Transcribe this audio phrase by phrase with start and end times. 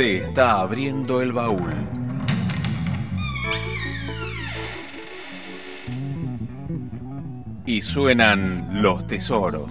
[0.00, 1.74] Se está abriendo el baúl.
[7.66, 9.70] Y suenan los tesoros.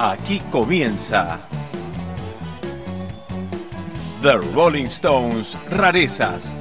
[0.00, 1.38] Aquí comienza
[4.22, 6.59] The Rolling Stones Rarezas.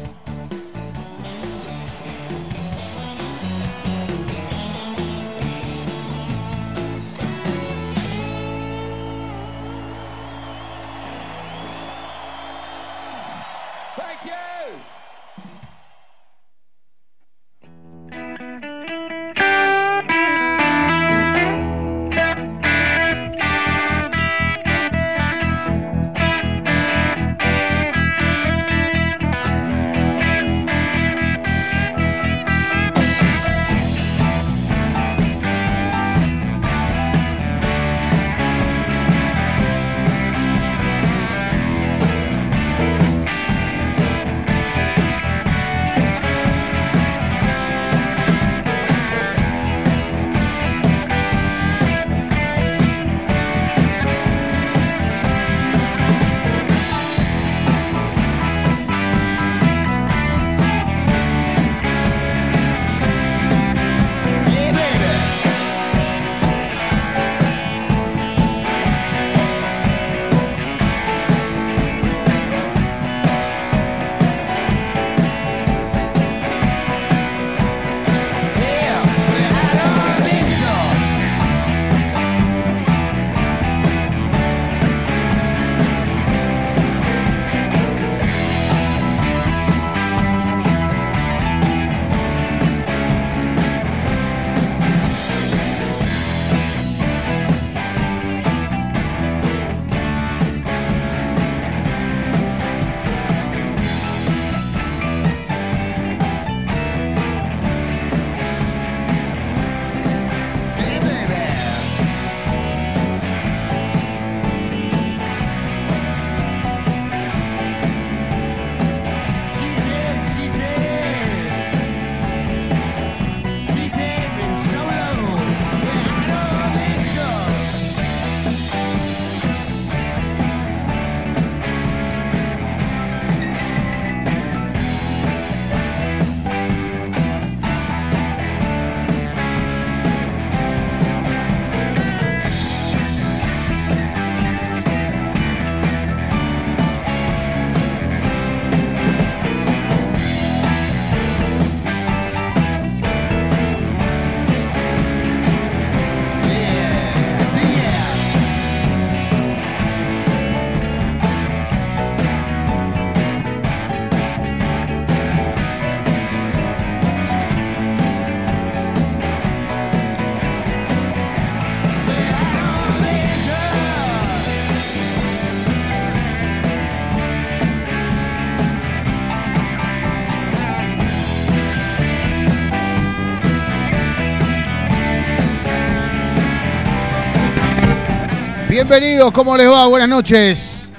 [188.89, 189.85] Bienvenidos, ¿cómo les va?
[189.85, 190.91] Buenas noches.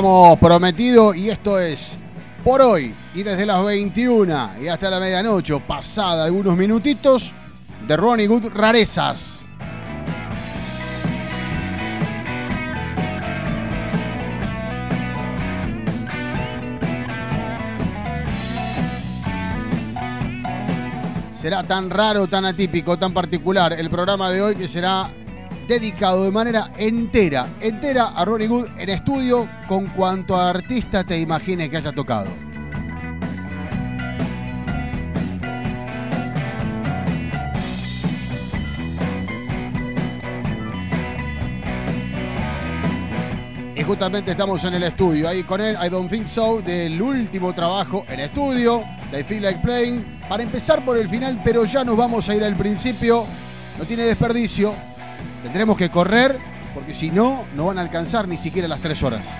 [0.00, 1.98] Habíamos prometido y esto es
[2.42, 7.34] por hoy y desde las 21 y hasta la medianoche, pasada algunos minutitos,
[7.86, 9.50] de Ronnie Good Rarezas.
[21.30, 25.10] Será tan raro, tan atípico, tan particular el programa de hoy que será
[25.68, 31.68] dedicado de manera entera, entera a Ronnie Good en estudio con cuanto artista te imagines
[31.68, 32.26] que haya tocado.
[43.76, 47.54] Y justamente estamos en el estudio, ahí con él, I Don't Think So, del último
[47.54, 48.82] trabajo en estudio,
[49.12, 52.42] de Feel Like Playing, para empezar por el final, pero ya nos vamos a ir
[52.42, 53.24] al principio,
[53.78, 54.74] no tiene desperdicio,
[55.44, 56.36] tendremos que correr,
[56.74, 59.36] porque si no, no van a alcanzar ni siquiera las tres horas.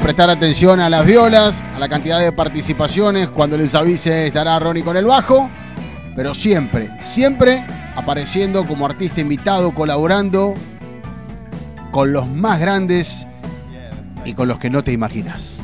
[0.00, 3.28] Prestar atención a las violas, a la cantidad de participaciones.
[3.28, 5.50] Cuando les avise estará Ronnie con el bajo.
[6.16, 7.64] Pero siempre, siempre
[7.94, 10.54] apareciendo como artista invitado, colaborando
[11.90, 13.26] con los más grandes
[14.24, 15.58] y con los que no te imaginas.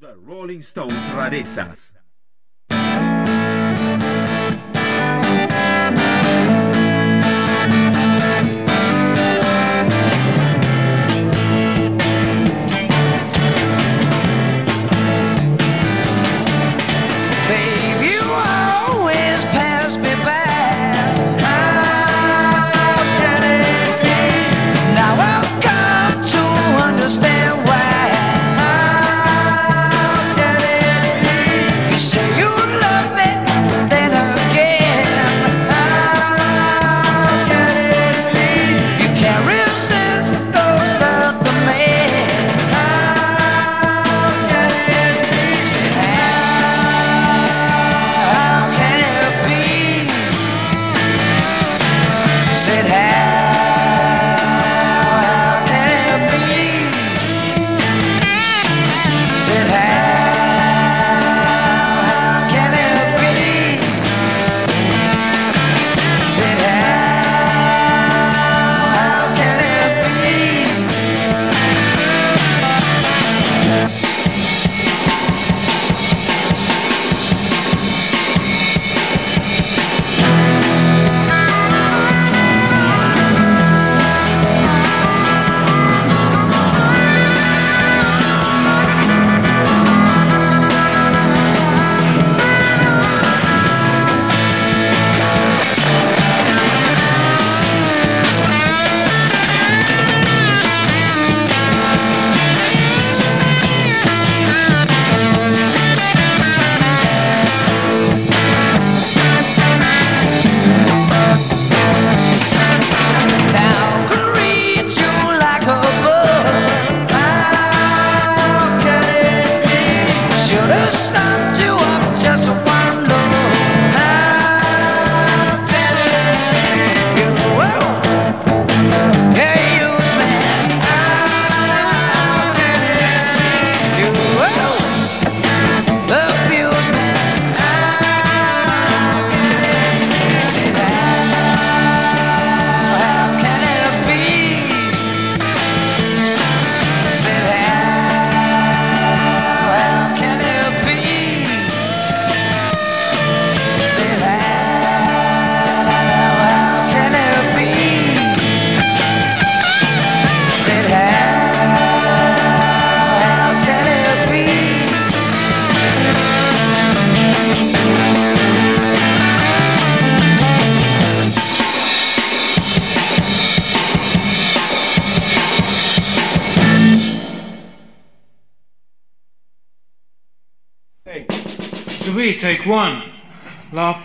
[0.00, 1.99] The Rolling Stones rarezas.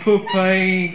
[0.06, 0.85] Poupée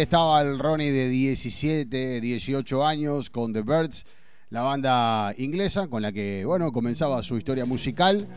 [0.00, 4.04] Estaba el Ronnie de 17, 18 años con The Birds,
[4.50, 8.28] la banda inglesa con la que, bueno, comenzaba su historia musical.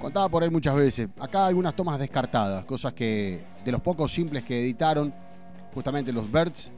[0.00, 1.08] Contaba por él muchas veces.
[1.20, 5.12] Acá algunas tomas descartadas, cosas que de los pocos simples que editaron,
[5.74, 6.72] justamente los Birds,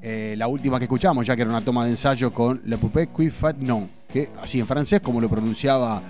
[0.01, 3.10] Eh, la última que escuchamos, ya que era una toma de ensayo con Le Poupée
[3.16, 6.01] Qui Fat Non, que así en francés, como lo pronunciaba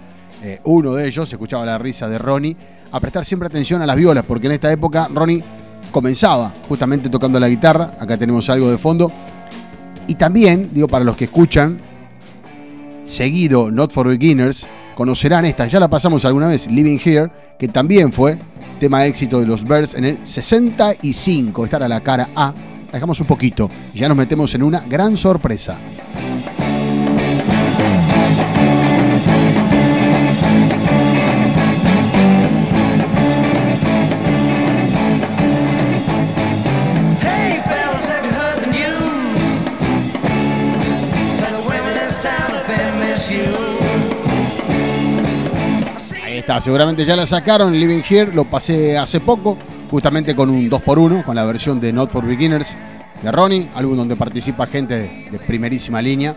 [0.41, 2.56] eh, uno de ellos, se escuchaba la risa de Ronnie,
[2.91, 5.44] a prestar siempre atención a las violas, porque en esta época Ronnie
[5.91, 9.12] comenzaba justamente tocando la guitarra, acá tenemos algo de fondo,
[10.07, 11.79] y también, digo, para los que escuchan,
[13.05, 18.12] seguido Not for Beginners, conocerán esta, ya la pasamos alguna vez, Living Here, que también
[18.12, 18.38] fue
[18.79, 22.53] tema de éxito de los Birds en el 65, estar a la cara A,
[22.91, 25.77] dejamos un poquito, ya nos metemos en una gran sorpresa.
[46.60, 49.56] Seguramente ya la sacaron, Living Here, lo pasé hace poco,
[49.91, 52.75] justamente con un 2x1, con la versión de Not for Beginners
[53.22, 56.34] de Ronnie, álbum donde participa gente de, de primerísima línea,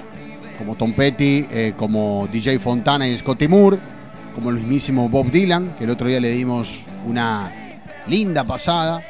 [0.58, 3.78] como Tom Petty, eh, como DJ Fontana y Scotty Moore,
[4.34, 7.50] como el mismísimo Bob Dylan, que el otro día le dimos una
[8.06, 9.02] linda pasada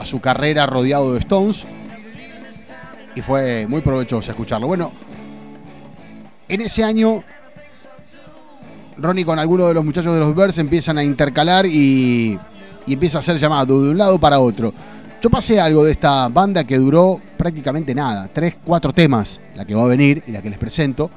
[0.00, 1.66] a su carrera rodeado de Stones,
[3.16, 4.68] y fue muy provechoso escucharlo.
[4.68, 4.92] Bueno,
[6.48, 7.24] en ese año
[8.98, 12.38] Ronnie con algunos de los muchachos de los Birds empiezan a intercalar y,
[12.86, 14.72] y empieza a ser llamado de un lado para otro.
[15.22, 19.74] Yo pasé algo de esta banda que duró prácticamente nada, tres, cuatro temas, la que
[19.74, 21.10] va a venir y la que les presento,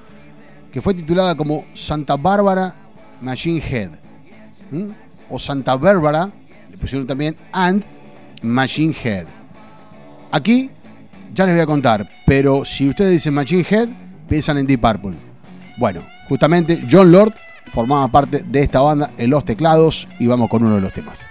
[0.71, 2.73] que fue titulada como Santa Bárbara
[3.21, 3.89] Machine Head.
[5.29, 6.29] O Santa Bárbara,
[6.71, 7.83] le pusieron también And
[8.41, 9.25] Machine Head.
[10.31, 10.69] Aquí
[11.33, 13.89] ya les voy a contar, pero si ustedes dicen Machine Head,
[14.27, 15.17] piensan en Deep Purple.
[15.77, 17.33] Bueno, justamente John Lord
[17.69, 21.25] formaba parte de esta banda en los teclados y vamos con uno de los temas.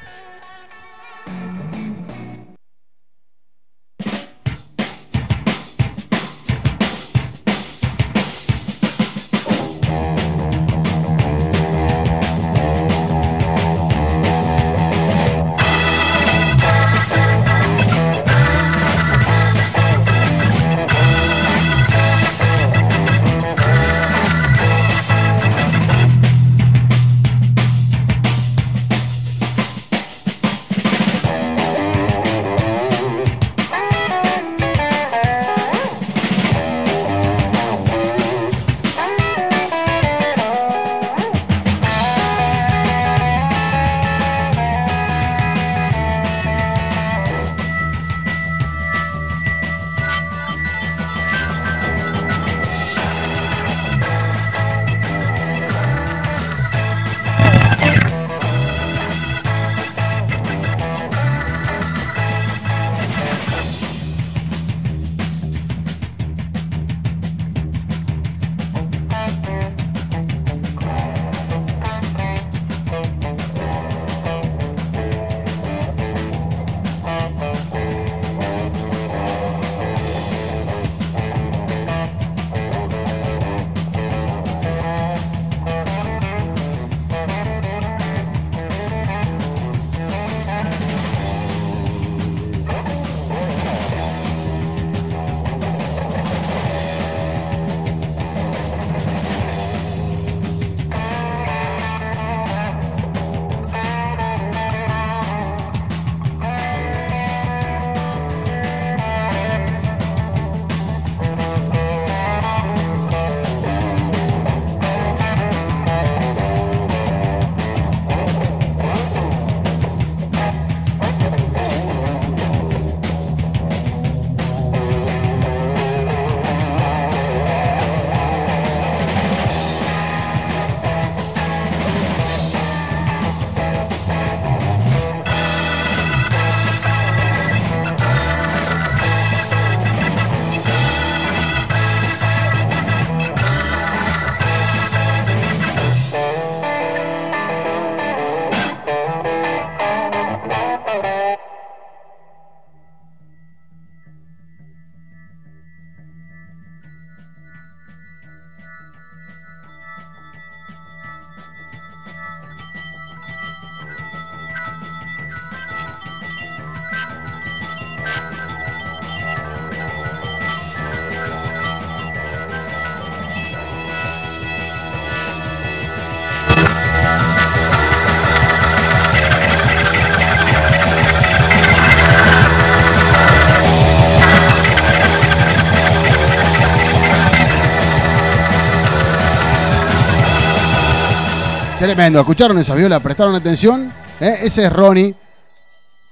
[191.89, 193.91] Tremendo, escucharon esa viola, prestaron atención.
[194.21, 194.41] ¿Eh?
[194.43, 195.15] Ese es Ronnie,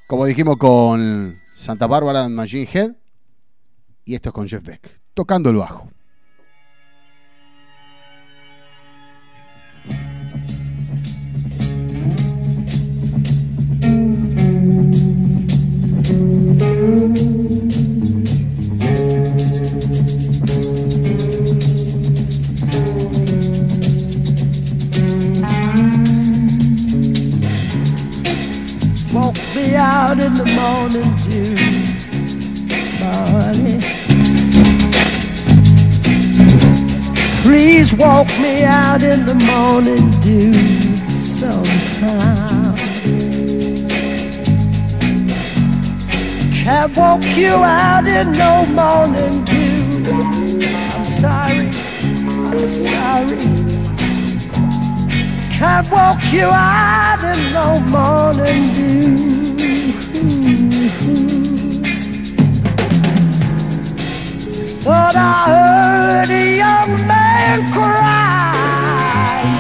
[0.06, 2.92] como dijimos con Santa Bárbara Machine Head.
[4.06, 5.75] Y esto es con Jeff Beck, tocando el bajo.
[30.38, 31.56] The morning dew,
[33.00, 33.78] honey.
[37.42, 40.52] Please walk me out in the morning dew
[41.18, 42.76] sometime.
[46.52, 50.02] Can't walk you out in no morning dew.
[50.92, 51.70] I'm sorry,
[52.50, 53.38] I'm sorry.
[55.58, 59.45] Can't walk you out in no morning dew.
[64.84, 65.18] But I
[65.48, 69.58] heard a young man crying.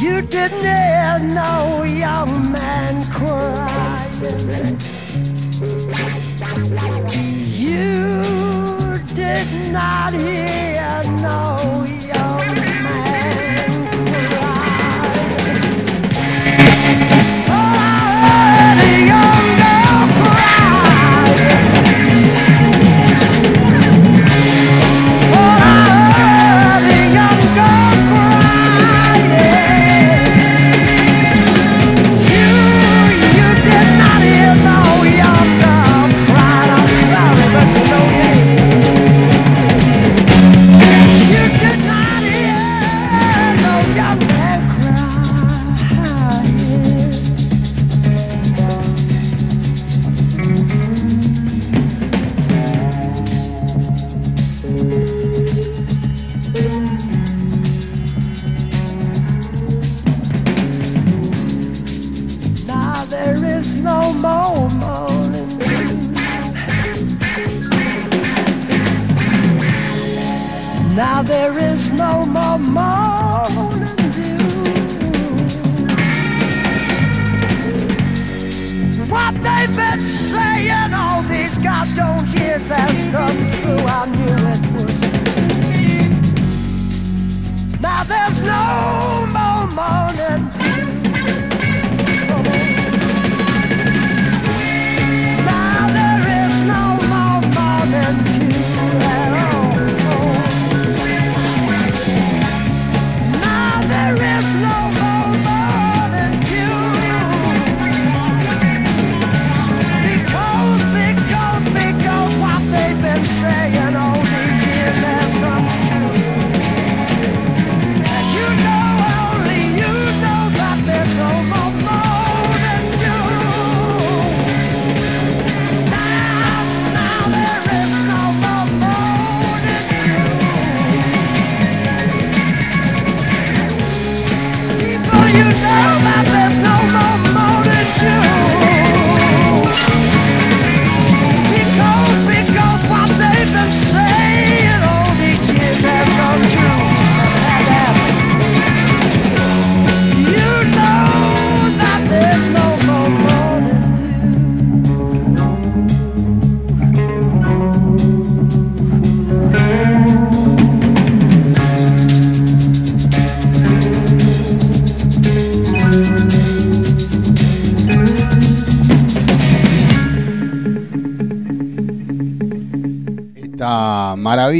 [0.00, 4.85] You didn't hear no young man crying.
[9.76, 11.55] Not hear no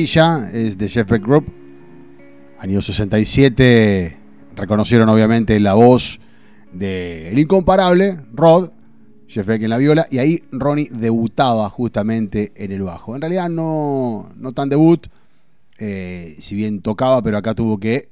[0.06, 1.52] es de Jeff Beck Group.
[2.60, 4.16] Año 67
[4.54, 6.20] reconocieron obviamente la voz
[6.72, 8.70] del incomparable Rod,
[9.26, 13.16] Jeff Beck en la viola, y ahí Ronnie debutaba justamente en el bajo.
[13.16, 15.08] En realidad no, no tan debut,
[15.78, 18.10] eh, si bien tocaba, pero acá tuvo que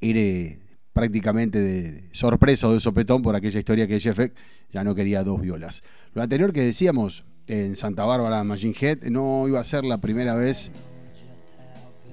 [0.00, 0.58] ir eh,
[0.94, 4.32] prácticamente de sorpresa o de sopetón por aquella historia que Jeff Beck
[4.72, 5.82] ya no quería dos violas.
[6.14, 10.34] Lo anterior que decíamos en Santa Bárbara Machine Head no iba a ser la primera
[10.34, 10.72] vez.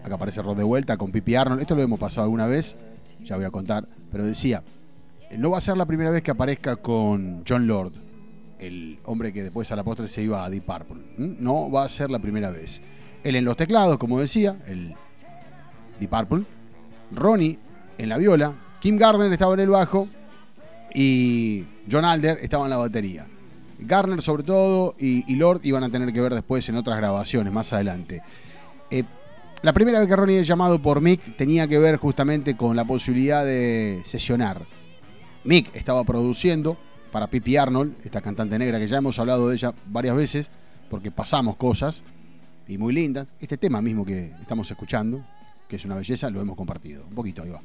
[0.03, 1.61] Acá aparece Rod de vuelta con Pipi Arnold.
[1.61, 2.75] Esto lo hemos pasado alguna vez,
[3.23, 3.87] ya voy a contar.
[4.11, 4.63] Pero decía,
[5.37, 7.93] no va a ser la primera vez que aparezca con John Lord,
[8.59, 11.01] el hombre que después a la postre se iba a Deep Purple.
[11.17, 12.81] No va a ser la primera vez.
[13.23, 14.93] Él en los teclados, como decía, el
[15.99, 16.43] Deep Purple.
[17.11, 17.59] Ronnie
[17.97, 18.53] en la viola.
[18.81, 20.07] Kim Gardner estaba en el bajo.
[20.93, 23.25] Y John Alder estaba en la batería.
[23.79, 27.51] Garner sobre todo y, y Lord iban a tener que ver después en otras grabaciones
[27.51, 28.21] más adelante.
[28.91, 29.03] Eh,
[29.63, 32.83] la primera vez que Ronnie es llamado por Mick tenía que ver justamente con la
[32.83, 34.65] posibilidad de sesionar.
[35.45, 36.77] Mick estaba produciendo
[37.13, 40.51] para Pippi Arnold, esta cantante negra que ya hemos hablado de ella varias veces,
[40.89, 42.03] porque pasamos cosas
[42.67, 43.29] y muy lindas.
[43.39, 45.21] Este tema mismo que estamos escuchando,
[45.69, 47.05] que es una belleza, lo hemos compartido.
[47.07, 47.61] Un poquito, ahí va.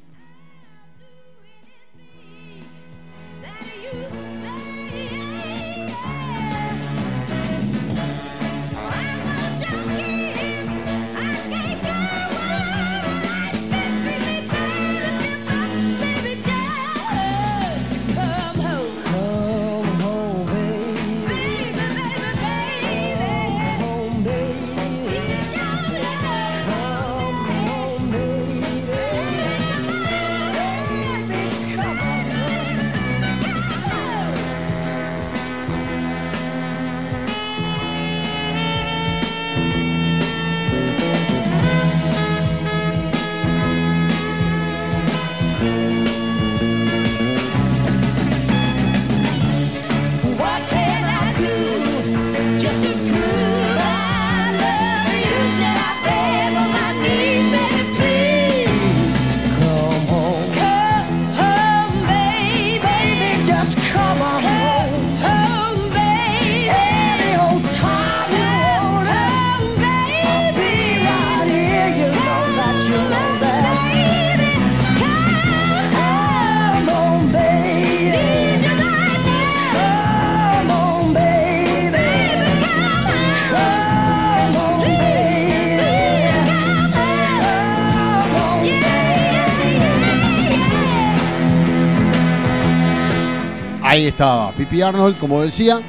[93.99, 95.81] ahí estaba Pipi Arnold, como decía,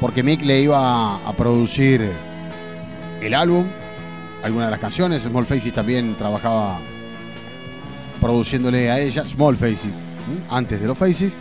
[0.00, 2.10] porque Mick le iba a producir
[3.20, 3.64] el álbum,
[4.42, 5.22] algunas de las canciones.
[5.22, 6.80] Small Faces también trabajaba
[8.20, 9.90] produciéndole a ella, Small Faces,
[10.50, 11.36] antes de los Faces.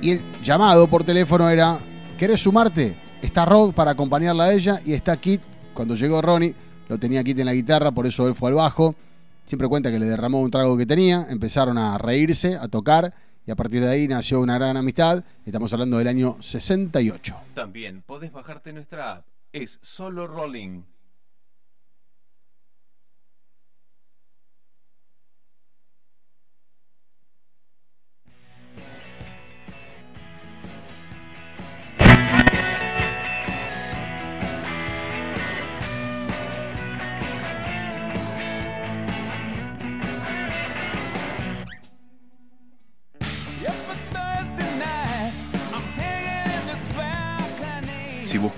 [0.00, 1.76] Y el llamado por teléfono era,
[2.18, 2.94] ¿querés sumarte?
[3.20, 5.42] Está Rod para acompañarla a ella y está Kit.
[5.74, 6.54] Cuando llegó Ronnie,
[6.88, 8.94] lo tenía Kit en la guitarra, por eso él fue al bajo.
[9.44, 13.12] Siempre cuenta que le derramó un trago que tenía, empezaron a reírse, a tocar
[13.48, 15.24] y a partir de ahí nació una gran amistad.
[15.46, 17.34] Estamos hablando del año 68.
[17.54, 19.26] También podés bajarte nuestra app.
[19.54, 20.82] Es solo Rolling.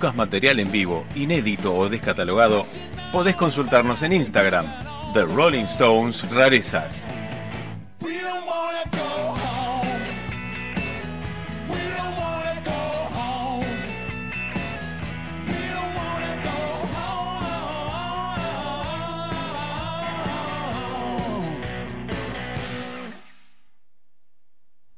[0.01, 2.65] buscas material en vivo, inédito o descatalogado,
[3.11, 4.65] podés consultarnos en Instagram,
[5.13, 7.05] The Rolling Stones Rarezas.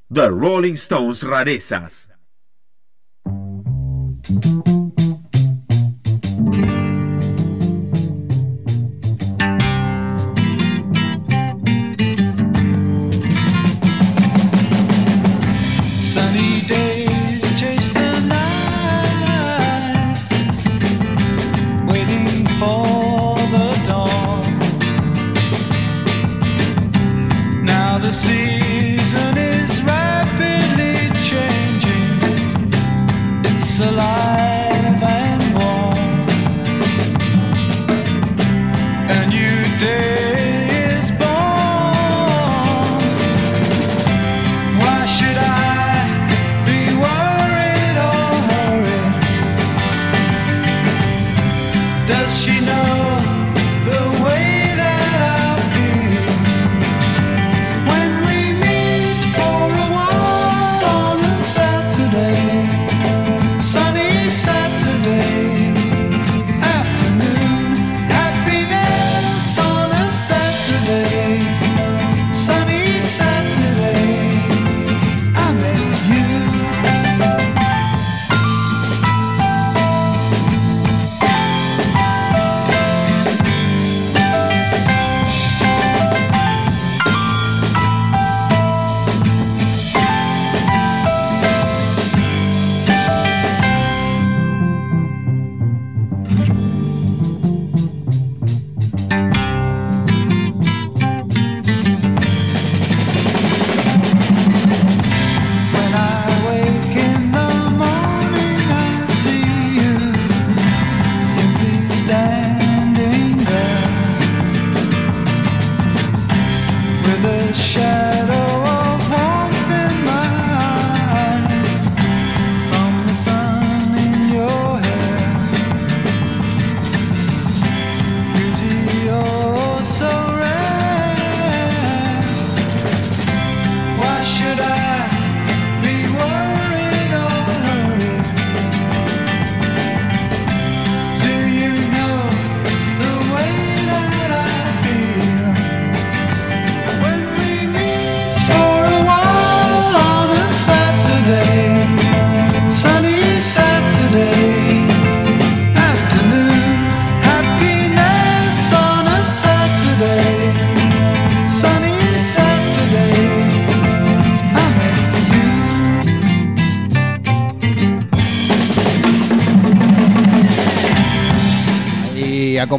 [0.10, 2.10] The Rolling Stones Rarezas.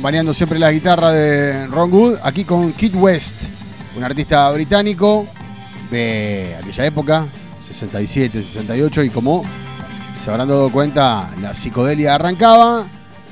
[0.04, 3.44] acompañando siempre la guitarra de Ron Good, aquí con Kid West,
[3.96, 5.26] un artista británico
[5.90, 7.26] de aquella época,
[7.58, 9.42] 67, 68, y como
[10.22, 12.84] se habrán dado cuenta, la psicodelia arrancaba.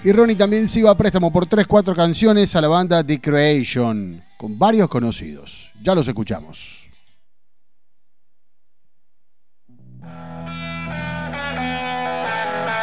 [0.02, 4.24] Y Ronnie también se iba a préstamo por 3-4 canciones a la banda The Creation,
[4.38, 5.72] con varios conocidos.
[5.82, 6.88] Ya los escuchamos.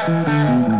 [0.05, 0.78] Thank.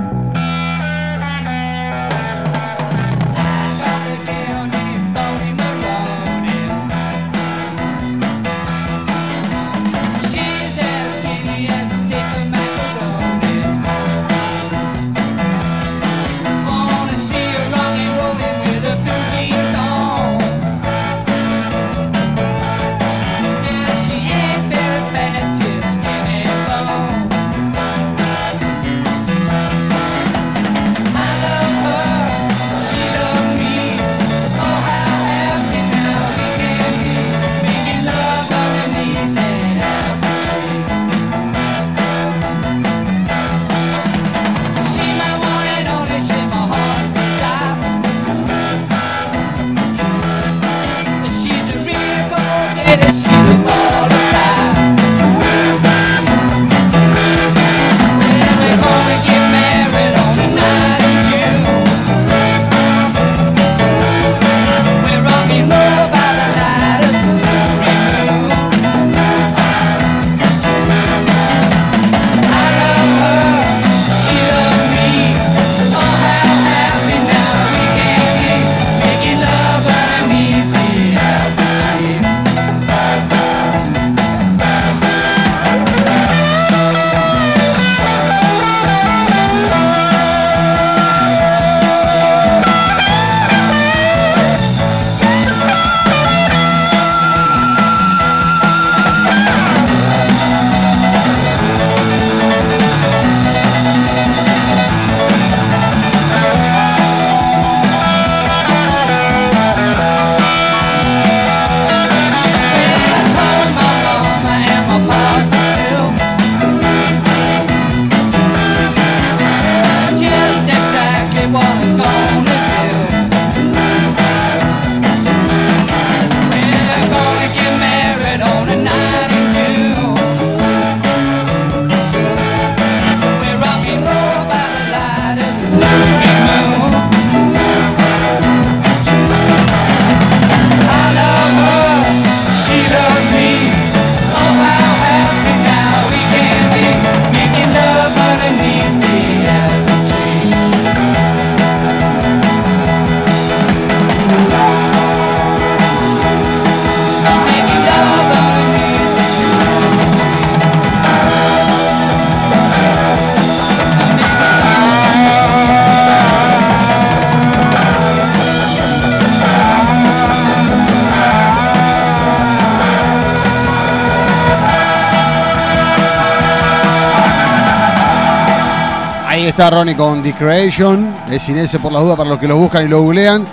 [179.60, 182.56] Está Ronnie con The Creation, es sin ese por las dudas para los que lo
[182.56, 183.46] buscan y lo googlean.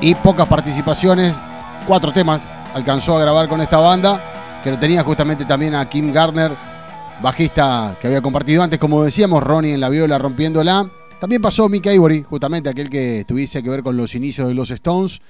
[0.00, 1.34] Y pocas participaciones,
[1.86, 4.18] cuatro temas alcanzó a grabar con esta banda,
[4.64, 6.50] que lo tenía justamente también a Kim Gardner,
[7.20, 10.90] bajista que había compartido antes, como decíamos, Ronnie en la viola rompiéndola.
[11.20, 14.70] También pasó Mick Ivory, justamente aquel que tuviese que ver con los inicios de los
[14.70, 15.20] Stones,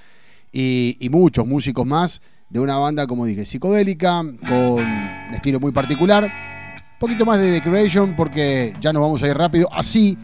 [0.53, 5.73] y, y muchos músicos más de una banda, como dije, psicodélica, con un estilo muy
[5.73, 6.44] particular.
[6.99, 9.67] Poquito más de The Creation porque ya nos vamos a ir rápido.
[9.71, 10.17] Así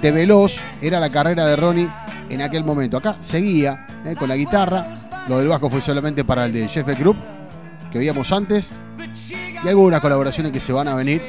[0.00, 1.88] de veloz era la carrera de Ronnie
[2.28, 2.96] en aquel momento.
[2.96, 4.86] Acá seguía eh, con la guitarra.
[5.28, 7.16] Lo del bajo fue solamente para el de Jeff Group
[7.90, 8.72] que veíamos antes.
[9.64, 11.22] Y algunas colaboraciones que se van a venir.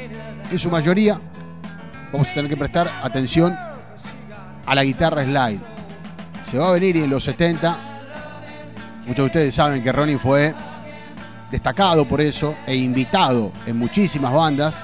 [0.49, 1.19] En su mayoría
[2.11, 3.57] vamos a tener que prestar atención
[4.65, 5.59] a la guitarra slide.
[6.43, 7.95] Se va a venir en los 70
[9.05, 10.55] Muchos de ustedes saben que Ronnie fue
[11.51, 14.83] destacado por eso e invitado en muchísimas bandas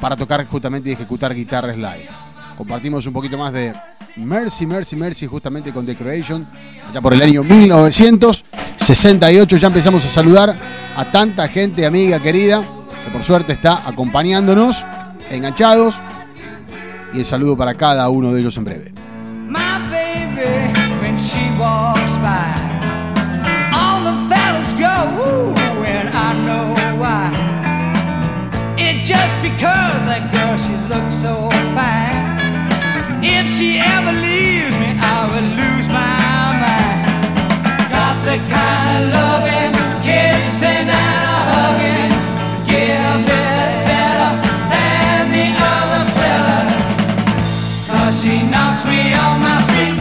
[0.00, 2.08] para tocar justamente y ejecutar guitarra slide.
[2.56, 3.74] Compartimos un poquito más de
[4.16, 6.46] Mercy, Mercy, Mercy justamente con The Creation,
[6.92, 9.56] ya por el año 1968.
[9.56, 10.56] Ya empezamos a saludar
[10.96, 12.64] a tanta gente amiga, querida,
[13.04, 14.86] que por suerte está acompañándonos,
[15.30, 16.00] enganchados.
[17.12, 18.95] Y el saludo para cada uno de ellos en breve.
[29.56, 33.24] Because that girl, she looks so fine.
[33.24, 36.12] If she ever leaves me, I will lose my
[36.60, 37.08] mind.
[37.88, 39.72] Got the kind of loving,
[40.04, 42.12] kissing and a hugging,
[42.68, 44.30] give it better
[44.68, 46.60] than the other fella.
[47.88, 49.95] Cause she knocks me on my feet.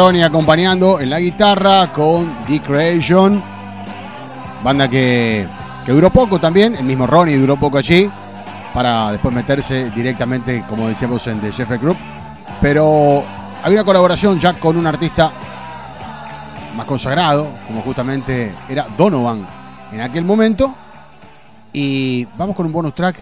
[0.00, 3.42] Ronnie acompañando en la guitarra con The Creation.
[4.64, 5.46] Banda que,
[5.84, 6.74] que duró poco también.
[6.74, 8.10] El mismo Ronnie duró poco allí.
[8.72, 11.98] Para después meterse directamente, como decíamos, en The Jeff Group.
[12.62, 13.22] Pero
[13.62, 15.30] hay una colaboración ya con un artista
[16.78, 19.46] más consagrado, como justamente era Donovan
[19.92, 20.74] en aquel momento.
[21.74, 23.16] Y vamos con un bonus track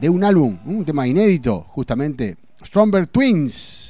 [0.00, 3.89] de un álbum, un tema inédito, justamente Stromberg Twins.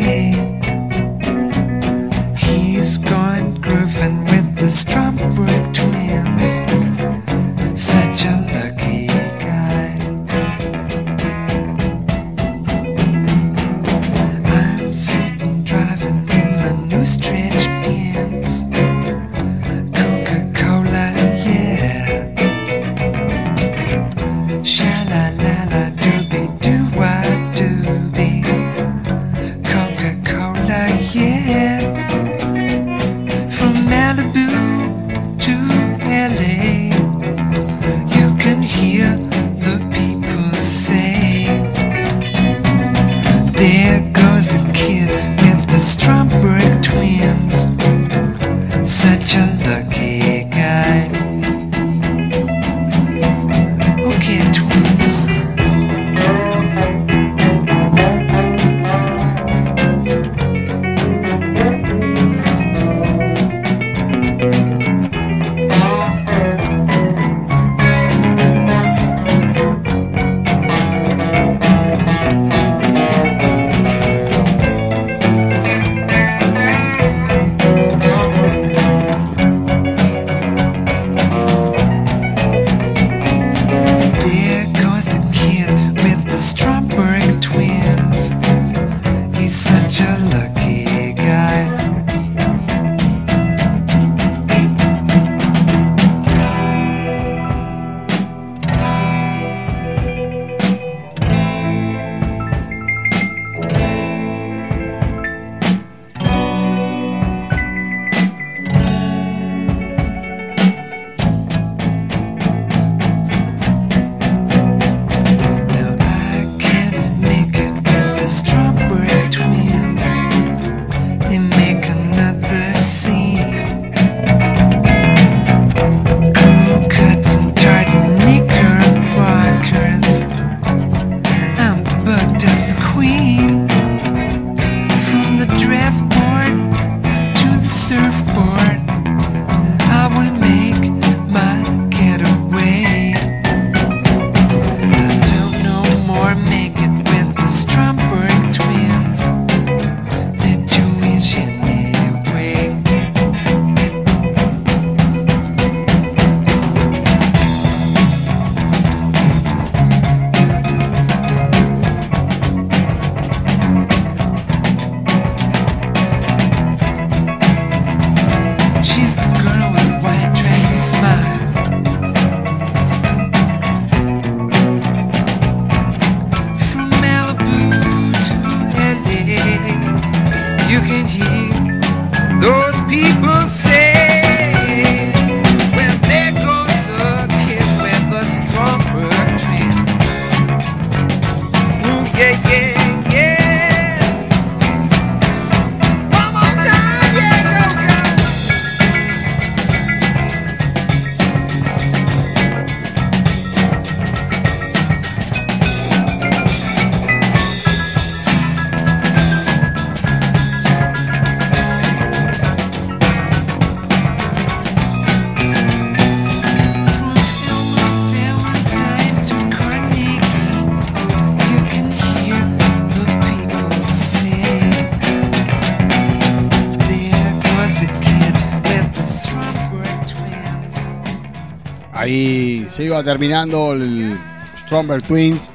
[233.03, 234.17] terminando el
[234.65, 235.49] Stromberg Twins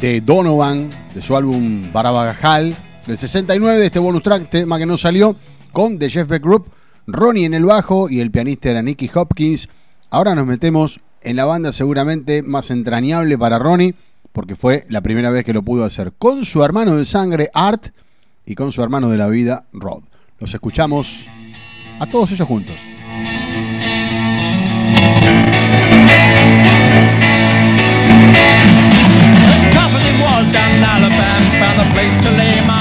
[0.00, 2.74] de Donovan, de su álbum Barabagajal,
[3.06, 5.36] del 69, de este bonus track, tema que no salió,
[5.72, 6.70] con The Jeff Beck Group,
[7.06, 9.68] Ronnie en el bajo y el pianista era Nicky Hopkins.
[10.10, 13.94] Ahora nos metemos en la banda seguramente más entrañable para Ronnie,
[14.32, 17.88] porque fue la primera vez que lo pudo hacer, con su hermano de sangre, Art,
[18.46, 20.04] y con su hermano de la vida, Rod.
[20.38, 21.26] Los escuchamos
[22.00, 22.76] a todos ellos juntos.
[31.98, 32.77] place to lay my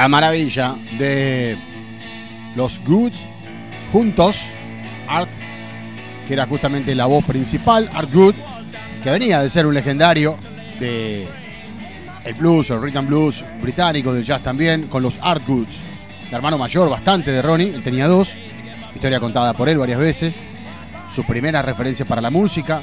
[0.00, 1.58] la maravilla de
[2.56, 3.28] los Goods
[3.92, 4.46] juntos,
[5.06, 5.30] Art,
[6.26, 8.34] que era justamente la voz principal, Art Good,
[9.04, 10.38] que venía de ser un legendario
[10.78, 11.28] de
[12.24, 15.80] el blues, el rhythm blues británico, del jazz también, con los Art Goods.
[16.28, 18.34] El hermano mayor bastante de Ronnie, él tenía dos,
[18.94, 20.40] historia contada por él varias veces,
[21.14, 22.80] sus primeras referencias para la música,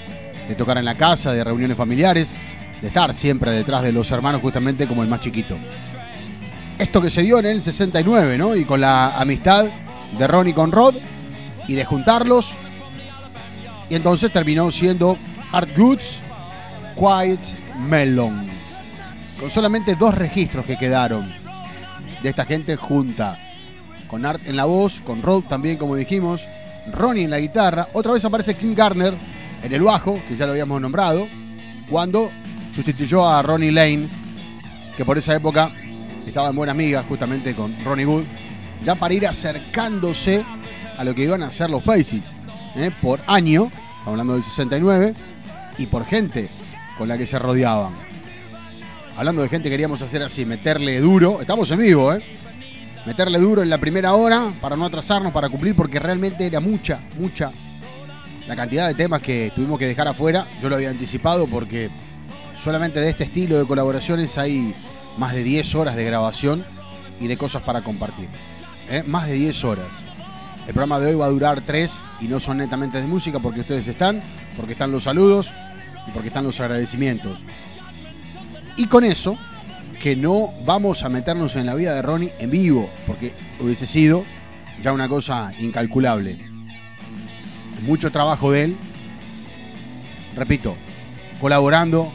[0.47, 2.35] de tocar en la casa, de reuniones familiares,
[2.79, 5.57] de estar siempre detrás de los hermanos justamente como el más chiquito.
[6.79, 8.55] Esto que se dio en el 69, ¿no?
[8.55, 9.65] Y con la amistad
[10.17, 10.95] de Ronnie con Rod
[11.67, 12.53] y de juntarlos.
[13.89, 15.17] Y entonces terminó siendo
[15.51, 16.21] Art Goods
[16.95, 17.39] Quiet
[17.87, 18.47] Melon.
[19.39, 21.27] Con solamente dos registros que quedaron
[22.21, 23.37] de esta gente junta.
[24.07, 26.47] Con Art en la voz, con Rod también, como dijimos,
[26.93, 27.87] Ronnie en la guitarra.
[27.93, 29.13] Otra vez aparece Kim Garner
[29.63, 31.27] en el bajo, que ya lo habíamos nombrado,
[31.89, 32.29] cuando
[32.73, 34.07] sustituyó a Ronnie Lane,
[34.95, 35.71] que por esa época
[36.37, 38.23] estaba en buena amiga justamente con Ronnie Wood,
[38.85, 40.45] ya para ir acercándose
[40.95, 42.35] a lo que iban a ser los Faces,
[42.75, 42.91] ¿eh?
[43.01, 45.15] por año, estamos hablando del 69,
[45.79, 46.47] y por gente
[46.95, 47.91] con la que se rodeaban.
[49.17, 52.23] Hablando de gente que queríamos hacer así, meterle duro, estamos en vivo, ¿eh?
[53.07, 56.99] Meterle duro en la primera hora para no atrasarnos, para cumplir, porque realmente era mucha,
[57.17, 57.49] mucha
[58.47, 60.45] la cantidad de temas que tuvimos que dejar afuera.
[60.61, 61.89] Yo lo había anticipado porque
[62.55, 64.71] solamente de este estilo de colaboraciones hay
[65.17, 66.63] más de 10 horas de grabación
[67.19, 68.29] y de cosas para compartir.
[68.89, 69.03] ¿eh?
[69.07, 70.01] Más de 10 horas.
[70.67, 73.61] El programa de hoy va a durar 3 y no son netamente de música porque
[73.61, 74.21] ustedes están,
[74.55, 75.53] porque están los saludos
[76.07, 77.45] y porque están los agradecimientos.
[78.75, 79.37] Y con eso,
[80.01, 84.25] que no vamos a meternos en la vida de Ronnie en vivo, porque hubiese sido
[84.83, 86.37] ya una cosa incalculable.
[87.83, 88.75] Mucho trabajo de él,
[90.35, 90.75] repito,
[91.39, 92.11] colaborando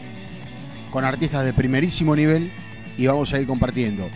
[0.91, 2.53] con artistas de primerísimo nivel
[2.97, 4.09] y vamos a ir compartiendo.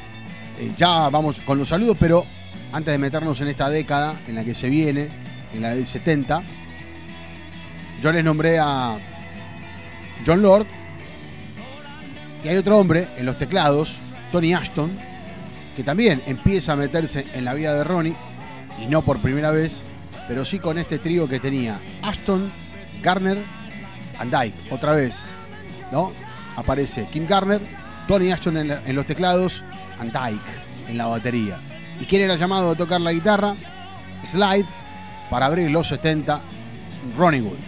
[0.58, 2.24] Eh, ya vamos con los saludos, pero
[2.72, 5.08] antes de meternos en esta década en la que se viene,
[5.54, 6.42] en la del 70,
[8.02, 8.98] yo les nombré a
[10.26, 10.66] John Lord
[12.44, 13.96] y hay otro hombre en los teclados,
[14.30, 14.90] Tony Ashton,
[15.74, 18.14] que también empieza a meterse en la vida de Ronnie
[18.82, 19.82] y no por primera vez,
[20.28, 22.50] pero sí con este trío que tenía Ashton,
[23.02, 23.38] Garner
[24.18, 24.72] and Dyke.
[24.72, 25.30] Otra vez,
[25.92, 26.12] ¿no?
[26.56, 27.60] Aparece Kim Garner,
[28.06, 29.62] Tony Ashton en, en los teclados,
[30.00, 31.58] and Dyke en la batería.
[32.00, 33.54] ¿Y quién era llamado a tocar la guitarra?
[34.24, 34.66] Slide,
[35.30, 36.40] para abrir los 70,
[37.16, 37.58] Ronnie Wood.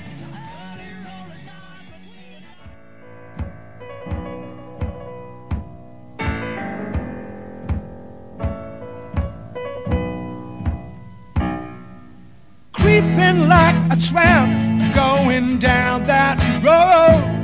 [12.88, 14.50] creeping like a tramp
[14.94, 17.37] going down that road,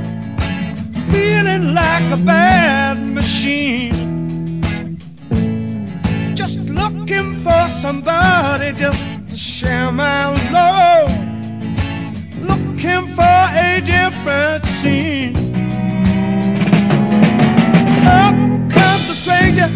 [1.15, 3.95] feeling like a bad machine.
[6.35, 10.21] Just looking for somebody just to share my
[10.55, 11.11] load,
[12.51, 13.37] looking for
[13.67, 15.35] a different scene.
[18.19, 18.37] Up
[18.75, 19.69] comes a stranger,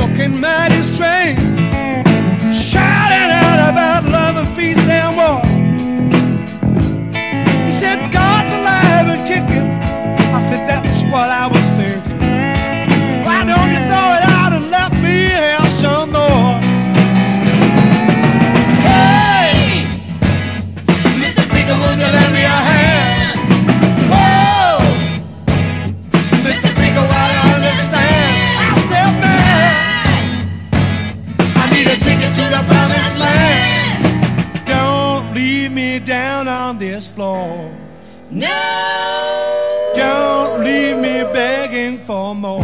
[0.00, 1.54] looking mighty strange
[2.52, 5.40] shouting out about love and peace and war.
[7.66, 9.73] He said, God's alive and kicking.
[10.34, 12.18] I said, that's what I was thinking.
[13.24, 16.58] Why don't you throw it out and let me have some more?
[18.82, 19.86] Hey,
[21.22, 21.46] Mr.
[21.46, 23.38] Freaker, won't you lend me a hand?
[24.10, 24.82] Whoa,
[26.42, 26.70] Mr.
[26.76, 28.34] Freaker, why do you understand?
[28.58, 30.18] I said, man.
[31.62, 34.66] I need a ticket to the promised land.
[34.66, 37.70] Don't leave me down on this floor.
[38.32, 39.33] No.
[42.34, 42.63] Begging for more.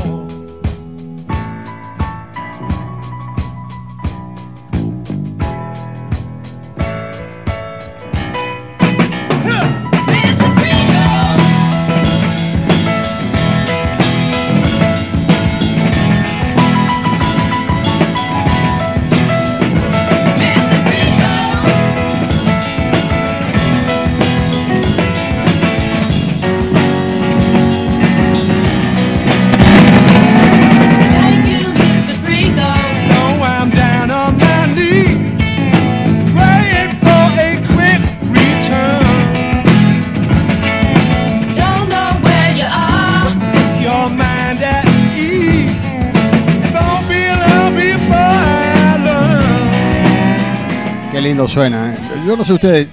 [51.47, 51.93] suena.
[51.93, 51.97] ¿eh?
[52.25, 52.87] Yo no sé ustedes,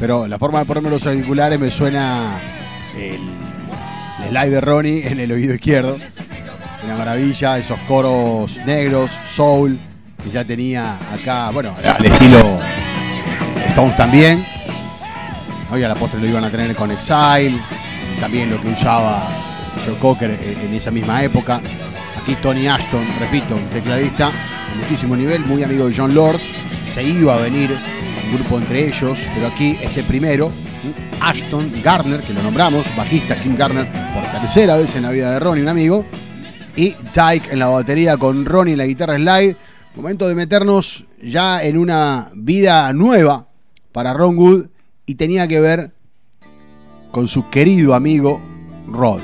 [0.00, 2.38] pero la forma de ponerme los auriculares me suena
[2.96, 3.18] el,
[4.28, 5.98] slide de Ronnie en el oído izquierdo.
[6.84, 9.78] Una maravilla, esos coros negros, soul,
[10.22, 12.60] que ya tenía acá, bueno, al estilo
[13.68, 14.44] Stones también.
[15.70, 17.58] Hoy a la postre lo iban a tener con Exile,
[18.20, 19.26] también lo que usaba
[19.84, 21.60] Joe Cocker en en esa misma época.
[22.20, 26.40] Aquí Tony Ashton, repito, tecladista de muchísimo nivel, muy amigo de John Lord.
[26.84, 30.52] Se iba a venir un grupo entre ellos, pero aquí este primero,
[31.20, 35.40] Ashton Garner, que lo nombramos, bajista Kim Garner, por tercera vez en la vida de
[35.40, 36.04] Ronnie, un amigo.
[36.76, 39.56] Y Dyke en la batería con Ronnie en la guitarra slide.
[39.96, 43.48] Momento de meternos ya en una vida nueva
[43.92, 44.66] para Ron Wood
[45.06, 45.92] y tenía que ver
[47.10, 48.42] con su querido amigo
[48.88, 49.20] Rod.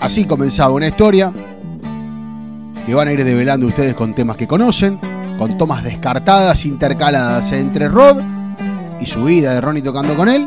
[0.00, 1.32] Así comenzaba una historia
[2.86, 4.98] que van a ir develando ustedes con temas que conocen,
[5.38, 8.20] con tomas descartadas, intercaladas entre Rod
[9.00, 10.46] y su vida de Ronnie tocando con él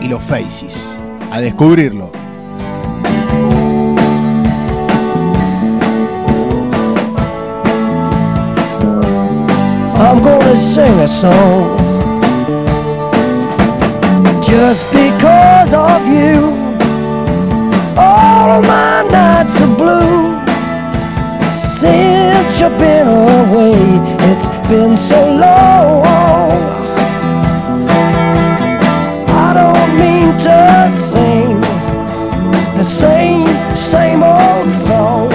[0.00, 0.96] y los Faces.
[1.32, 2.10] A descubrirlo.
[10.02, 11.76] I'm gonna sing a song
[14.42, 16.56] just because of you.
[17.96, 20.49] All of my nights are blue
[21.80, 23.72] since you've been away.
[24.28, 26.02] It's been so long.
[29.46, 31.58] I don't mean to sing
[32.76, 35.32] the same, same old song.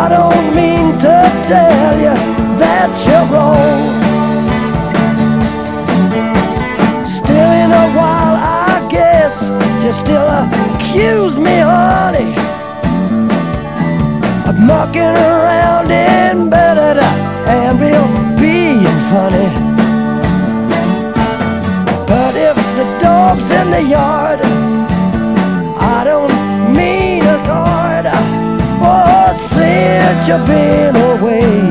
[0.00, 2.16] I don't mean to tell you
[2.62, 3.84] that you're wrong.
[7.04, 8.36] Still in a while,
[8.72, 9.50] I guess
[9.84, 12.45] you still accuse me, honey,
[14.58, 16.78] mucking around in bed
[17.48, 18.06] and real
[18.40, 19.48] being funny.
[22.06, 24.40] But if the dog's in the yard,
[25.78, 26.32] I don't
[26.74, 28.06] mean a guard.
[28.88, 31.65] Oh, since you've been away,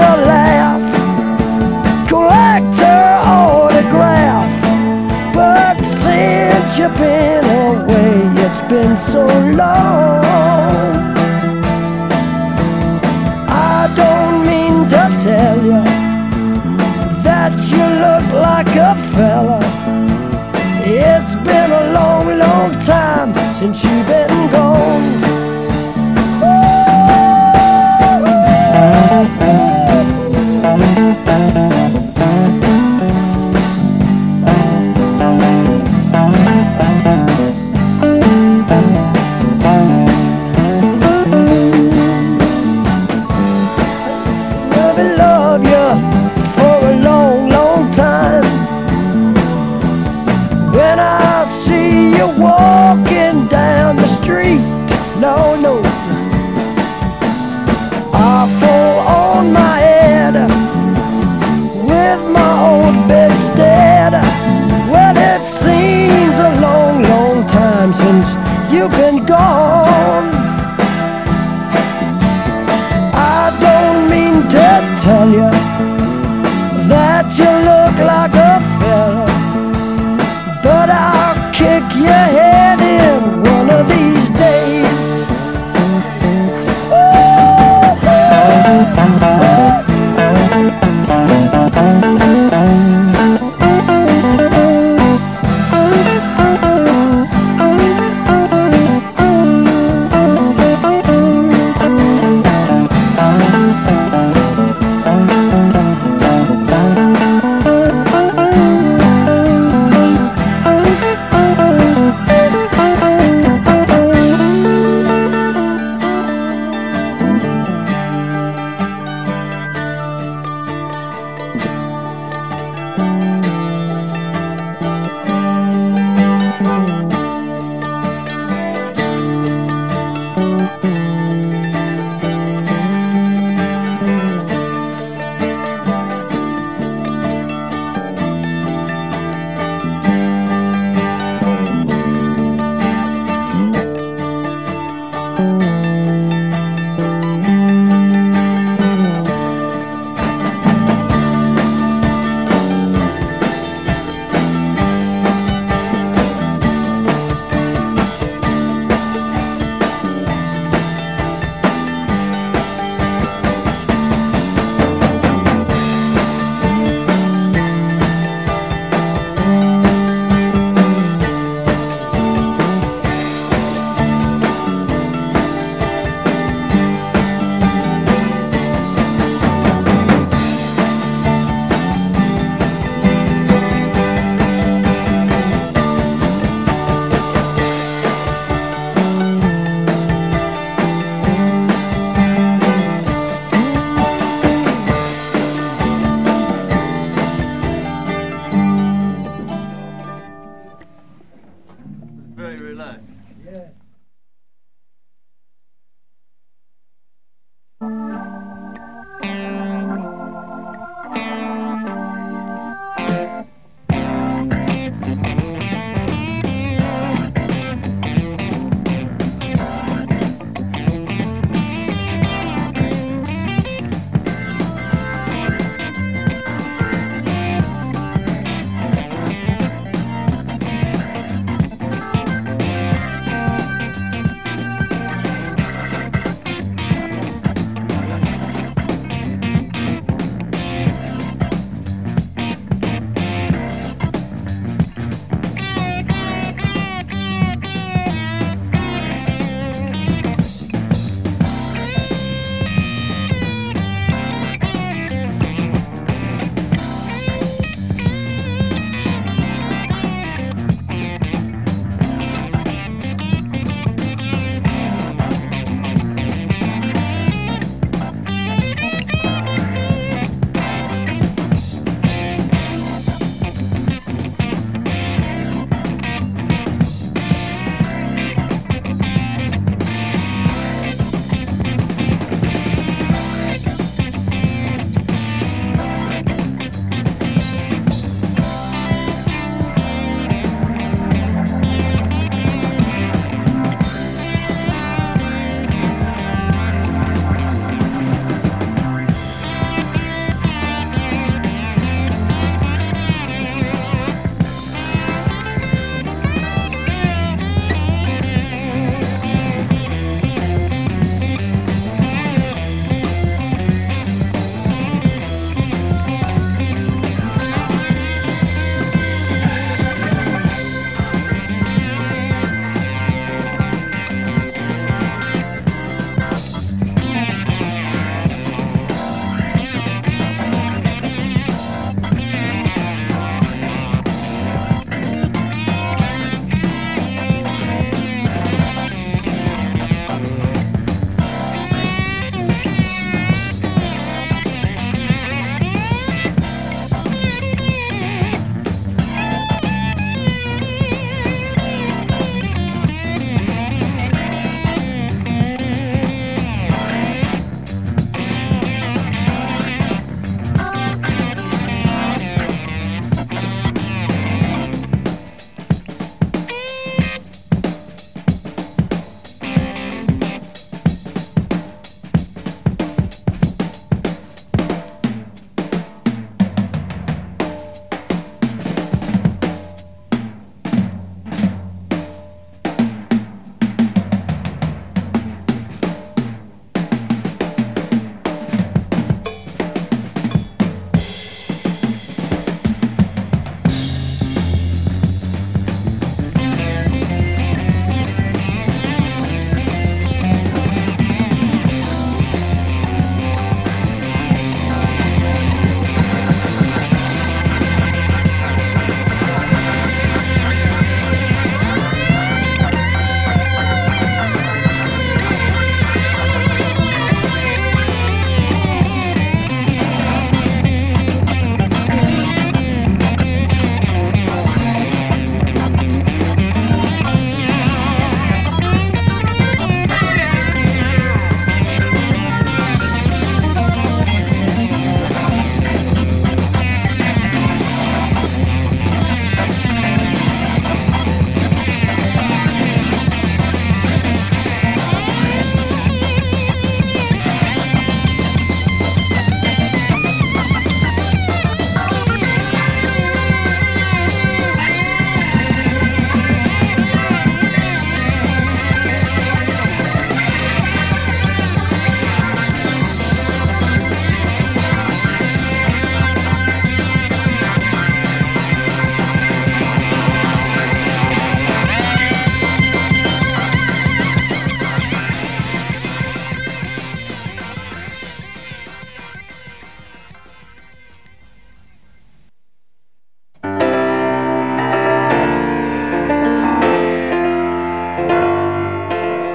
[0.00, 0.82] laugh,
[2.08, 4.50] collect her autograph.
[5.34, 10.24] But since you've been away, it's been so long.
[13.48, 15.82] I don't mean to tell you
[17.22, 19.60] that you look like a fella.
[20.86, 23.93] It's been a long, long time since you've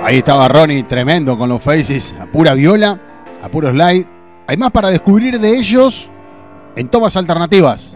[0.09, 2.99] Ahí estaba Ronnie, tremendo con los faces, a pura viola,
[3.43, 4.07] a puro slide.
[4.47, 6.09] Hay más para descubrir de ellos
[6.75, 7.95] en tomas alternativas.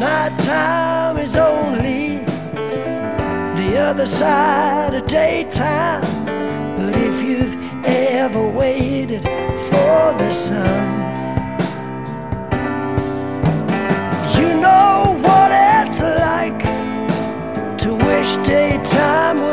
[0.00, 2.18] Nighttime is only
[3.54, 6.00] the other side of daytime.
[6.76, 9.22] But if you've ever waited
[9.70, 10.58] for the sun,
[14.36, 16.64] you know what it's like
[17.78, 19.49] to wish daytime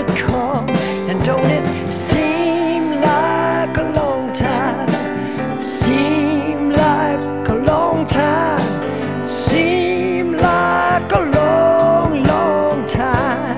[1.97, 5.59] seem like a long time?
[5.59, 9.25] Seem like a long time.
[9.25, 13.57] Seem like a long, long time.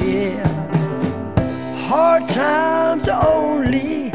[0.00, 0.46] Yeah.
[1.88, 4.08] Hard times only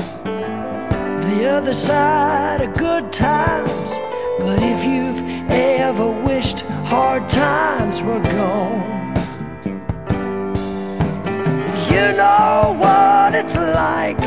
[1.27, 3.99] the other side of good times.
[4.39, 5.21] But if you've
[5.51, 8.70] ever wished hard times were gone,
[12.69, 14.19] what it's like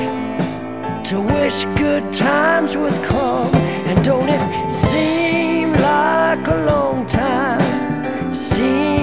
[1.05, 3.55] to wish good times would come.
[3.89, 8.35] And don't it seem like a long time?
[8.35, 8.94] Seem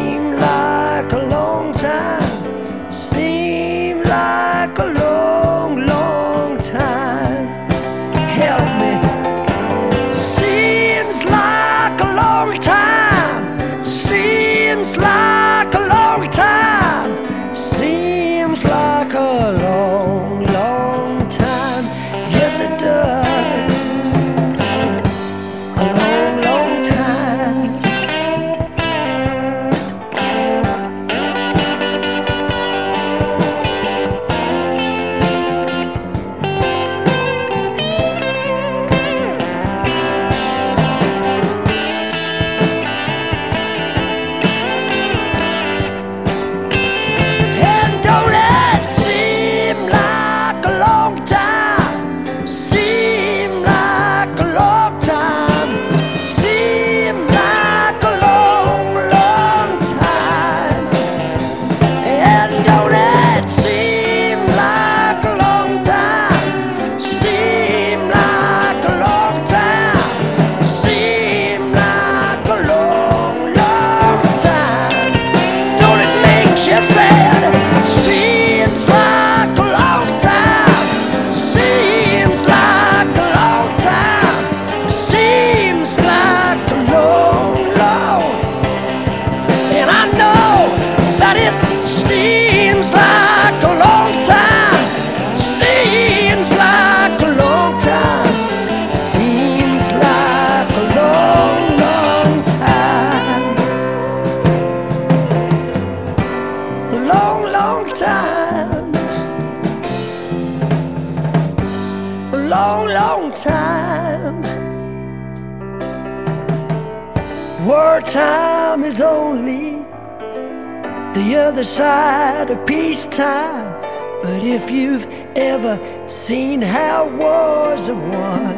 [121.13, 123.81] the other side of peacetime.
[124.23, 128.55] But if you've ever seen how wars are won,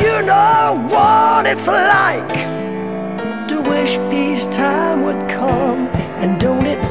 [0.00, 2.36] you know what it's like
[3.48, 5.88] to wish peacetime would come.
[6.20, 6.82] And don't it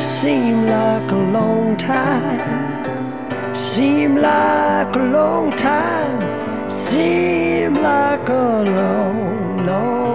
[0.00, 3.54] seem like a long time?
[3.54, 6.70] Seem like a long time.
[6.70, 10.05] Seem like a long, long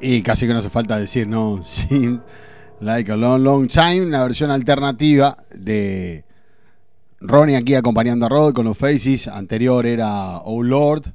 [0.00, 1.60] Y casi que no hace falta decir, ¿no?
[1.62, 2.22] Seems
[2.80, 4.06] like a long, long time.
[4.06, 6.24] La versión alternativa de
[7.20, 9.28] Ronnie aquí acompañando a Rod con los Faces.
[9.28, 11.12] Anterior era Oh Lord,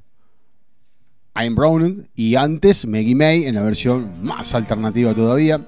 [1.36, 2.08] I'm Brown.
[2.16, 5.66] Y antes Maggie May en la versión más alternativa todavía.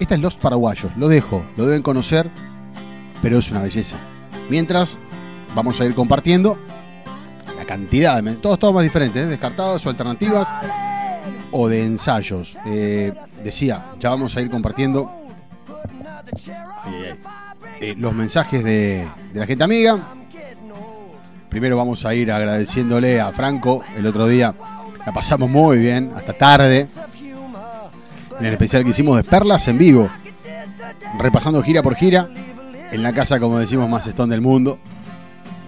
[0.00, 0.96] Esta es Los Paraguayos.
[0.96, 2.28] Lo dejo, lo deben conocer,
[3.22, 3.96] pero es una belleza.
[4.48, 4.98] Mientras,
[5.54, 6.58] vamos a ir compartiendo
[7.70, 9.26] cantidad Todos, más diferentes, ¿eh?
[9.26, 10.52] descartados o alternativas
[11.52, 12.58] o de ensayos.
[12.66, 13.12] Eh,
[13.44, 15.08] decía, ya vamos a ir compartiendo
[16.82, 17.14] ay,
[17.80, 20.00] eh, los mensajes de, la gente amiga.
[21.48, 23.84] Primero vamos a ir agradeciéndole a Franco.
[23.96, 24.52] El otro día
[25.06, 26.88] la pasamos muy bien, hasta tarde.
[28.40, 30.10] En el especial que hicimos de Perlas en vivo.
[31.20, 32.28] Repasando gira por gira.
[32.90, 34.76] En la casa, como decimos, más stone del mundo.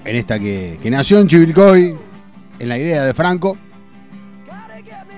[0.04, 1.96] En esta que, que nació en Chivilcoy.
[2.58, 3.56] En la idea de Franco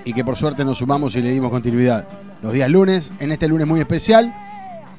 [0.05, 2.07] y que por suerte nos sumamos y le dimos continuidad
[2.41, 4.33] los días lunes, en este lunes muy especial,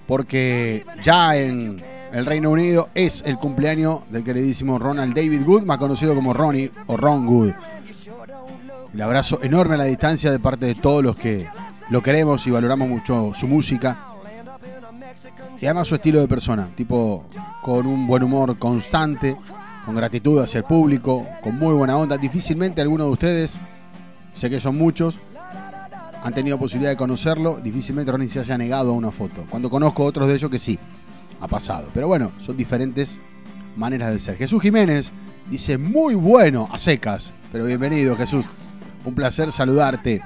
[0.07, 1.83] porque ya en
[2.13, 6.71] el Reino Unido es el cumpleaños del queridísimo Ronald David Good, más conocido como Ronnie
[6.87, 7.53] o Ron Good.
[8.95, 11.47] El abrazo enorme a la distancia de parte de todos los que
[11.91, 14.15] lo queremos y valoramos mucho su música.
[15.61, 17.25] Y además su estilo de persona, tipo
[17.63, 19.37] con un buen humor constante,
[19.87, 22.19] con gratitud hacia el público, con muy buena onda.
[22.19, 23.59] Difícilmente alguno de ustedes,
[24.33, 25.21] sé que son muchos,
[26.25, 27.61] han tenido posibilidad de conocerlo.
[27.63, 29.45] Difícilmente Ronnie se haya negado a una foto.
[29.49, 30.77] Cuando conozco otros de ellos que sí,
[31.41, 31.89] ha pasado.
[31.95, 33.21] Pero bueno, son diferentes
[33.77, 34.37] maneras de ser.
[34.37, 35.13] Jesús Jiménez
[35.49, 37.33] dice muy bueno a secas.
[37.53, 38.45] Pero bienvenido Jesús.
[39.05, 40.21] Un placer saludarte.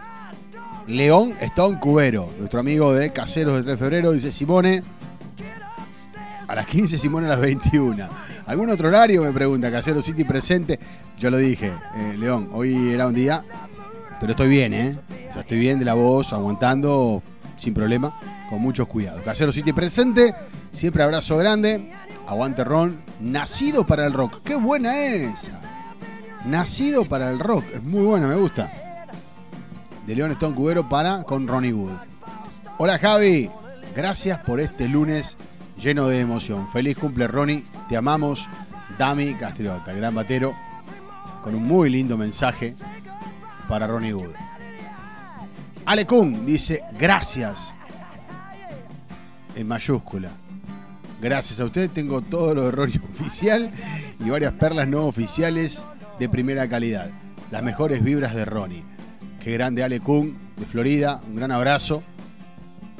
[0.86, 4.82] León Stone Cubero, nuestro amigo de Caseros de 3 de febrero, dice Simone.
[6.48, 8.29] A las 15, Simone a las 21.
[8.50, 9.22] ¿Algún otro horario?
[9.22, 10.76] Me pregunta Casero City presente.
[11.20, 13.44] Yo lo dije, eh, León, hoy era un día,
[14.18, 14.96] pero estoy bien, ¿eh?
[15.32, 17.22] Ya estoy bien de la voz, aguantando
[17.56, 18.18] sin problema,
[18.50, 19.22] con muchos cuidados.
[19.22, 20.34] Casero City presente,
[20.72, 21.92] siempre abrazo grande.
[22.26, 24.42] Aguante Ron, nacido para el rock.
[24.42, 25.60] ¡Qué buena esa!
[26.44, 28.72] Nacido para el rock, es muy buena, me gusta.
[30.08, 31.92] De León Stone Cubero para con Ronnie Wood.
[32.78, 33.48] Hola Javi,
[33.94, 35.36] gracias por este lunes
[35.80, 36.68] lleno de emoción.
[36.72, 38.48] Feliz cumple Ronnie, te amamos.
[38.96, 40.54] Dami Castriota, gran batero,
[41.42, 42.74] con un muy lindo mensaje
[43.68, 44.30] para Ronnie Wood.
[45.86, 47.74] Ale Kun dice gracias
[49.56, 50.30] en mayúscula.
[51.20, 53.70] Gracias a usted tengo todo lo de Ronnie oficial
[54.24, 55.82] y varias perlas no oficiales
[56.18, 57.10] de primera calidad.
[57.50, 58.84] Las mejores vibras de Ronnie.
[59.42, 62.04] Qué grande Ale Kun de Florida, un gran abrazo.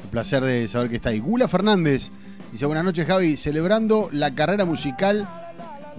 [0.03, 1.19] Un placer de saber que está ahí.
[1.19, 2.11] Gula Fernández
[2.51, 5.27] dice buenas noches Javi, celebrando la carrera musical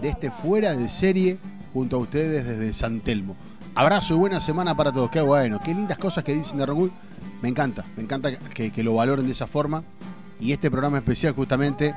[0.01, 1.39] de este fuera de serie
[1.73, 3.37] junto a ustedes desde San Telmo.
[3.75, 5.11] Abrazo y buena semana para todos.
[5.11, 6.91] Qué bueno, qué lindas cosas que dicen de Ron Wood.
[7.41, 9.83] Me encanta, me encanta que, lo valoren de esa forma.
[10.41, 11.95] Y este programa especial justamente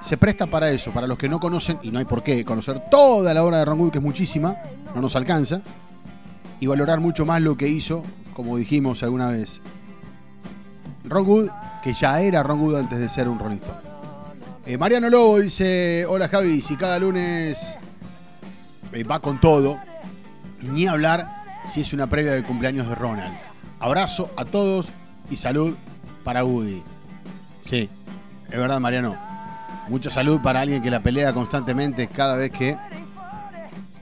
[0.00, 2.80] se presta para eso, para los que no conocen, y no hay por qué conocer
[2.90, 4.54] toda la obra de Ron Wood, que es muchísima,
[4.94, 5.60] no nos alcanza,
[6.60, 8.04] y valorar mucho más lo que hizo,
[8.34, 9.60] como dijimos alguna vez.
[11.04, 11.50] Ron Wood,
[11.82, 13.78] que ya era Ron Wood antes de ser un Rolling Stone.
[14.66, 17.78] Eh, Mariano Lobo dice, hola Javi, si cada lunes
[18.92, 19.78] eh, va con todo,
[20.62, 23.34] ni hablar si es una previa del cumpleaños de Ronald.
[23.80, 24.88] Abrazo a todos
[25.30, 25.76] y salud
[26.24, 26.82] para Woody.
[27.60, 27.90] Sí,
[28.50, 29.14] es verdad Mariano.
[29.88, 32.78] Mucha salud para alguien que la pelea constantemente cada vez que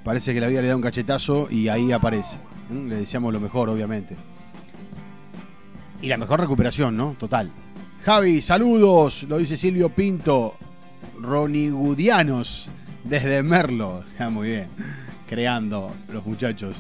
[0.04, 2.38] parece que la vida le da un cachetazo y ahí aparece.
[2.70, 2.88] ¿Mm?
[2.88, 4.16] Le deseamos lo mejor, obviamente.
[6.02, 7.16] Y la mejor recuperación, ¿no?
[7.18, 7.48] Total.
[8.04, 10.56] Javi, saludos, lo dice Silvio Pinto,
[11.20, 12.70] Ronigudianos,
[13.04, 14.02] desde Merlo.
[14.18, 14.66] Ya, muy bien,
[15.28, 16.76] creando los muchachos.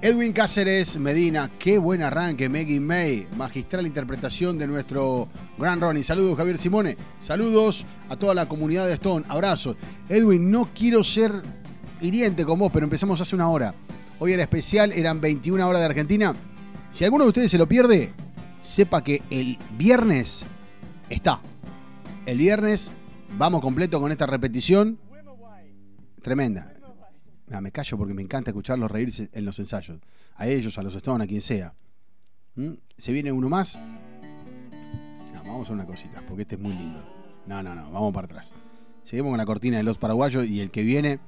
[0.00, 5.28] Edwin Cáceres Medina, qué buen arranque, Maggie May, magistral interpretación de nuestro
[5.58, 6.04] gran Ronnie.
[6.04, 6.96] Saludos, Javier Simone.
[7.18, 9.24] Saludos a toda la comunidad de Stone.
[9.28, 9.76] Abrazos.
[10.08, 11.42] Edwin, no quiero ser
[12.00, 13.74] hiriente con vos, pero empezamos hace una hora.
[14.20, 16.34] Hoy era especial, eran 21 horas de Argentina.
[16.90, 18.12] Si alguno de ustedes se lo pierde,
[18.64, 20.44] sepa que el viernes
[21.10, 21.38] está.
[22.24, 22.90] El viernes
[23.36, 24.98] vamos completo con esta repetición.
[26.22, 26.72] Tremenda.
[27.50, 30.00] Ah, me callo porque me encanta escucharlos reírse en los ensayos.
[30.36, 31.74] A ellos, a los Stone, a quien sea.
[32.54, 32.72] ¿Mm?
[32.96, 33.78] ¿Se viene uno más?
[35.46, 37.04] Vamos a una cosita, porque este es muy lindo.
[37.46, 38.52] No, no, no, vamos para atrás.
[39.02, 41.20] Seguimos con la cortina de los paraguayos y el que viene,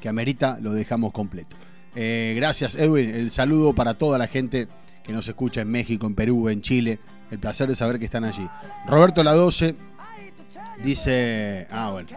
[0.00, 1.56] que amerita, lo dejamos completo.
[1.96, 3.10] Eh, gracias, Edwin.
[3.10, 4.68] El saludo para toda la gente
[5.06, 6.98] que nos escucha en México, en Perú, en Chile.
[7.30, 8.46] El placer de saber que están allí.
[8.88, 9.76] Roberto La 12
[10.82, 11.68] dice.
[11.70, 12.08] Ah, bueno.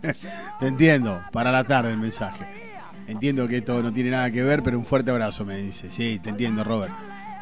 [0.60, 2.44] Te entiendo, para la tarde el mensaje.
[3.06, 5.90] Entiendo que esto no tiene nada que ver, pero un fuerte abrazo me dice.
[5.90, 6.92] Sí, te entiendo, Robert.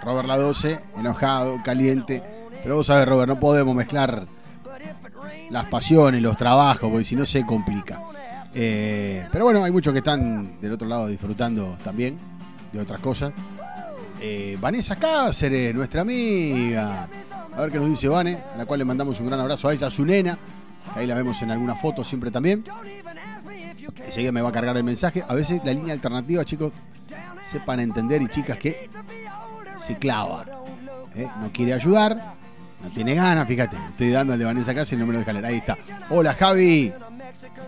[0.03, 2.23] Robert La 12, enojado, caliente.
[2.62, 4.27] Pero vos sabés, Robert, no podemos mezclar
[5.51, 8.01] las pasiones, los trabajos, porque si no se complica.
[8.55, 12.19] Eh, pero bueno, hay muchos que están del otro lado disfrutando también
[12.72, 13.32] de otras cosas.
[14.20, 17.09] Eh, Vanessa Cáceres, nuestra amiga.
[17.56, 19.72] A ver qué nos dice Vane, a la cual le mandamos un gran abrazo a
[19.72, 20.38] ella, a su nena.
[20.94, 22.64] Ahí la vemos en alguna foto siempre también.
[24.05, 25.24] Enseguida me va a cargar el mensaje.
[25.26, 26.72] A veces la línea alternativa, chicos,
[27.42, 28.88] sepan entender y chicas que
[29.76, 30.44] se clava.
[31.14, 31.28] ¿eh?
[31.40, 32.20] No quiere ayudar,
[32.82, 33.76] no tiene ganas, fíjate.
[33.86, 35.47] Estoy dando al de Vanessa Cáceres me lo deja leer.
[35.47, 35.78] Ahí está.
[36.10, 36.92] Hola Javi.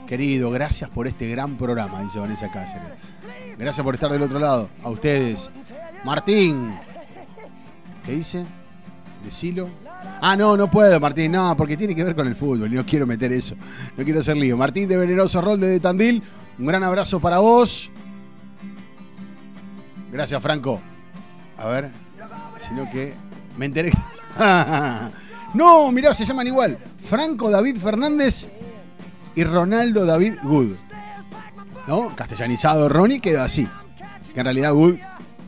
[0.07, 2.89] Querido, gracias por este gran programa, dice Vanessa Cáceres.
[3.59, 4.69] Gracias por estar del otro lado.
[4.83, 5.51] A ustedes.
[6.05, 6.75] Martín.
[8.05, 8.45] ¿Qué dice?
[9.25, 9.69] Decilo.
[10.21, 11.33] Ah, no, no puedo, Martín.
[11.33, 12.73] No, porque tiene que ver con el fútbol.
[12.73, 13.55] y No quiero meter eso.
[13.97, 14.57] No quiero hacer lío.
[14.57, 16.23] Martín de Venenoso Rol de Tandil.
[16.59, 17.91] Un gran abrazo para vos.
[20.11, 20.81] Gracias, Franco.
[21.57, 21.91] A ver.
[22.57, 23.15] Sino que
[23.57, 23.93] me enteré.
[25.55, 26.79] no, mirá, se llaman igual.
[27.01, 28.49] Franco David Fernández
[29.35, 30.77] y Ronaldo David Good.
[31.87, 32.15] ¿No?
[32.15, 33.69] Castellanizado Ronnie queda así.
[34.35, 34.97] Que en realidad Wood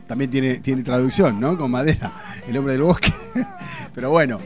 [0.06, 1.56] también tiene, tiene traducción, ¿no?
[1.56, 2.12] Con madera,
[2.48, 3.12] el hombre del bosque.
[3.94, 4.38] Pero bueno.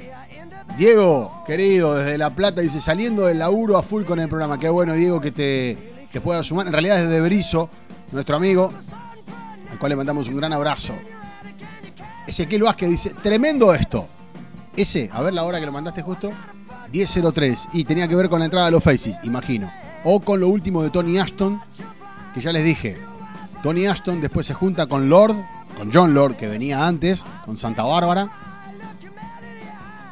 [0.76, 4.58] Diego, querido, desde La Plata, dice, saliendo del laburo a full con el programa.
[4.58, 6.66] Qué bueno, Diego, que te, te puedas sumar.
[6.66, 7.68] En realidad es de Berizo,
[8.12, 8.72] nuestro amigo,
[9.72, 10.94] al cual le mandamos un gran abrazo.
[12.28, 14.06] Ezequiel Vázquez dice, tremendo esto.
[14.76, 16.30] Ese, a ver la hora que lo mandaste justo,
[16.92, 17.70] 10.03.
[17.72, 19.72] Y tenía que ver con la entrada de los Faces, imagino.
[20.04, 21.60] O con lo último de Tony Ashton,
[22.34, 22.96] que ya les dije.
[23.62, 25.34] Tony Ashton después se junta con Lord,
[25.76, 28.30] con John Lord, que venía antes, con Santa Bárbara.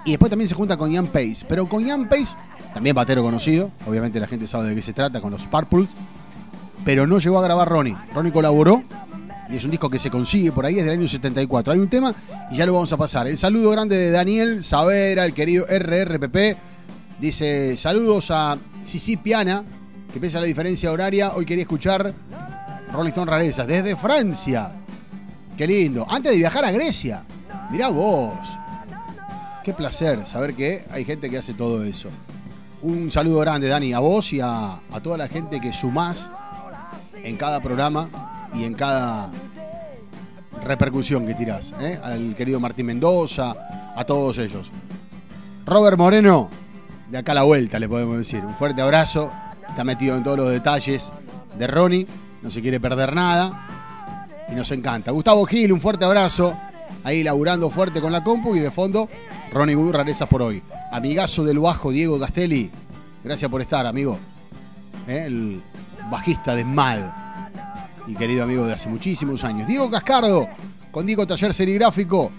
[0.04, 1.44] Y después también se junta con Ian Pace.
[1.48, 2.36] Pero con Ian Pace,
[2.72, 3.70] también batero conocido.
[3.86, 5.90] Obviamente la gente sabe de qué se trata con los Purples.
[6.84, 7.96] Pero no llegó a grabar Ronnie.
[8.14, 8.82] Ronnie colaboró.
[9.48, 11.72] Y es un disco que se consigue por ahí, es del año 74.
[11.72, 12.12] Hay un tema
[12.50, 13.26] y ya lo vamos a pasar.
[13.28, 16.56] El saludo grande de Daniel Savera, el querido RRPP.
[17.20, 19.64] Dice, saludos a Sisi Piana,
[20.16, 22.10] que pese a la diferencia horaria, hoy quería escuchar
[22.90, 24.72] Rolling Stone Rarezas desde Francia.
[25.58, 26.06] Qué lindo.
[26.08, 27.22] Antes de viajar a Grecia.
[27.70, 28.32] Mirá vos.
[29.62, 32.08] Qué placer saber que hay gente que hace todo eso.
[32.80, 36.30] Un saludo grande, Dani, a vos y a, toda la gente que sumás
[37.22, 38.08] en cada programa
[38.54, 39.28] y en cada
[40.64, 41.74] repercusión que tirás.
[41.78, 42.00] ¿eh?
[42.02, 43.54] Al querido Martín Mendoza,
[43.94, 44.70] a todos ellos.
[45.66, 46.48] Robert Moreno,
[47.10, 48.42] de acá a la vuelta le podemos decir.
[48.42, 49.30] Un fuerte abrazo.
[49.68, 51.12] Está metido en todos los detalles
[51.58, 52.06] de Ronnie.
[52.42, 53.96] No se quiere perder nada.
[54.50, 55.10] Y nos encanta.
[55.10, 56.54] Gustavo Gil, un fuerte abrazo.
[57.04, 59.08] Ahí laburando fuerte con la compu y de fondo
[59.52, 60.62] Ronnie Wood, rarezas por hoy.
[60.92, 62.70] Amigazo del bajo Diego Castelli.
[63.22, 64.18] Gracias por estar, amigo.
[65.08, 65.24] ¿Eh?
[65.26, 65.62] El
[66.10, 66.98] bajista de Mad
[68.06, 69.66] y querido amigo de hace muchísimos años.
[69.66, 70.48] Diego Cascardo,
[70.90, 72.30] con Diego Taller Serigráfico.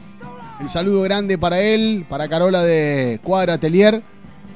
[0.59, 4.01] El saludo grande para él, para Carola de Cuadra Atelier,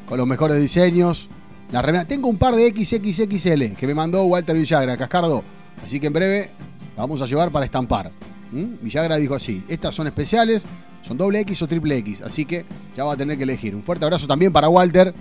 [0.07, 1.29] con los mejores diseños.
[1.71, 2.05] La.
[2.05, 5.43] Tengo un par de XXXL que me mandó Walter Villagra, Cascardo.
[5.85, 6.49] Así que en breve
[6.95, 8.11] la vamos a llevar para estampar.
[8.51, 8.83] ¿Mm?
[8.83, 10.65] Villagra dijo así: estas son especiales,
[11.01, 12.21] son doble X o triple X.
[12.21, 12.65] Así que
[12.95, 13.73] ya va a tener que elegir.
[13.73, 15.13] Un fuerte abrazo también para Walter,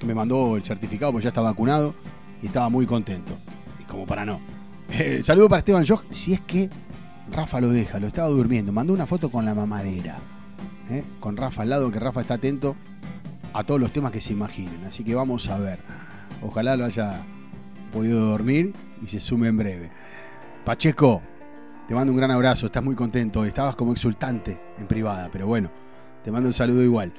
[0.00, 1.94] que me mandó el certificado porque ya está vacunado
[2.42, 3.34] y estaba muy contento.
[3.80, 4.40] Y como para no.
[4.88, 6.70] Eh, saludo para Esteban Joch, si es que
[7.32, 8.70] Rafa lo deja, lo estaba durmiendo.
[8.70, 10.16] Mandó una foto con la mamadera.
[10.90, 11.02] ¿eh?
[11.18, 12.76] Con Rafa al lado, que Rafa está atento
[13.56, 14.84] a todos los temas que se imaginen.
[14.86, 15.78] Así que vamos a ver.
[16.42, 17.22] Ojalá lo haya
[17.92, 19.90] podido dormir y se sume en breve.
[20.64, 21.22] Pacheco,
[21.88, 23.44] te mando un gran abrazo, estás muy contento.
[23.46, 25.70] Estabas como exultante en privada, pero bueno,
[26.22, 27.14] te mando un saludo igual.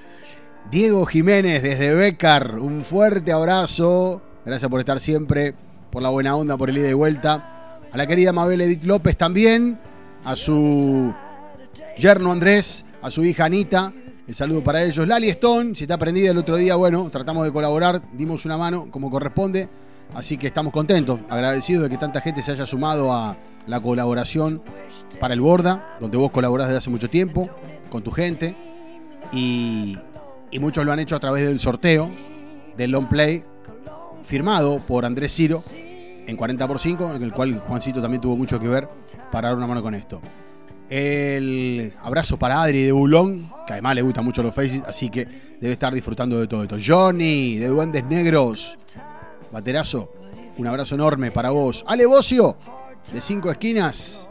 [0.70, 4.22] Diego Jiménez desde Becar, un fuerte abrazo.
[4.46, 5.56] Gracias por estar siempre,
[5.90, 7.80] por la buena onda, por el ida y vuelta.
[7.92, 9.80] A la querida Mabel Edith López también,
[10.24, 11.14] a su
[11.98, 13.92] yerno Andrés, a su hija Anita.
[14.28, 15.08] El saludo para ellos.
[15.08, 18.88] Lali Stone, si está prendida el otro día, bueno, tratamos de colaborar, dimos una mano
[18.92, 19.70] como corresponde.
[20.14, 23.38] Así que estamos contentos, agradecidos de que tanta gente se haya sumado a
[23.68, 24.62] la colaboración
[25.20, 27.50] para el Borda, donde vos colaborás desde hace mucho tiempo,
[27.90, 28.54] con tu gente.
[29.32, 29.98] Y,
[30.52, 32.12] y muchos lo han hecho a través del sorteo
[32.76, 33.46] del long play
[34.24, 35.64] firmado por Andrés Ciro
[36.26, 38.90] en 40x5, en el cual Juancito también tuvo mucho que ver
[39.32, 40.22] para dar una mano con esto.
[40.90, 45.28] El abrazo para Adri de Bulón, que además le gustan mucho los faces, así que
[45.60, 46.78] debe estar disfrutando de todo esto.
[46.84, 48.78] Johnny de Duendes Negros,
[49.52, 50.14] baterazo,
[50.58, 51.84] un abrazo enorme para vos.
[51.88, 52.58] Ale Bocio,
[53.12, 54.30] de Cinco Esquinas.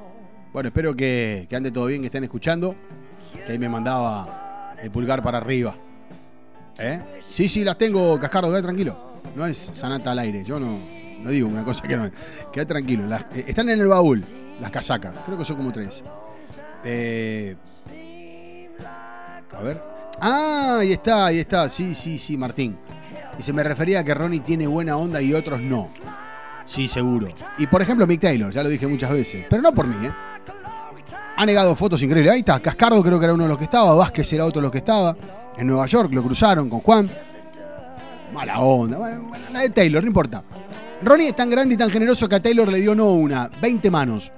[0.52, 2.74] Bueno, espero que, ande todo bien, que estén escuchando.
[3.44, 5.76] Que ahí me mandaba el pulgar para arriba.
[6.78, 7.02] ¿Eh?
[7.20, 8.96] Sí, sí, las tengo, Cascardo, queda tranquilo.
[9.34, 10.78] No es sanata al aire, yo no,
[11.22, 12.12] no digo una cosa que no es.
[12.50, 13.04] Queda tranquilo.
[13.34, 14.22] Eh, están en el baúl,
[14.60, 15.14] las casacas.
[15.26, 16.02] Creo que son como tres.
[16.88, 17.56] Eh,
[19.52, 19.82] a ver.
[20.20, 21.68] Ah, ahí está, ahí está.
[21.68, 22.78] Sí, sí, sí, Martín.
[23.36, 25.88] Dice, me refería a que Ronnie tiene buena onda y otros no.
[26.64, 27.28] Sí, seguro.
[27.58, 29.46] Y por ejemplo, Mick Taylor, ya lo dije muchas veces.
[29.50, 30.10] Pero no por mí, ¿eh?
[31.36, 32.32] Ha negado fotos increíbles.
[32.32, 34.66] Ahí está, Cascardo creo que era uno de los que estaba, Vázquez era otro de
[34.66, 35.16] los que estaba.
[35.56, 37.10] En Nueva York lo cruzaron con Juan.
[38.32, 38.98] Mala onda.
[38.98, 40.42] Bueno, la de Taylor, no importa.
[41.02, 43.90] Ronnie es tan grande y tan generoso que a Taylor le dio no una, 20
[43.90, 44.32] manos.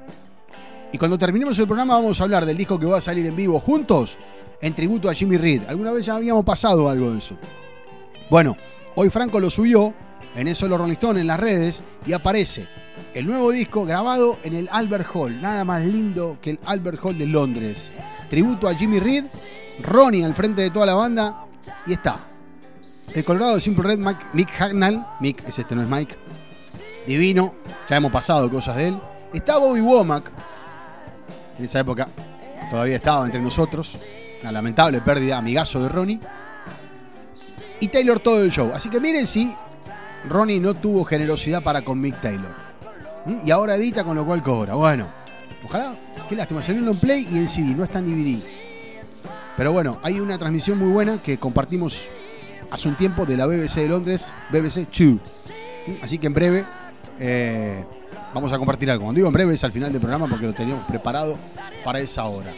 [0.93, 3.37] Y cuando terminemos el programa vamos a hablar del disco que va a salir en
[3.37, 4.19] vivo juntos
[4.61, 5.63] en tributo a Jimmy Reed.
[5.69, 7.37] Alguna vez ya habíamos pasado algo de eso.
[8.31, 8.57] Bueno,
[8.95, 9.93] hoy Franco lo subió
[10.35, 12.69] en eso los Rolling Stones en las redes y aparece
[13.15, 15.41] el nuevo disco grabado en el Albert Hall.
[15.41, 17.91] Nada más lindo que el Albert Hall de Londres.
[18.31, 19.25] Tributo a Jimmy Reed,
[19.83, 21.45] Ronnie al frente de toda la banda
[21.87, 22.19] y está.
[23.15, 25.05] El Colorado de Simple Red, Mike- Mick Hagnall.
[25.21, 26.17] Mick, es este, no es Mike.
[27.07, 27.55] Divino,
[27.89, 29.01] ya hemos pasado cosas de él.
[29.33, 30.31] Está Bobby Womack,
[31.59, 32.09] en esa época
[32.71, 33.99] todavía estaba entre nosotros.
[34.43, 36.21] Una lamentable pérdida, amigazo de Ronnie.
[37.81, 38.71] Y Taylor todo el show.
[38.75, 39.53] Así que miren si
[40.29, 42.51] Ronnie no tuvo generosidad para con Mick Taylor.
[43.25, 43.47] ¿Mm?
[43.47, 44.75] Y ahora edita con lo cual cobra.
[44.75, 45.07] Bueno,
[45.65, 45.95] ojalá,
[46.29, 48.43] qué lástima, salió en play y en CD, no está en DVD.
[49.57, 52.09] Pero bueno, hay una transmisión muy buena que compartimos
[52.71, 54.99] hace un tiempo de la BBC de Londres, BBC 2.
[55.01, 55.19] ¿Mm?
[56.03, 56.65] Así que en breve
[57.19, 57.85] eh,
[58.35, 59.05] vamos a compartir algo.
[59.05, 61.37] Cuando digo en breve es al final del programa porque lo teníamos preparado
[61.85, 62.53] para esa hora.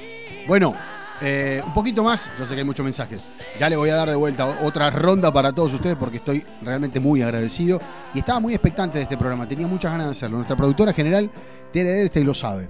[0.47, 0.75] Bueno,
[1.21, 3.23] eh, un poquito más, yo sé que hay muchos mensajes.
[3.59, 6.99] Ya le voy a dar de vuelta otra ronda para todos ustedes porque estoy realmente
[6.99, 7.81] muy agradecido
[8.15, 9.47] y estaba muy expectante de este programa.
[9.47, 10.39] Tenía muchas ganas de hacerlo.
[10.39, 11.31] Nuestra productora general,
[11.73, 12.69] Tere Edelstein, lo sabe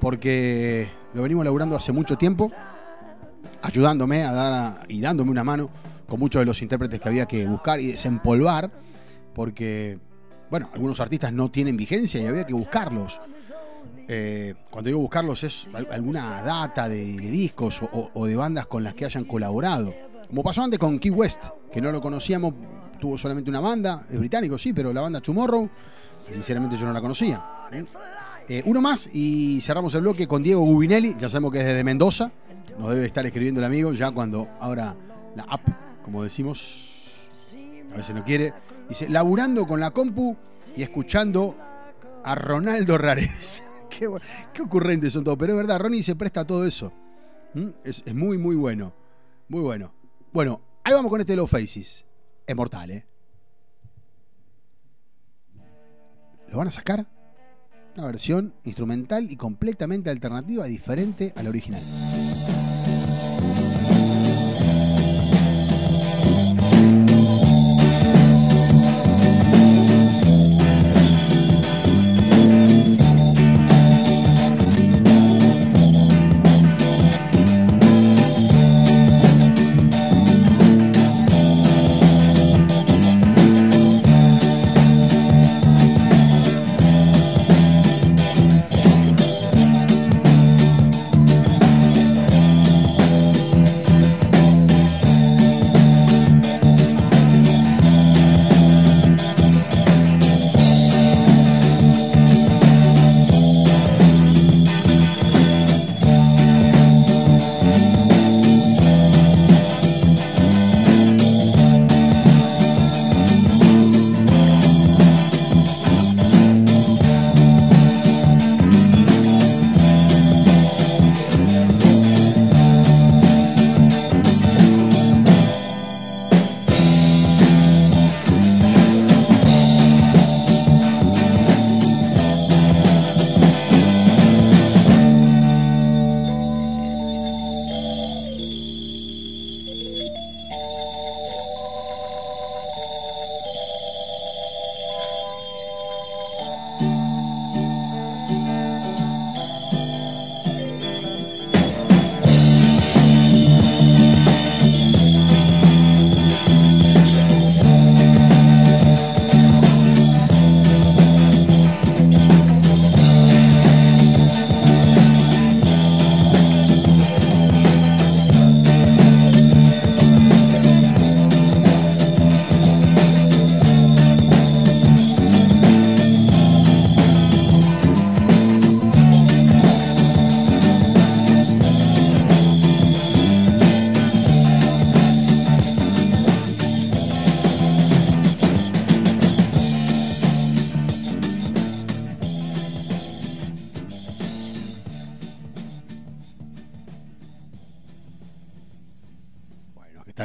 [0.00, 2.50] porque lo venimos laburando hace mucho tiempo,
[3.60, 5.70] ayudándome a dar y dándome una mano
[6.08, 8.70] con muchos de los intérpretes que había que buscar y desempolvar
[9.34, 9.98] porque,
[10.52, 13.18] bueno, algunos artistas no tienen vigencia y había que buscarlos.
[14.06, 18.84] Eh, cuando digo buscarlos es al- alguna data de, de discos o, de bandas con
[18.84, 19.94] las que hayan colaborado.
[20.28, 22.52] Como pasó antes con Key West, que no lo conocíamos,
[23.00, 25.70] tuvo solamente una banda, es británico, sí, pero la banda Tomorrow,
[26.30, 27.42] sinceramente yo no la conocía.
[28.48, 28.62] ¿eh?
[28.66, 32.30] Uno más y cerramos el bloque con Diego Gubinelli, ya sabemos que es desde Mendoza,
[32.78, 34.94] nos debe estar escribiendo el amigo ya cuando ahora
[35.34, 35.66] la app,
[36.04, 37.16] como decimos,
[37.90, 38.52] a veces no quiere,
[38.92, 40.36] dice, laburando con la compu
[40.76, 41.56] y escuchando
[42.24, 43.62] a Ronaldo Rares.
[43.90, 44.08] qué,
[44.52, 46.92] qué ocurrentes son todos, pero es verdad, Ronnie se presta a todo eso.
[47.54, 47.68] ¿Mm?
[47.84, 48.92] Es, es muy, muy bueno.
[49.48, 49.92] Muy bueno.
[50.32, 52.04] Bueno, ahí vamos con este Low Faces.
[52.46, 53.06] Es mortal, ¿eh?
[56.48, 57.06] ¿Lo van a sacar?
[57.96, 61.82] Una versión instrumental y completamente alternativa, diferente a la original.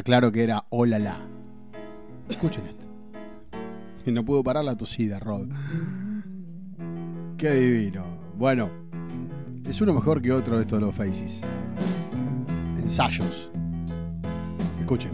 [0.07, 1.17] Claro que era hola la.
[2.29, 2.85] Escuchen esto.
[4.05, 5.49] Y no pudo parar la tosida, Rod.
[7.37, 8.05] Qué divino.
[8.37, 8.69] Bueno,
[9.65, 11.41] es uno mejor que otro de estos los Faces.
[12.77, 13.51] Ensayos.
[14.79, 15.11] Escuchen.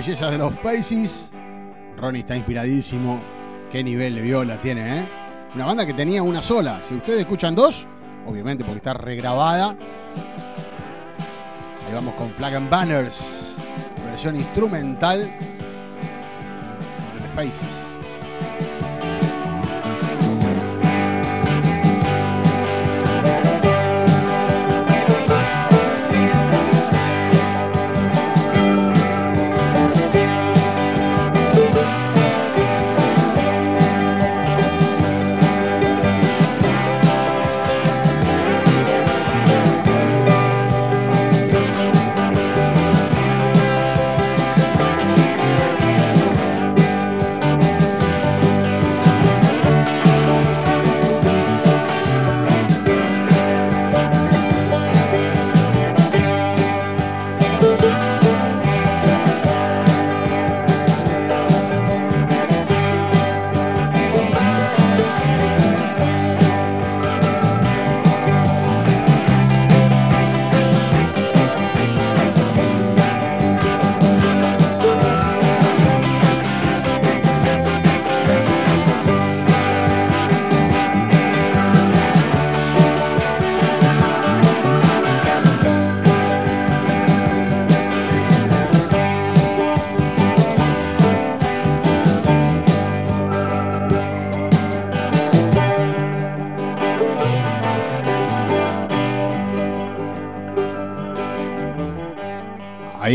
[0.00, 1.30] Más de los Faces.
[1.98, 3.20] Ronnie está inspiradísimo.
[3.70, 5.04] Qué nivel de viola tiene, ¿eh?
[5.54, 6.80] Una banda que tenía una sola.
[6.82, 7.86] Si ustedes escuchan dos,
[8.26, 9.76] obviamente porque está regrabada.
[11.86, 13.52] Ahí vamos con Flag and Banners.
[14.06, 15.28] Versión instrumental de
[17.34, 17.79] Faces.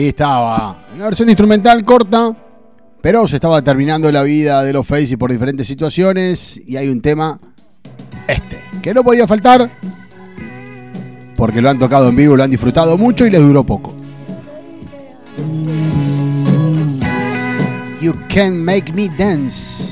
[0.06, 0.86] Ahí estaba.
[0.95, 2.32] Una versión instrumental corta,
[3.02, 6.61] pero se estaba terminando la vida de los Face por diferentes situaciones.
[6.64, 7.40] Y hay un tema,
[8.27, 9.68] este, que no podía faltar,
[11.36, 13.95] porque lo han tocado en vivo, lo han disfrutado mucho y les duró poco.
[17.99, 19.85] You can make me dance.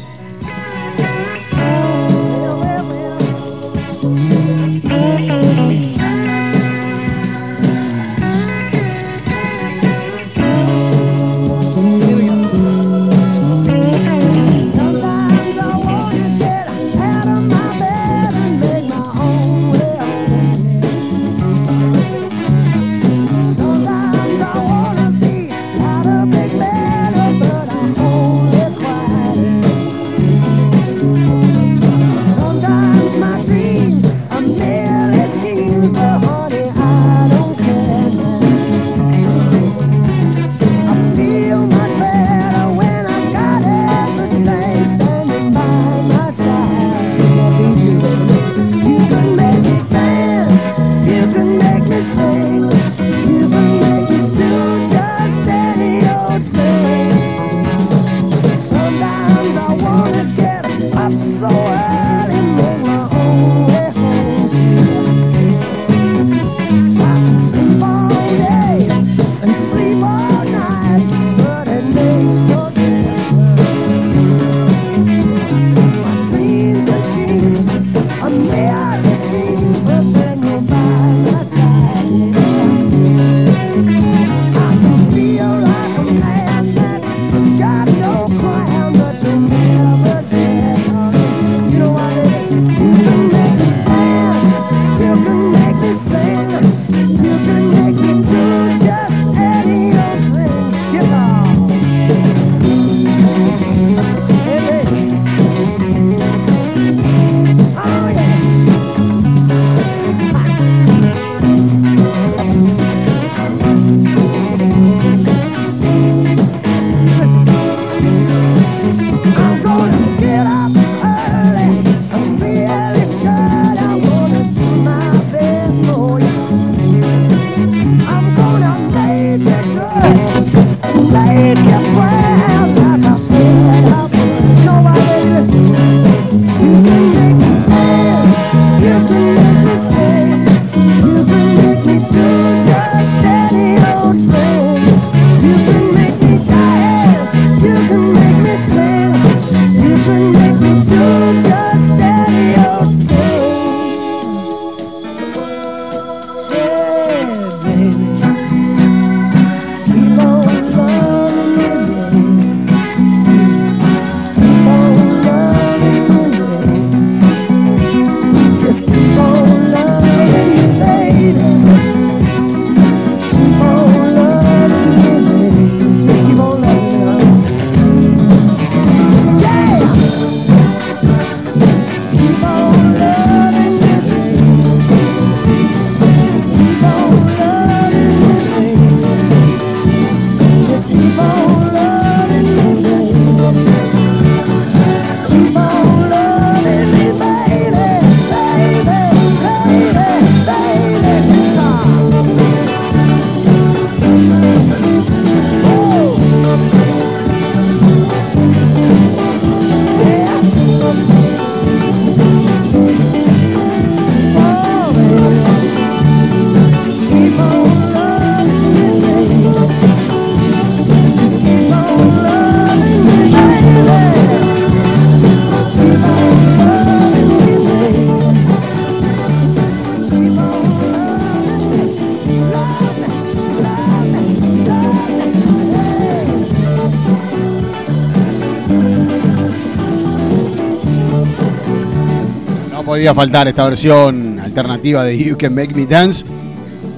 [243.13, 246.25] Faltar esta versión alternativa de You Can Make Me Dance,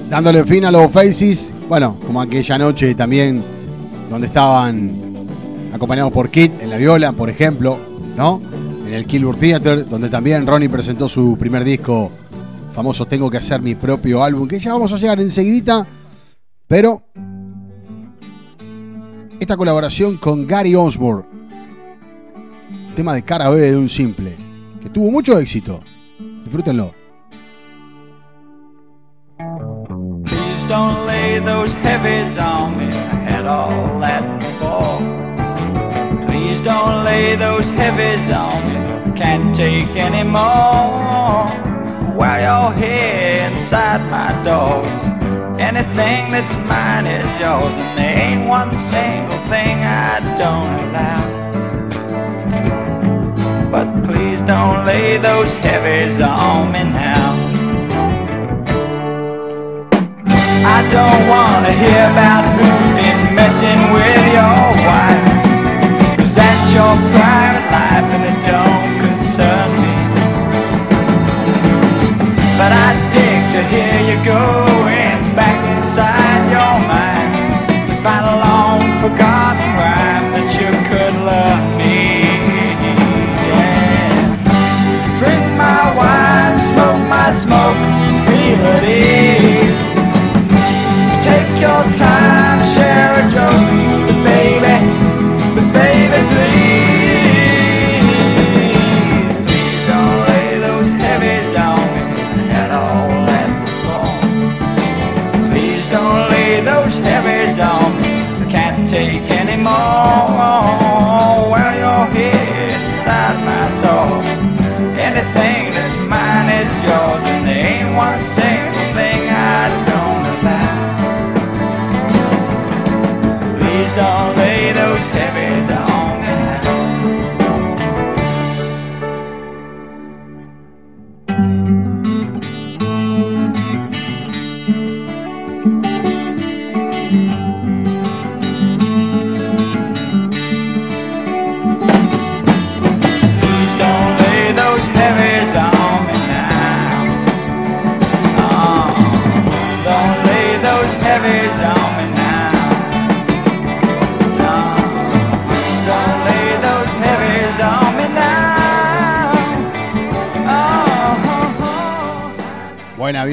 [0.08, 1.52] dándole fin a los Faces.
[1.68, 3.42] Bueno, como aquella noche también,
[4.10, 4.98] donde estaban
[5.72, 7.78] acompañados por Kit en la viola, por ejemplo,
[8.16, 8.40] ¿no?
[8.86, 12.10] En el Kilburn Theater, donde también Ronnie presentó su primer disco
[12.74, 15.86] famoso Tengo que hacer mi propio álbum, que ya vamos a llegar enseguidita,
[16.66, 17.02] pero
[19.40, 21.24] esta colaboración con Gary Osborne,
[22.94, 24.36] tema de cara B de un simple,
[24.82, 25.80] que tuvo mucho éxito.
[26.46, 26.94] Disfrútenlo.
[30.26, 32.86] Please don't lay those heavies on me.
[32.86, 35.00] I had all that before.
[36.28, 39.16] Please don't lay those heavies on me.
[39.16, 41.50] Can't take any more.
[42.14, 45.02] While you're here inside my doors,
[45.58, 51.45] anything that's mine is yours, and there ain't one single thing I don't allow.
[53.70, 57.26] But please don't lay those heavies on me now.
[60.76, 65.26] I don't wanna hear about who's been messing with your wife.
[66.18, 69.94] Cause that's your private life and it don't concern me.
[72.58, 76.05] But I dig to hear you going back inside
[91.84, 92.35] time.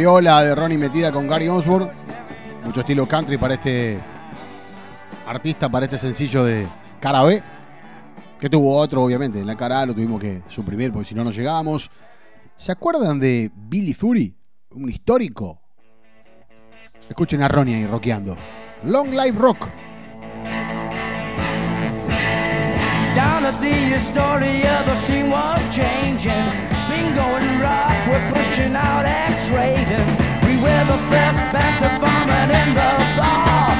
[0.04, 1.90] Viola de Ronnie metida con Gary Osborne.
[2.66, 3.98] Mucho estilo country para este
[5.26, 6.68] artista, para este sencillo de
[7.00, 7.42] cara B.
[8.38, 9.40] Que tuvo otro, obviamente.
[9.40, 11.90] En la cara lo tuvimos que suprimir porque si no, no llegábamos.
[12.58, 14.36] ¿Se acuerdan de Billy Fury?
[14.72, 15.62] Un histórico.
[17.08, 18.36] Escuchen a Ronnie ahí rockeando.
[18.84, 19.70] Long Live Rock.
[23.16, 26.73] Down at the the scene was changing.
[27.16, 30.08] And rock were pushing out X-rated.
[30.46, 33.73] We were the best band to vomit in the bar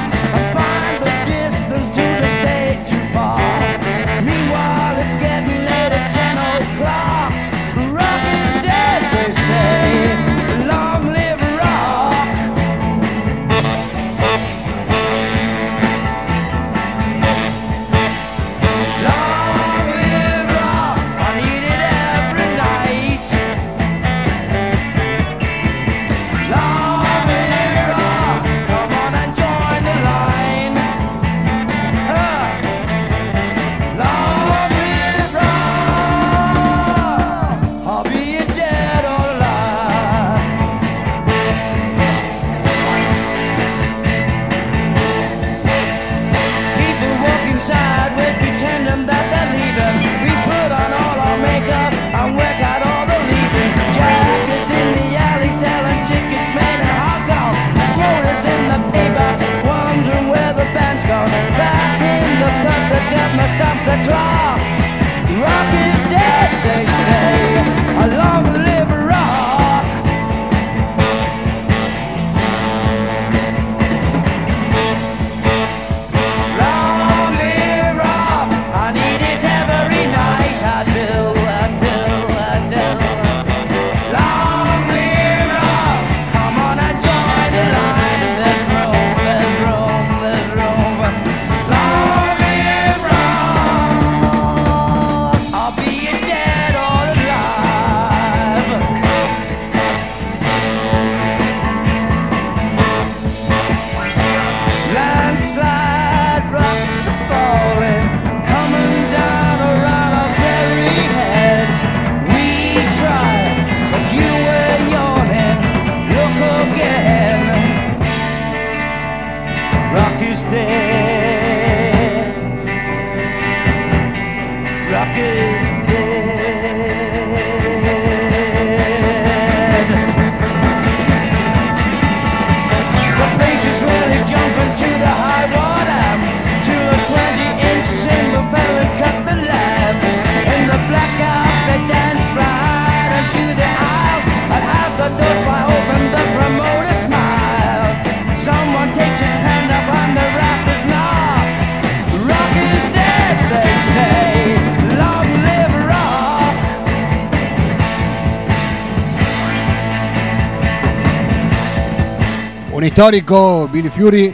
[162.94, 164.32] histórico, Billy Fury.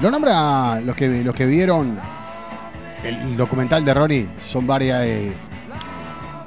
[0.00, 1.98] Lo nombra los que, los que vieron
[3.04, 5.04] el documental de Ronnie, son varias.
[5.04, 5.30] Eh,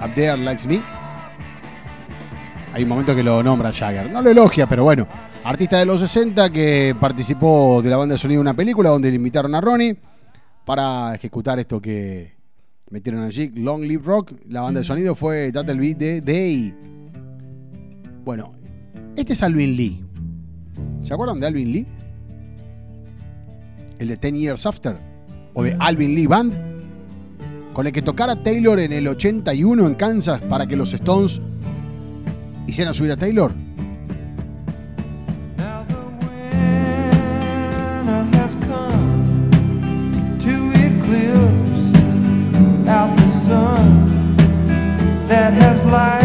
[0.04, 0.82] Up There Likes Me.
[2.74, 4.10] Hay un momento que lo nombra Jagger.
[4.10, 5.08] No lo elogia, pero bueno.
[5.44, 9.12] Artista de los 60 que participó de la banda de sonido de una película donde
[9.12, 9.96] le invitaron a Ronnie
[10.66, 12.34] para ejecutar esto que
[12.90, 13.52] metieron allí.
[13.54, 14.32] Long Live Rock.
[14.50, 16.74] La banda de sonido fue Tattle Beat de Day.
[18.24, 18.56] Bueno,
[19.16, 20.05] este es Alvin Lee.
[21.02, 21.88] ¿Se acuerdan de Alvin Lee?
[24.00, 24.98] El de 10 Years After.
[25.54, 26.54] O de Alvin Lee Band.
[27.74, 31.42] Con el que tocara Taylor en el 81 en Kansas para que los Stones
[32.68, 33.52] hicieran subir a Taylor.
[45.28, 46.25] that has lighted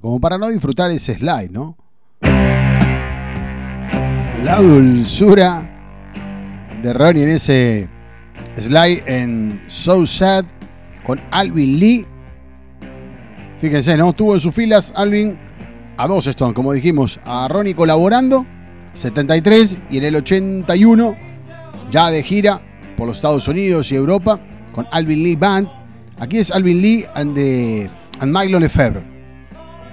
[0.00, 1.76] Como para no disfrutar ese slide, ¿no?
[4.42, 5.62] La dulzura
[6.82, 7.88] de Ronnie en ese
[8.56, 10.46] slide en So Sad
[11.06, 12.06] con Alvin Lee.
[13.58, 14.14] Fíjense, ¿no?
[14.14, 15.38] Tuvo en sus filas Alvin
[15.98, 18.46] a dos Stone, como dijimos, a Ronnie colaborando,
[18.94, 21.14] 73 y en el 81
[21.90, 22.62] ya de gira
[22.96, 24.40] por los Estados Unidos y Europa
[24.72, 25.68] con Alvin Lee Band.
[26.18, 27.90] Aquí es Alvin Lee and, the,
[28.20, 29.09] and Lefebvre.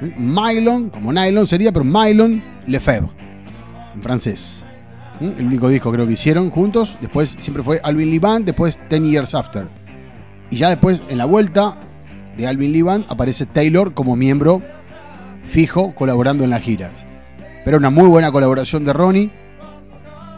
[0.01, 0.13] ¿Eh?
[0.17, 3.09] Mylon, como nylon sería, pero Mylon Lefebvre,
[3.95, 4.65] en francés.
[5.21, 5.33] ¿Eh?
[5.37, 6.97] El único disco creo que hicieron juntos.
[7.01, 9.65] Después siempre fue Alvin Lee después Ten Years After.
[10.49, 11.75] Y ya después, en la vuelta
[12.37, 14.61] de Alvin Lee aparece Taylor como miembro
[15.43, 17.05] fijo colaborando en las giras.
[17.65, 19.31] Pero una muy buena colaboración de Ronnie.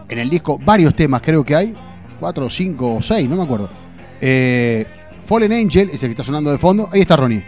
[0.07, 1.75] En el disco, varios temas creo que hay.
[2.19, 3.69] Cuatro, cinco o seis, no me acuerdo.
[4.21, 4.85] Eh,
[5.23, 6.89] Fallen Angel, ese que está sonando de fondo.
[6.91, 7.43] Ahí está Ronnie.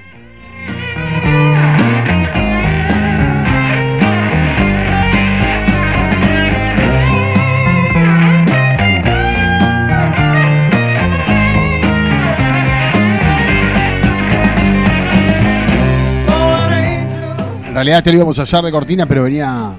[17.81, 19.75] Realidad este lo íbamos a hacer de cortina, pero venía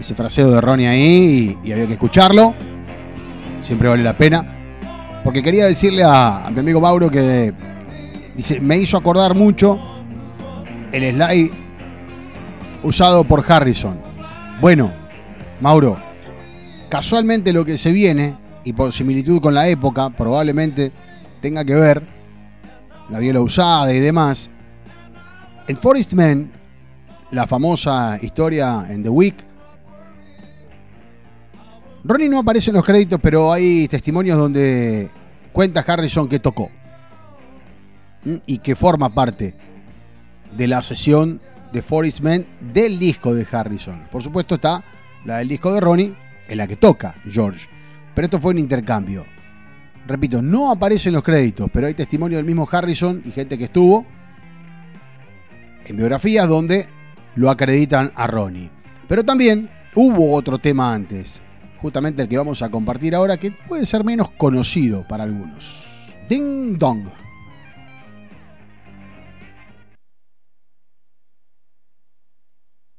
[0.00, 2.52] ese fraseo de Ronnie ahí y, había que escucharlo.
[3.60, 4.44] Siempre vale la pena.
[5.22, 7.54] Porque quería decirle a, mi amigo Mauro que
[8.34, 9.78] dice, me hizo acordar mucho
[10.90, 11.52] el slide
[12.82, 13.96] usado por Harrison.
[14.60, 14.90] Bueno,
[15.60, 15.96] Mauro,
[16.88, 20.90] casualmente lo que se viene, y por similitud con la época, probablemente
[21.40, 22.02] tenga que ver,
[23.08, 24.50] la viola usada y demás,
[25.68, 26.50] en Forest Man,
[27.36, 29.34] la famosa historia en The Week,
[32.02, 35.10] Ronnie no aparece en los créditos, pero hay testimonios donde
[35.52, 36.70] cuenta Harrison que tocó
[38.46, 39.54] y que forma parte
[40.56, 41.42] de la sesión
[41.74, 44.04] de Forest Man del disco de Harrison.
[44.10, 44.82] Por supuesto está
[45.26, 46.14] la del disco de Ronnie,
[46.48, 47.68] en la que toca George.
[48.14, 49.26] Pero esto fue un intercambio.
[50.06, 53.64] Repito, no aparece en los créditos, pero hay testimonio del mismo Harrison y gente que
[53.64, 54.06] estuvo
[55.84, 56.95] en biografías donde
[57.36, 58.70] lo acreditan a Ronnie.
[59.06, 61.42] Pero también hubo otro tema antes,
[61.78, 65.86] justamente el que vamos a compartir ahora, que puede ser menos conocido para algunos.
[66.28, 67.06] Ding Dong.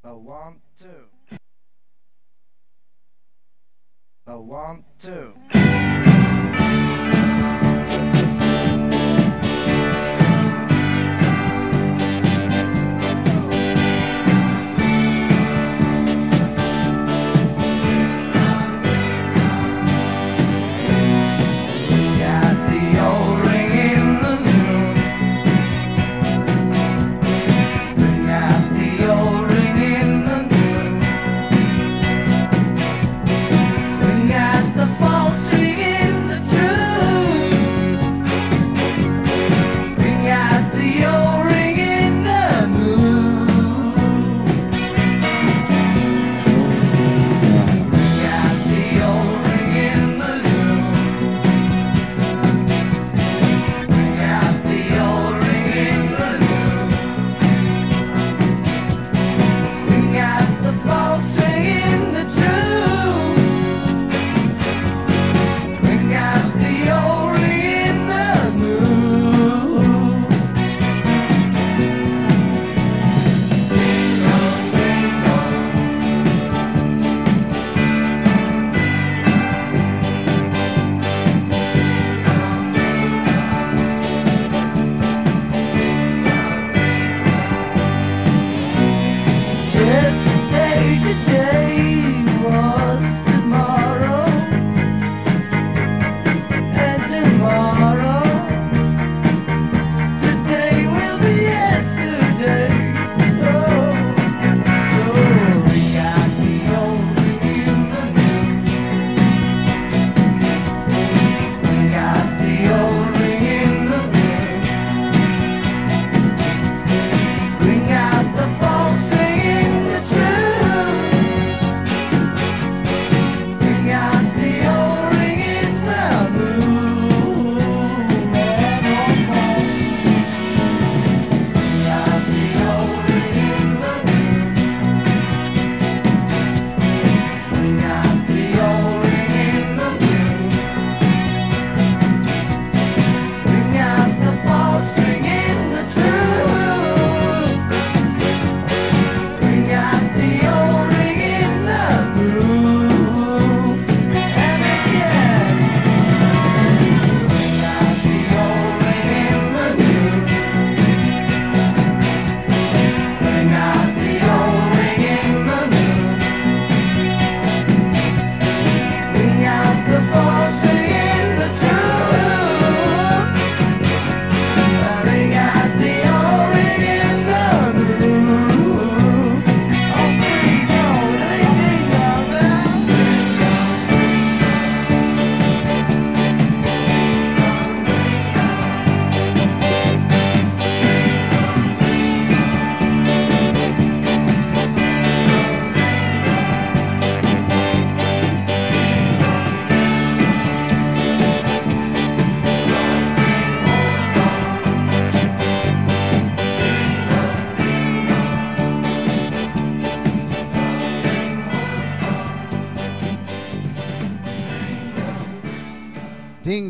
[0.03, 1.09] A one, two.
[4.25, 5.56] A one, two.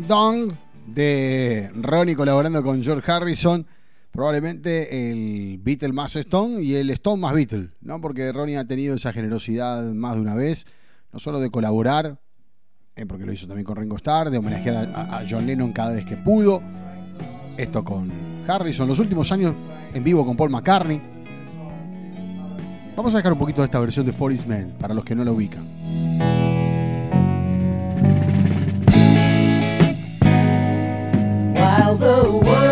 [0.08, 0.50] Dong
[0.86, 3.66] de Ronnie colaborando con George Harrison.
[4.10, 8.00] Probablemente el Beatle más Stone y el Stone más Beatle, ¿no?
[8.00, 10.66] Porque Ronnie ha tenido esa generosidad más de una vez,
[11.12, 12.18] no solo de colaborar,
[12.96, 16.06] eh, porque lo hizo también con Ringo Starr, de homenajear a, John Lennon cada vez
[16.06, 16.62] que pudo.
[17.58, 18.10] Esto con
[18.48, 19.54] Harrison, los últimos años
[19.92, 21.02] en vivo con Paul McCartney.
[22.96, 25.22] Vamos a dejar un poquito de esta versión de Forest Man para los que no
[25.22, 25.77] lo ubican.
[31.98, 32.67] The world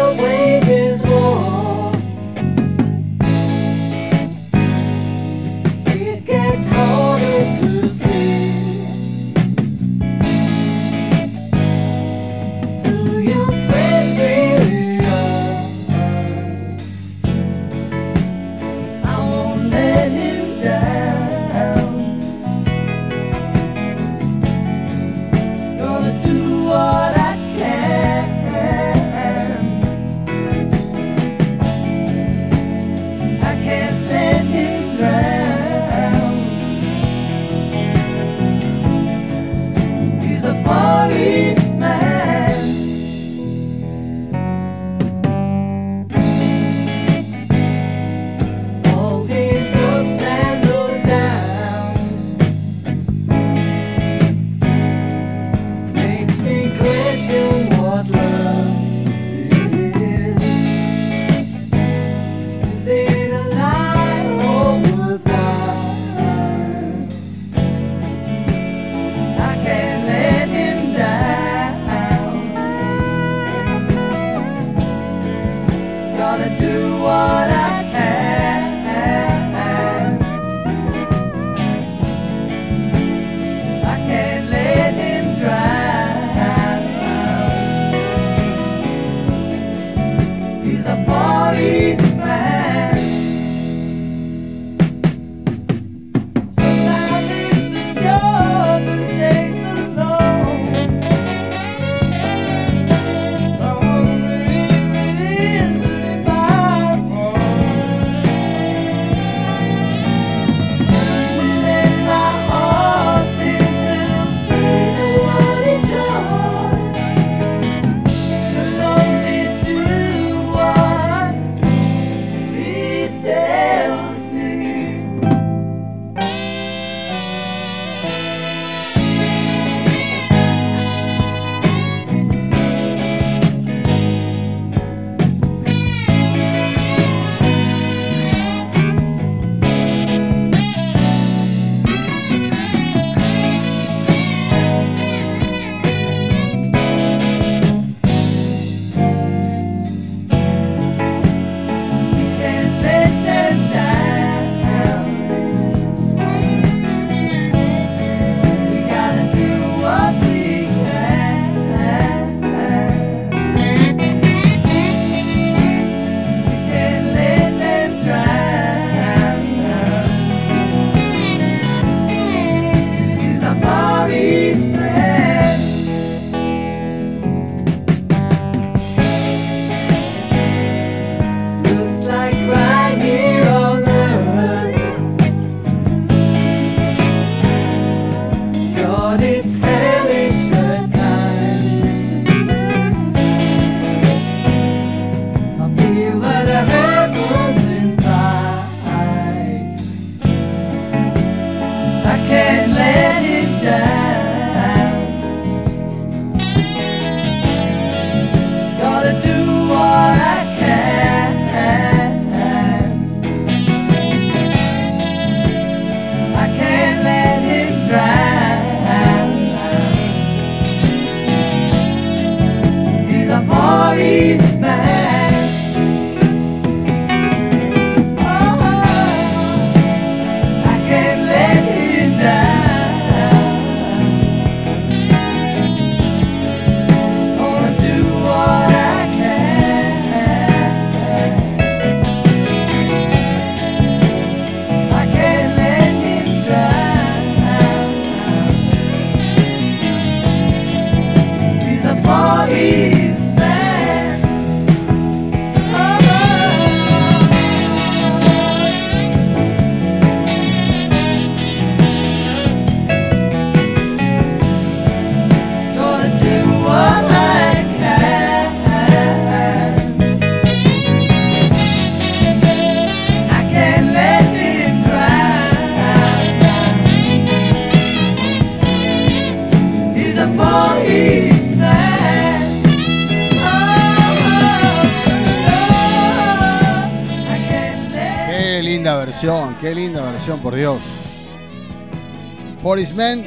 [292.66, 293.22] Forest Man,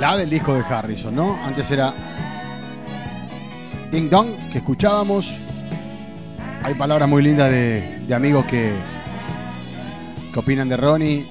[0.00, 1.34] la del disco de Harrison, ¿no?
[1.44, 1.92] Antes era
[3.90, 5.40] Ding Dong, que escuchábamos.
[6.62, 8.74] Hay palabras muy lindas de, amigos que,
[10.32, 11.26] que opinan de Ronnie.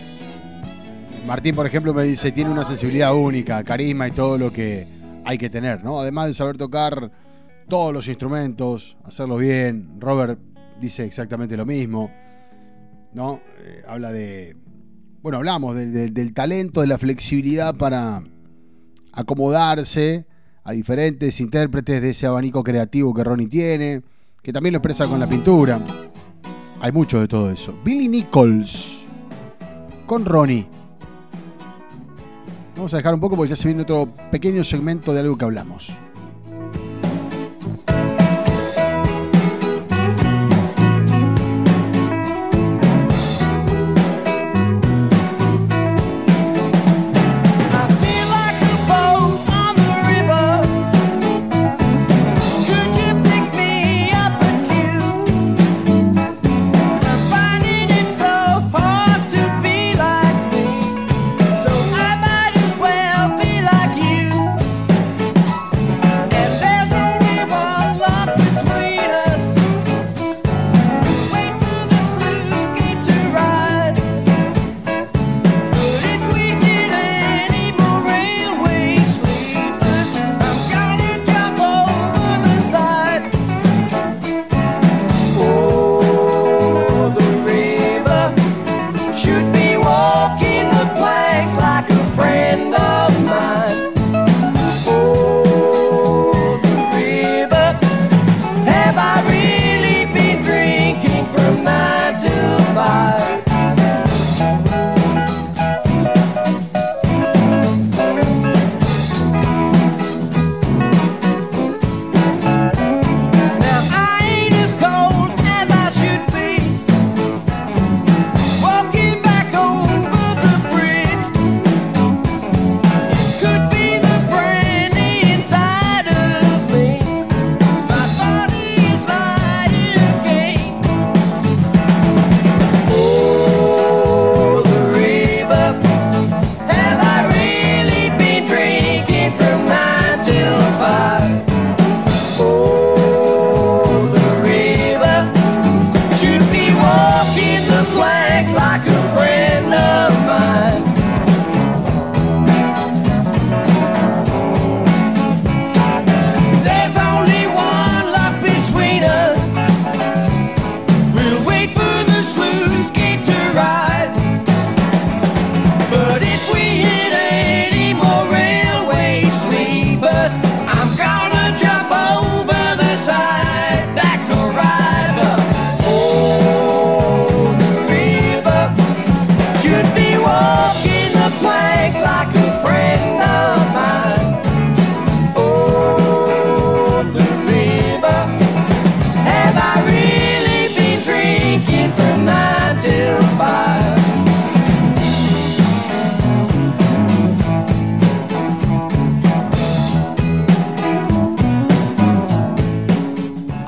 [1.26, 4.86] Martín, por ejemplo, me dice, tiene una sensibilidad única, carisma y todo lo que
[5.24, 6.02] hay que tener, ¿no?
[6.02, 7.10] Además de saber tocar
[7.70, 9.96] todos los instrumentos, hacerlo bien.
[9.98, 10.38] Robert
[10.78, 12.12] dice exactamente lo mismo,
[13.14, 13.40] ¿no?
[13.64, 14.58] Eh, habla de,
[15.28, 18.24] bueno, hablamos del, del- talento, de la flexibilidad para
[19.12, 20.26] acomodarse
[20.64, 24.04] a diferentes intérpretes de ese abanico creativo que Ronnie tiene,
[24.42, 25.84] que también lo expresa con la pintura.
[26.80, 27.78] Hay mucho de todo eso.
[27.84, 29.02] Billy Nichols
[30.06, 30.66] con Ronnie.
[32.78, 35.44] Vamos a dejar un poco porque ya se viene otro pequeño segmento de algo que
[35.44, 35.92] hablamos.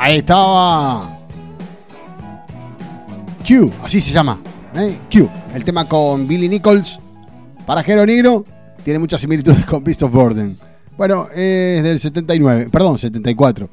[0.01, 1.19] Ahí estaba.
[3.45, 4.41] Q, así se llama.
[4.73, 4.97] ¿eh?
[5.11, 7.01] Q, el tema con Billy Nichols.
[7.65, 8.45] Para Jero Negro,
[8.85, 10.57] tiene muchas similitudes con Beast of Burden.
[10.95, 13.69] Bueno, es del 79, perdón, 74.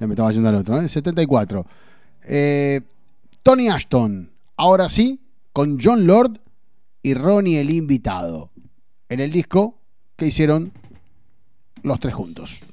[0.00, 0.88] Ya me estaba yendo al otro, ¿eh?
[0.88, 1.64] 74.
[2.24, 2.80] Eh,
[3.44, 5.20] Tony Ashton, ahora sí,
[5.52, 6.40] con John Lord
[7.02, 8.50] y Ronnie el invitado.
[9.08, 9.78] En el disco
[10.16, 10.72] que hicieron
[11.84, 12.64] los tres juntos.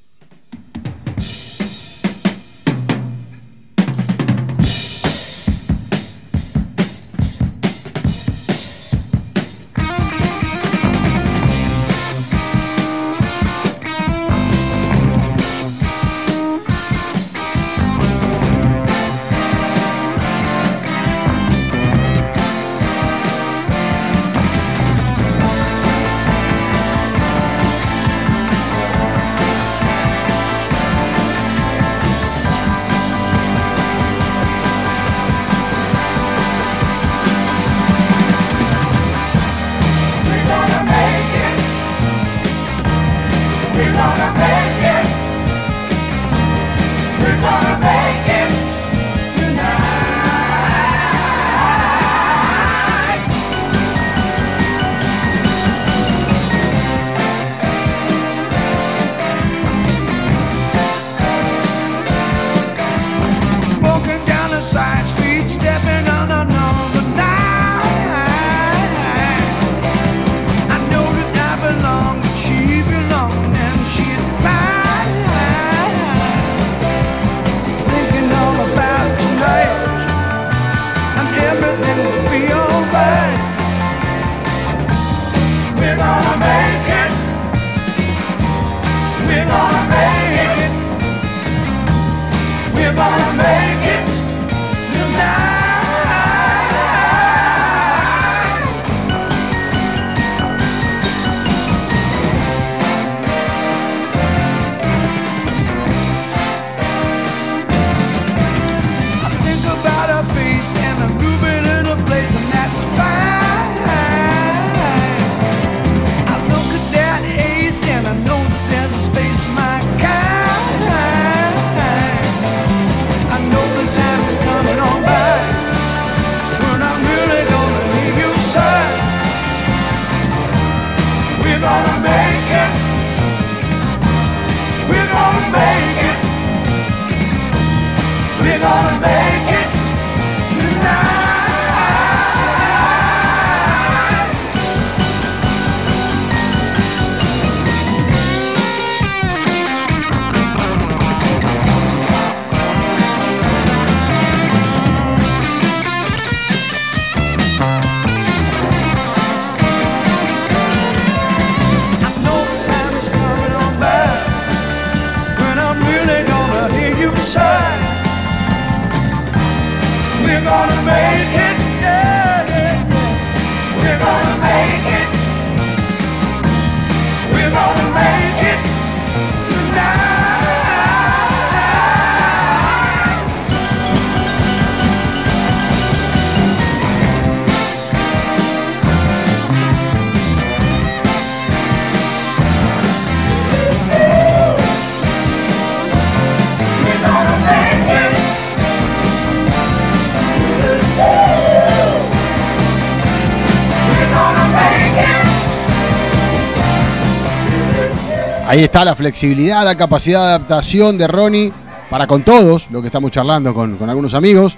[208.54, 211.52] Ahí está la flexibilidad, la capacidad de adaptación de Ronnie
[211.90, 214.56] para con todos, lo que estamos charlando con, algunos amigos.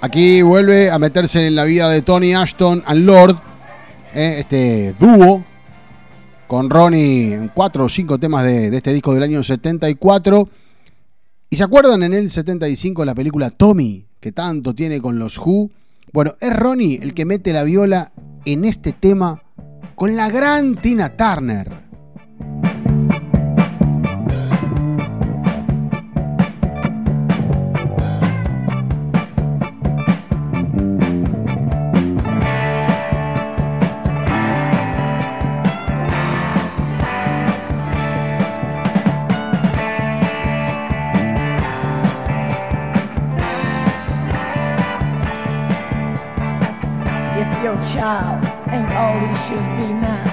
[0.00, 3.34] Aquí vuelve a meterse en la vida de Tony Ashton and Lord,
[4.14, 5.42] eh, este dúo
[6.46, 10.48] con Ronnie en cuatro o cinco temas de, de este disco del año 74.
[11.50, 15.68] ¿Y se acuerdan en el 75 la película Tommy, que tanto tiene con los Who?
[16.12, 18.12] Bueno, es Ronnie el que mete la viola
[18.44, 19.42] en este tema
[19.96, 21.81] con la gran Tina Turner.
[49.52, 50.24] Should be now,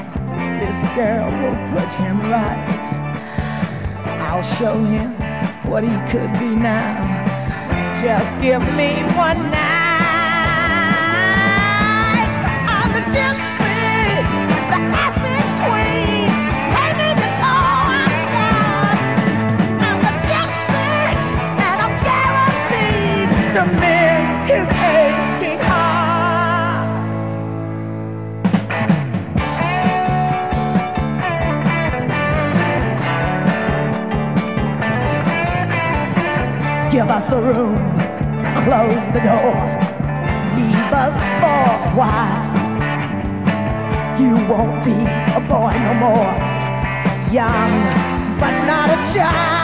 [0.59, 2.85] this girl will put him right.
[4.21, 5.11] I'll show him
[5.69, 7.03] what he could be now.
[8.01, 9.68] Just give me one night.
[37.27, 37.77] Room,
[38.63, 39.55] close the door,
[40.55, 42.49] leave us for a while.
[44.19, 44.97] You won't be
[45.35, 46.31] a boy no more,
[47.31, 47.71] young
[48.39, 49.58] but not a child.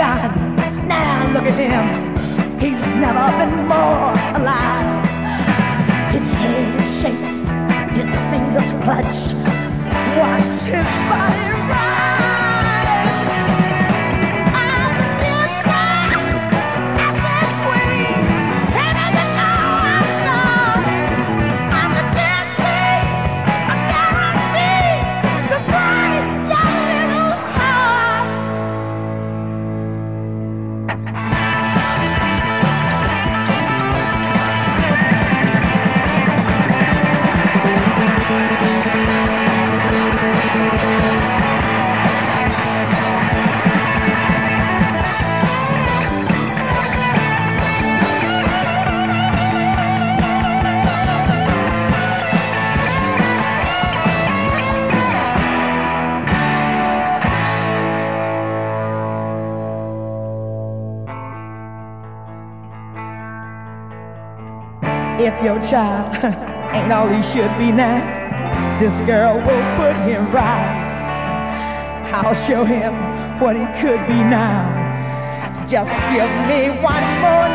[0.00, 0.88] Begun.
[0.88, 2.58] Now look at him.
[2.58, 5.04] He's never been more alive.
[6.12, 7.32] His head shakes,
[7.96, 9.34] his fingers clutch.
[10.16, 12.39] Watch his body rise.
[65.20, 66.16] If your child
[66.74, 68.00] ain't all he should be now,
[68.80, 70.80] this girl will put him right.
[72.10, 72.94] I'll show him
[73.38, 74.64] what he could be now.
[75.68, 77.49] Just give me one more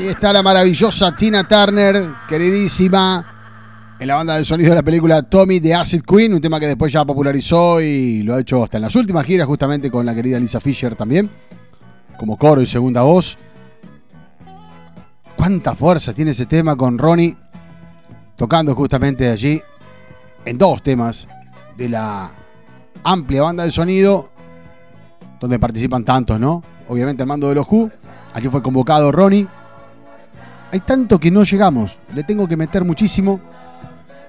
[0.00, 5.22] Ahí está la maravillosa Tina Turner, queridísima, en la banda de sonido de la película
[5.22, 8.78] Tommy de Acid Queen, un tema que después ya popularizó y lo ha hecho hasta
[8.78, 11.28] en las últimas giras, justamente con la querida Lisa Fisher también,
[12.18, 13.36] como coro y segunda voz.
[15.36, 17.36] ¿Cuánta fuerza tiene ese tema con Ronnie?
[18.36, 19.60] tocando justamente allí
[20.46, 21.28] en dos temas
[21.76, 22.30] de la
[23.04, 24.30] amplia banda de sonido,
[25.38, 26.62] donde participan tantos, ¿no?
[26.88, 27.90] Obviamente al mando de los Who,
[28.32, 29.46] allí fue convocado Ronnie.
[30.72, 33.40] Hay tanto que no llegamos, le tengo que meter muchísimo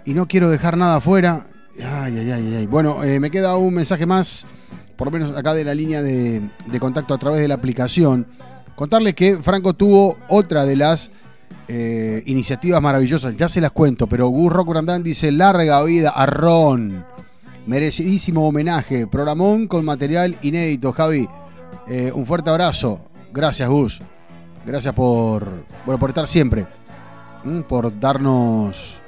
[0.05, 1.45] y no quiero dejar nada afuera.
[1.77, 2.67] Ay, ay, ay, ay.
[2.67, 4.47] Bueno, eh, me queda un mensaje más,
[4.95, 6.41] por lo menos acá de la línea de,
[6.79, 8.25] contacto a través de la aplicación.
[8.75, 11.11] Contarles que Franco tuvo otra de las
[11.67, 16.25] eh, iniciativas maravillosas, ya se las cuento, pero Gus Rock Brandán dice larga vida a
[16.25, 17.05] Ron.
[17.67, 19.05] Merecidísimo homenaje.
[19.05, 21.27] Programón con material inédito, Javi.
[21.87, 22.99] Eh, un fuerte abrazo.
[23.31, 24.01] Gracias, Gus.
[24.65, 25.47] Gracias por,
[25.85, 26.65] bueno, por estar siempre.
[27.67, 29.01] Por darnos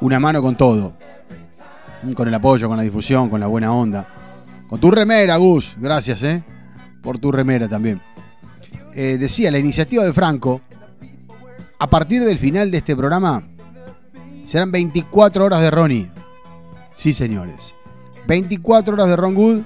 [0.00, 0.92] una mano con todo.
[2.14, 4.06] Con el apoyo, con la difusión, con la buena onda.
[4.68, 5.76] Con tu remera, Gus.
[5.78, 6.44] Gracias, ¿eh?
[7.02, 8.00] Por tu remera también.
[8.94, 10.60] Eh, decía, la iniciativa de Franco,
[11.78, 13.42] a partir del final de este programa,
[14.44, 16.10] serán 24 horas de Ronnie.
[16.92, 17.74] Sí, señores.
[18.26, 19.62] 24 horas de Ron Good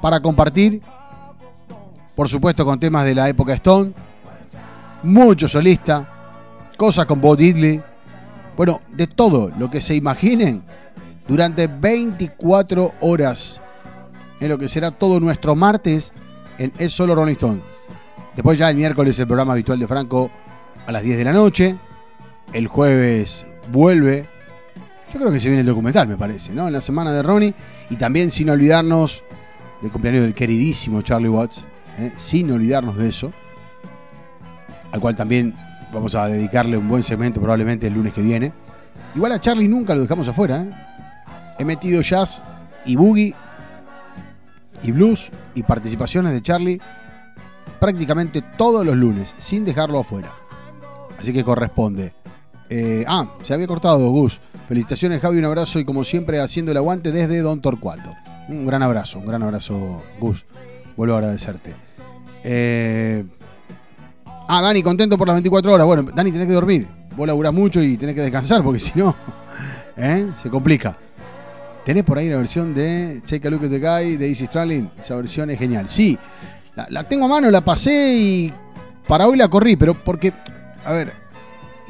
[0.00, 0.82] para compartir,
[2.20, 3.94] por supuesto con temas de la época Stone,
[5.04, 6.06] mucho solista,
[6.76, 7.80] cosas con Bo Diddley,
[8.58, 10.62] bueno, de todo lo que se imaginen
[11.26, 13.62] durante 24 horas
[14.38, 16.12] en lo que será todo nuestro martes
[16.58, 17.62] en Es Solo Rolling Stone.
[18.36, 20.30] Después ya el miércoles el programa habitual de Franco
[20.86, 21.74] a las 10 de la noche.
[22.52, 24.28] El jueves vuelve.
[25.10, 26.66] Yo creo que se viene el documental, me parece, ¿no?
[26.66, 27.54] En la semana de Ronnie.
[27.88, 29.24] Y también sin olvidarnos
[29.80, 31.64] del cumpleaños del queridísimo Charlie Watts.
[32.00, 32.12] ¿Eh?
[32.16, 33.32] Sin olvidarnos de eso.
[34.92, 35.54] Al cual también
[35.92, 38.52] vamos a dedicarle un buen segmento probablemente el lunes que viene.
[39.14, 40.62] Igual a Charlie nunca lo dejamos afuera.
[40.62, 40.70] ¿eh?
[41.58, 42.42] He metido jazz
[42.84, 43.34] y boogie
[44.82, 46.80] y blues y participaciones de Charlie
[47.78, 50.30] prácticamente todos los lunes, sin dejarlo afuera.
[51.18, 52.12] Así que corresponde.
[52.68, 54.40] Eh, ah, se había cortado, Gus.
[54.68, 58.14] Felicitaciones, Javi, un abrazo y como siempre haciendo el aguante desde Don Torcuato.
[58.48, 60.46] Un gran abrazo, un gran abrazo, Gus.
[60.96, 61.74] Vuelvo a agradecerte.
[62.44, 63.24] Eh,
[64.48, 65.86] ah, Dani, contento por las 24 horas.
[65.86, 66.86] Bueno, Dani, tenés que dormir.
[67.16, 69.14] Vos laburás mucho y tenés que descansar porque si no,
[69.96, 70.26] ¿eh?
[70.40, 70.96] se complica.
[71.84, 74.90] ¿Tenés por ahí la versión de Take a Look at the Guy de Easy Stralin?
[74.98, 75.88] Esa versión es genial.
[75.88, 76.18] Sí,
[76.76, 78.52] la, la tengo a mano, la pasé y
[79.08, 80.32] para hoy la corrí, pero porque,
[80.84, 81.12] a ver,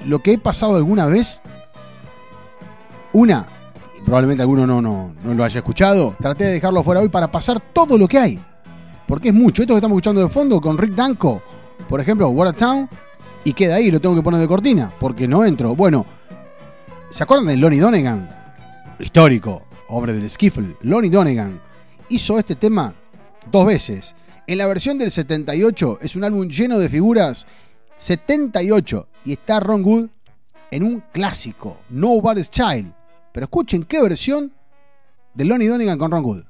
[0.06, 1.40] lo que he pasado alguna vez,
[3.12, 3.46] una,
[4.04, 7.60] probablemente alguno no, no, no lo haya escuchado, traté de dejarlo fuera hoy para pasar
[7.60, 8.40] todo lo que hay.
[9.10, 9.62] Porque es mucho.
[9.62, 11.42] Esto que estamos escuchando de fondo con Rick Danko,
[11.88, 12.88] por ejemplo, Watertown,
[13.42, 15.74] y queda ahí, lo tengo que poner de cortina, porque no entro.
[15.74, 16.06] Bueno,
[17.10, 18.30] ¿se acuerdan de Lonnie Donegan?
[19.00, 20.76] Histórico, hombre del skiffle.
[20.82, 21.60] Lonnie Donegan
[22.08, 22.94] hizo este tema
[23.50, 24.14] dos veces.
[24.46, 27.48] En la versión del 78 es un álbum lleno de figuras.
[27.96, 30.08] 78 y está Ron Good
[30.70, 32.92] en un clásico, Nobody's Child.
[33.32, 34.52] Pero escuchen qué versión
[35.34, 36.49] de Lonnie Donegan con Ron Good.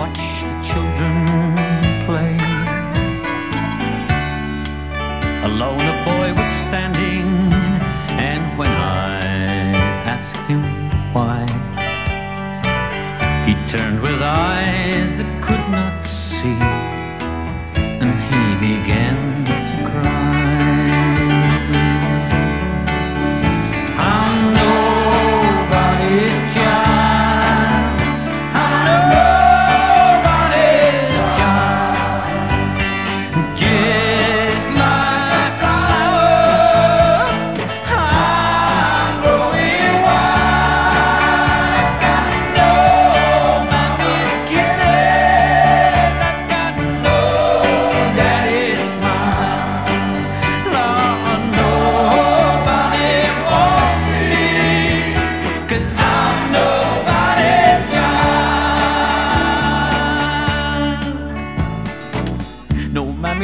[0.00, 1.16] Watch the children
[2.06, 2.34] play.
[5.48, 7.28] Alone, a boy was standing,
[8.30, 8.74] and when
[9.12, 9.20] I
[10.14, 10.62] asked him
[11.14, 11.40] why,
[13.46, 14.69] he turned with eyes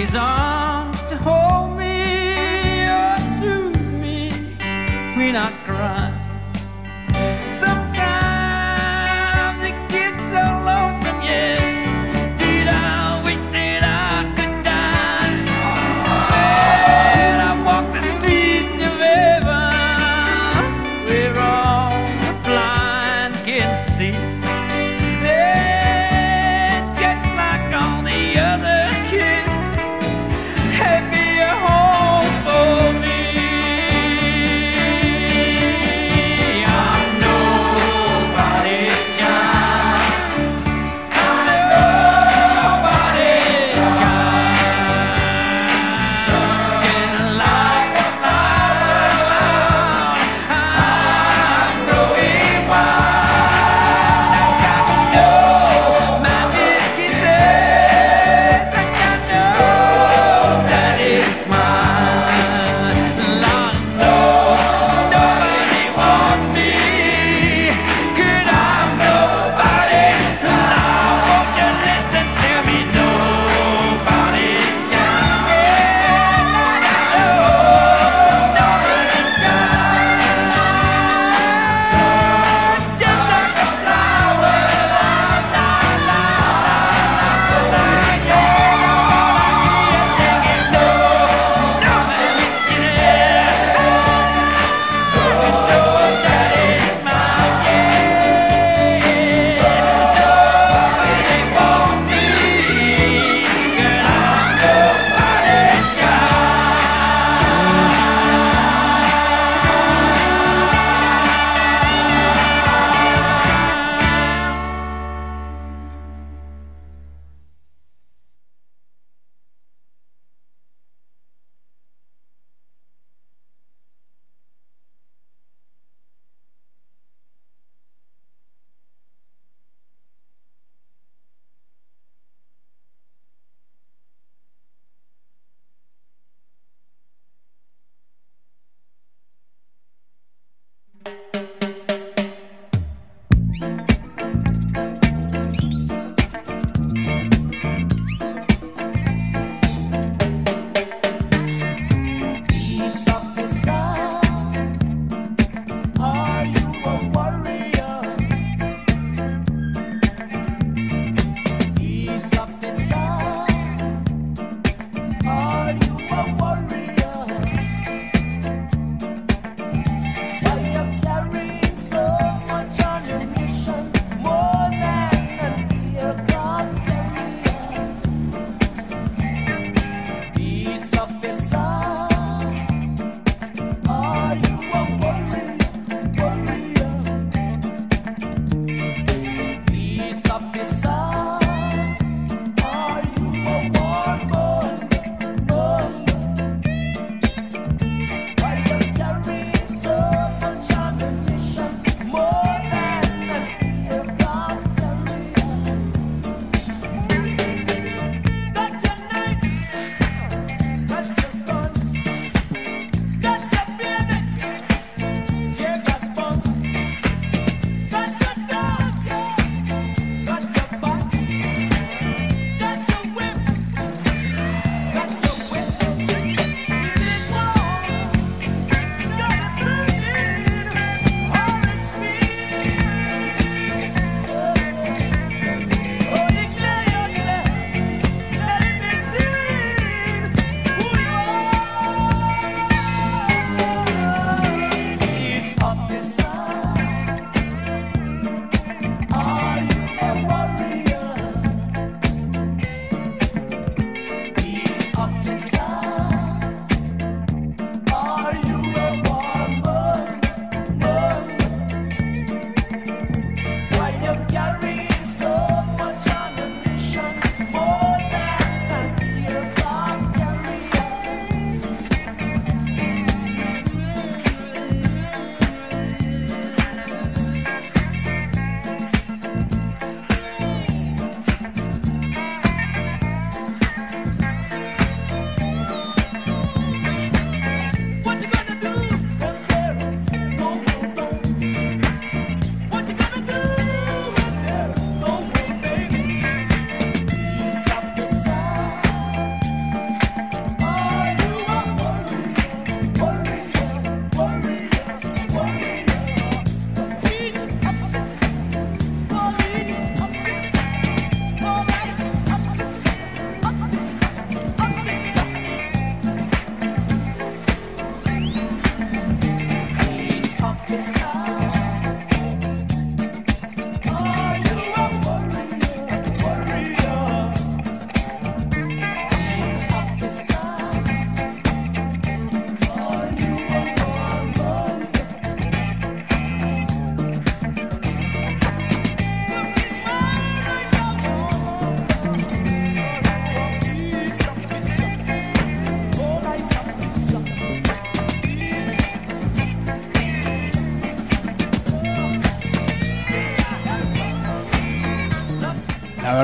[0.06, 0.45] No mommy's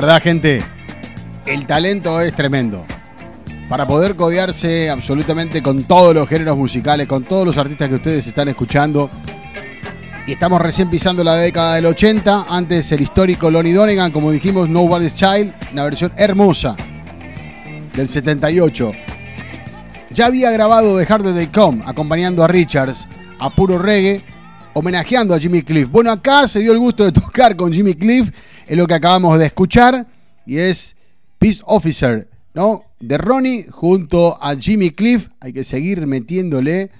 [0.05, 0.61] verdad, gente,
[1.45, 2.85] el talento es tremendo.
[3.69, 8.27] Para poder codearse absolutamente con todos los géneros musicales, con todos los artistas que ustedes
[8.27, 9.09] están escuchando.
[10.27, 12.47] Y estamos recién pisando la década del 80.
[12.49, 16.75] Antes el histórico Lonnie Donegan, como dijimos, Nobody's Child, una versión hermosa
[17.95, 18.91] del 78.
[20.09, 23.07] Ya había grabado The Harder They Come, acompañando a Richards,
[23.39, 24.21] a puro reggae,
[24.73, 25.89] homenajeando a Jimmy Cliff.
[25.89, 28.31] Bueno, acá se dio el gusto de tocar con Jimmy Cliff,
[28.65, 30.07] es lo que acabamos de escuchar,
[30.45, 30.95] y es
[31.37, 32.83] Peace Officer, ¿no?
[32.99, 35.29] De Ronnie junto a Jimmy Cliff.
[35.39, 36.91] Hay que seguir metiéndole,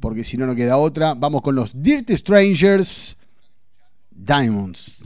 [0.00, 1.14] porque si no, no queda otra.
[1.14, 3.16] Vamos con los Dirty Strangers
[4.10, 5.02] Diamonds.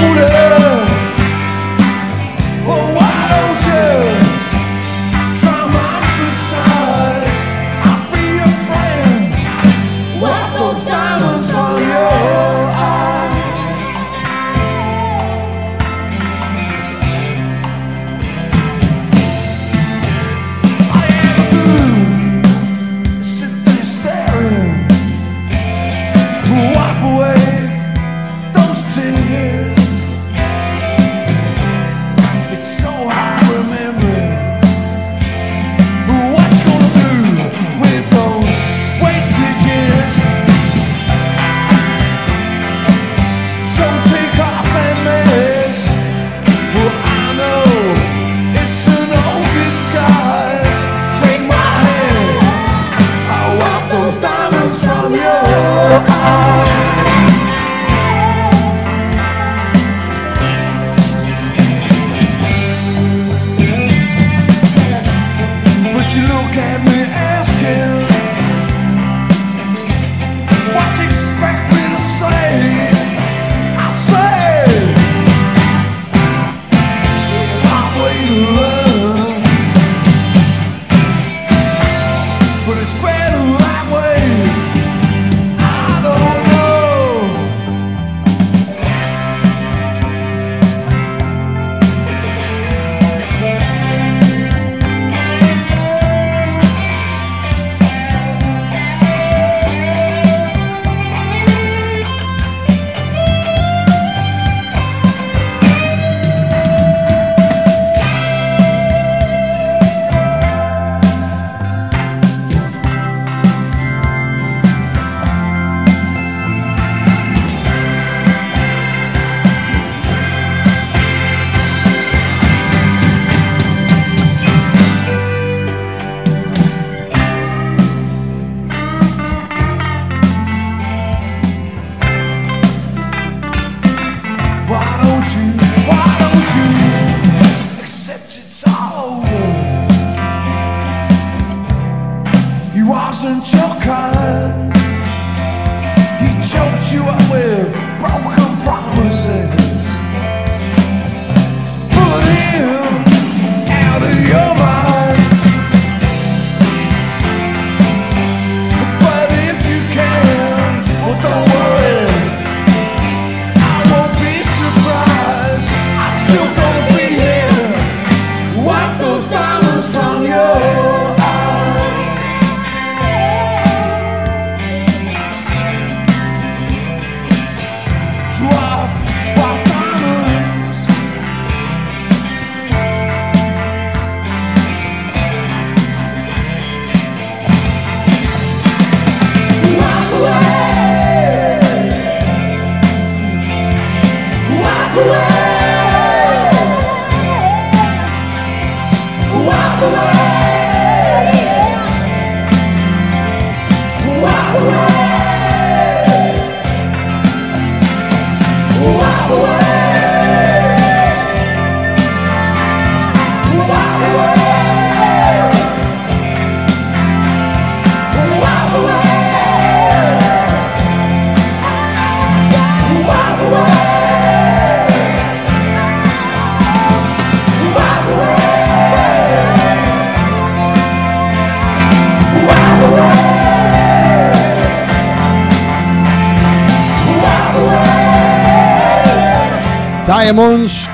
[0.00, 0.49] The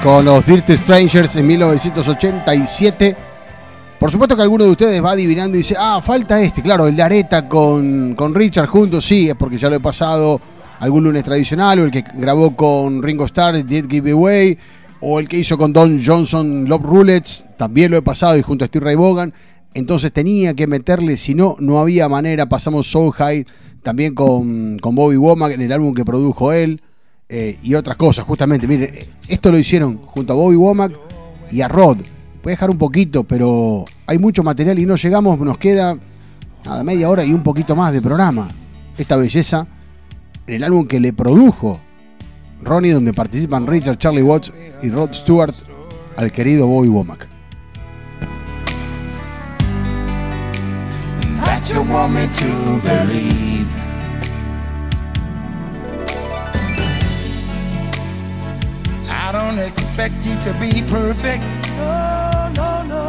[0.07, 3.17] con los Dirty Strangers en 1987.
[3.99, 6.63] Por supuesto que alguno de ustedes va adivinando y dice, ah, falta este.
[6.63, 10.41] Claro, el de Areta con, con Richard juntos, sí, es porque ya lo he pasado
[10.79, 14.57] algún lunes tradicional, o el que grabó con Ringo Starr, Did Give Away,
[15.01, 18.65] o el que hizo con Don Johnson, Love Roulets, también lo he pasado y junto
[18.65, 19.35] a Steve Ray Vaughan.
[19.75, 22.49] Entonces tenía que meterle, si no, no había manera.
[22.49, 23.45] Pasamos Soul High
[23.83, 26.81] también con, con Bobby Womack en el álbum que produjo él.
[27.29, 28.67] Eh, y otras cosas, justamente.
[28.67, 28.95] Miren,
[29.29, 30.93] esto lo hicieron junto a Bobby Womack
[31.51, 31.99] y a Rod.
[32.43, 35.97] Voy a dejar un poquito, pero hay mucho material y no llegamos, nos queda
[36.65, 38.49] nada, media hora y un poquito más de programa.
[38.97, 39.67] Esta belleza
[40.47, 41.81] en el álbum que le produjo
[42.63, 45.55] Ronnie, donde participan Richard, Charlie Watts y Rod Stewart
[46.17, 47.29] al querido Bobby Womack.
[59.47, 61.45] Don't expect you to be perfect.
[61.79, 63.07] No, no, no.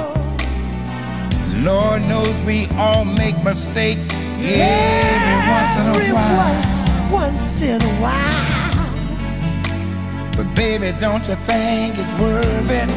[1.65, 4.05] Lord knows we all make mistakes
[4.37, 7.11] every once in a while.
[7.11, 8.87] Once in a while.
[10.35, 12.89] But baby, don't you think it's worth it?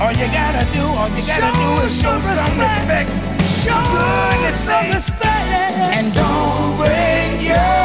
[0.00, 3.10] All you gotta do, all you gotta do is show some respect.
[3.60, 5.50] Show goodness some respect.
[5.96, 7.75] And don't break your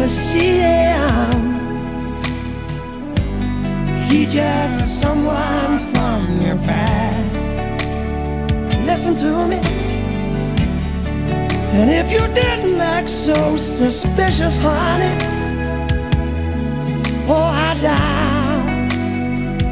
[0.00, 1.40] him.
[4.08, 7.36] He just someone from your past.
[8.86, 9.60] Listen to me.
[11.74, 15.16] And if you didn't act so suspicious, honey,
[17.28, 18.66] oh, I doubt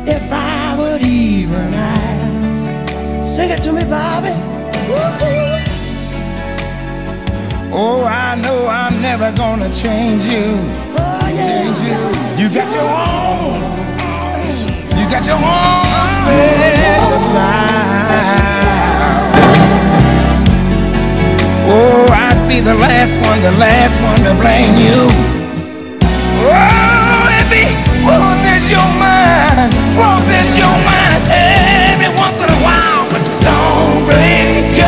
[0.08, 3.28] if I would even ask.
[3.28, 5.49] Sing it to me, Bobby.
[7.72, 10.58] Oh, I know I'm never gonna change you.
[11.38, 12.02] Change you.
[12.34, 13.62] You got your own.
[14.98, 15.86] You got your own
[16.18, 18.10] special style.
[21.70, 25.06] Oh, I'd be the last one, the last one to blame you.
[26.50, 27.70] Oh, if he
[28.02, 34.79] was your mind, was your mind every once in a while, but don't break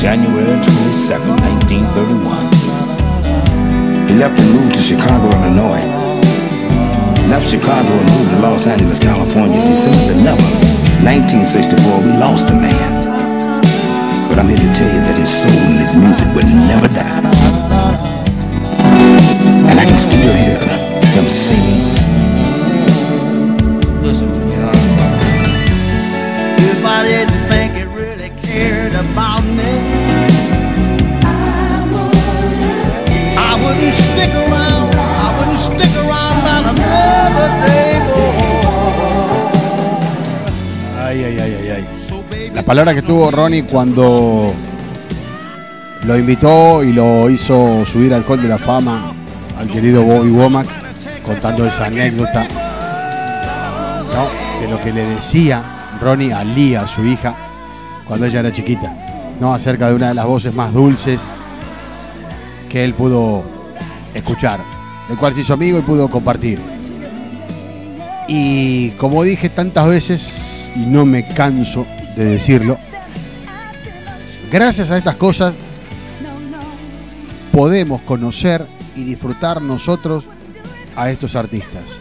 [0.00, 4.08] January 22nd, 1931.
[4.08, 5.99] He left and moved to Chicago, Illinois.
[7.30, 12.02] Left Chicago and moved to Los Angeles, California, December the 11th, 1964.
[12.02, 13.06] We lost a man.
[14.26, 17.22] But I'm here to tell you that his soul and his music would never die.
[19.62, 20.58] And I can still hear
[21.14, 21.94] him singing.
[24.02, 24.58] Listen to me,
[26.66, 29.70] If I didn't think it really cared about me,
[33.38, 34.59] I wouldn't stick around.
[42.70, 42.76] Ay.
[42.76, 44.52] La palabra que tuvo Ronnie cuando
[46.04, 49.12] lo invitó y lo hizo subir al Hall de la Fama
[49.58, 50.68] al querido Bobby Womack,
[51.24, 52.46] contando esa anécdota
[54.60, 55.62] de lo que le decía
[56.00, 57.34] Ronnie a Lia, su hija,
[58.06, 58.92] cuando ella era chiquita,
[59.40, 59.52] ¿no?
[59.52, 61.32] acerca de una de las voces más dulces
[62.70, 63.42] que él pudo
[64.14, 64.60] escuchar,
[65.08, 66.60] del cual se hizo amigo y pudo compartir.
[68.28, 71.84] Y como dije tantas veces, y no me canso
[72.20, 72.78] de decirlo,
[74.50, 75.54] gracias a estas cosas
[77.50, 80.26] podemos conocer y disfrutar nosotros
[80.96, 81.98] a estos artistas.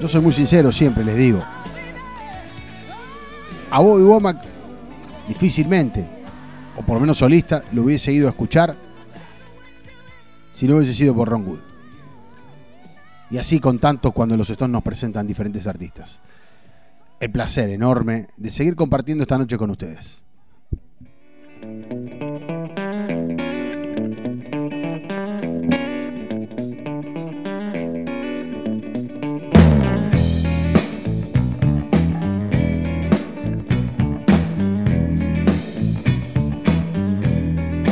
[0.00, 1.42] Yo soy muy sincero, siempre les digo.
[3.70, 4.36] A Bobby Womack
[5.26, 6.06] difícilmente,
[6.76, 8.76] o por lo menos solista, lo hubiese ido a escuchar
[10.52, 11.60] si no hubiese sido por Ron Wood.
[13.30, 16.20] Y así con tantos cuando los Stones nos presentan diferentes artistas.
[17.18, 20.22] El placer enorme de seguir compartiendo esta noche con ustedes.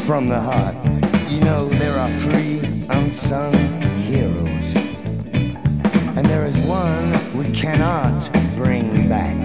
[0.04, 0.76] from the heart.
[1.30, 3.54] You know, there are three unsung
[4.02, 4.74] heroes,
[6.14, 9.36] and there is one we cannot bring back.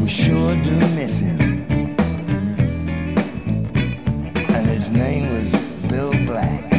[0.00, 1.40] We sure do miss him.
[4.48, 6.69] And his name was Bill Black.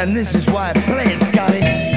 [0.00, 1.89] And this is why I play it, Scotty.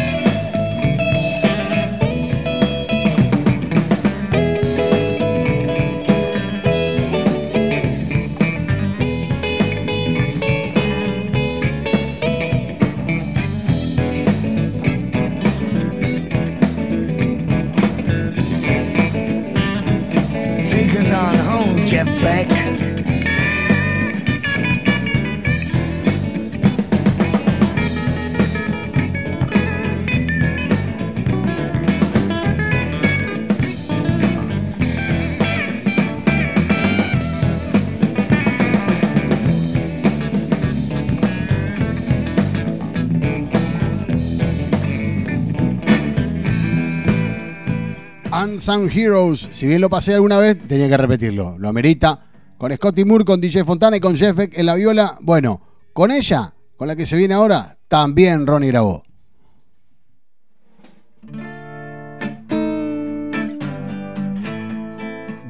[48.66, 51.58] Unsung Heroes, si bien lo pasé alguna vez, tenía que repetirlo.
[51.59, 52.17] Lo amerita.
[52.58, 55.17] Con Scotty Moore, con DJ Fontana y con Jeff Beck en la viola.
[55.19, 55.59] Bueno,
[55.92, 59.03] con ella, con la que se viene ahora, también Ronnie grabó.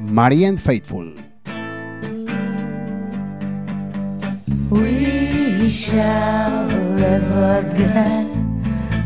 [0.00, 1.14] Marianne Faithful.
[4.70, 6.66] We shall.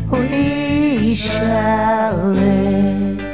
[0.09, 3.28] We shall live.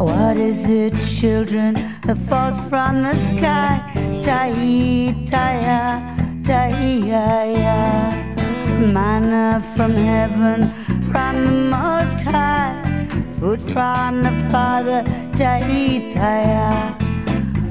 [0.00, 1.74] What is it, children,
[2.06, 3.82] that falls from the sky?
[4.22, 6.00] Taitaya,
[6.42, 8.10] Taiyaya.
[8.94, 10.70] Manna from heaven,
[11.12, 12.72] from the Most High.
[13.38, 15.02] Food from the Father,
[15.36, 16.96] Taitaya.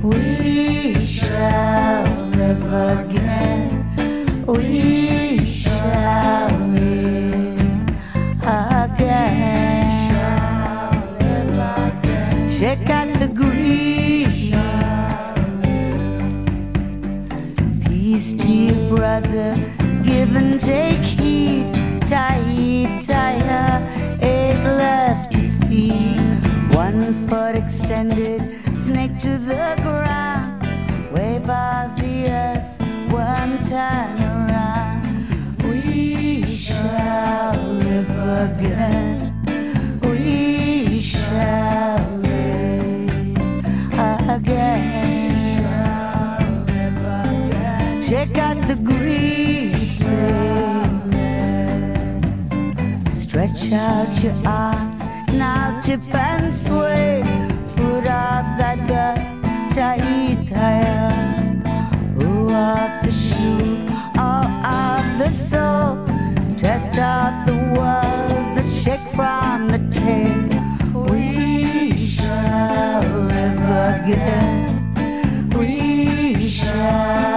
[0.03, 4.45] We shall live again.
[4.45, 7.18] We shall live
[12.75, 14.61] the Grisha.
[17.88, 19.56] Peace to you, brother.
[20.03, 21.73] Give and take heed.
[22.07, 26.22] Tie, tie, eight left to feed.
[26.72, 28.41] One foot extended,
[28.77, 30.61] snake to the ground.
[31.11, 35.06] Wave of the earth, one turn around.
[35.64, 38.09] We shall live
[38.45, 39.33] again.
[40.01, 41.78] We shall.
[48.19, 49.77] Check out the green.
[53.09, 57.23] Stretch out your arms, now tip and sway.
[57.75, 61.15] Foot off that bed, tight higher.
[62.51, 63.88] Off the shoe,
[64.19, 66.06] all off the soul.
[66.57, 71.06] Test out the walls, the shake from the tail.
[71.09, 73.64] We shall live
[74.03, 75.53] again.
[75.57, 77.28] We shall.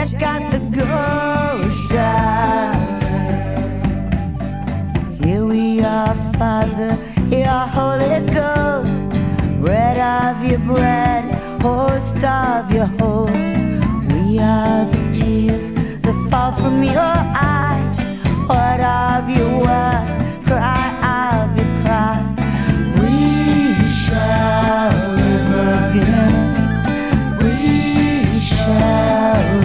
[0.00, 2.72] that got the ghost eye.
[5.22, 6.94] Here we are, Father,
[7.28, 9.10] here, Holy Ghost,
[9.60, 11.24] bread of your bread,
[11.60, 13.56] host of your host.
[14.08, 18.00] We are the tears that fall from your eyes,
[18.48, 20.06] what of your word,
[20.46, 20.86] cry
[21.44, 22.16] of your cry.
[22.96, 26.49] We shall live again.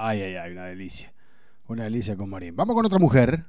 [0.00, 1.12] Ay, ay, ay, una delicia.
[1.68, 2.54] Una delicia con Marín.
[2.54, 3.44] Vamos con otra mujer.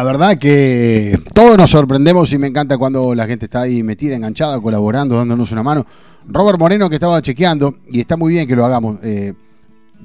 [0.00, 4.16] la verdad que todos nos sorprendemos y me encanta cuando la gente está ahí metida,
[4.16, 5.84] enganchada, colaborando, dándonos una mano.
[6.26, 8.96] Robert Moreno que estaba chequeando y está muy bien que lo hagamos.
[9.02, 9.34] Eh,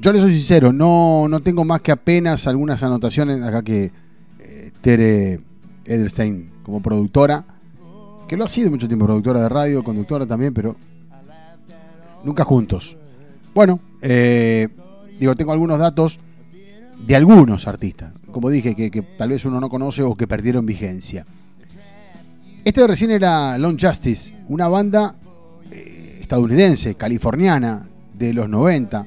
[0.02, 3.90] yo le soy sincero, no, no tengo más que apenas algunas anotaciones acá que
[4.40, 5.40] eh, Tere
[5.86, 7.46] Edelstein como productora,
[8.28, 10.76] que lo ha sido mucho tiempo, productora de radio, conductora también, pero
[12.26, 12.98] nunca juntos.
[13.54, 14.68] Bueno, eh,
[15.18, 16.20] digo, tengo algunos datos
[17.00, 21.26] de algunos artistas, como dije, que, tal vez uno no conoce o que perdieron vigencia.
[22.64, 25.16] Este recién era Long Justice, una banda
[25.72, 29.06] eh, estadounidense, californiana, de los 90.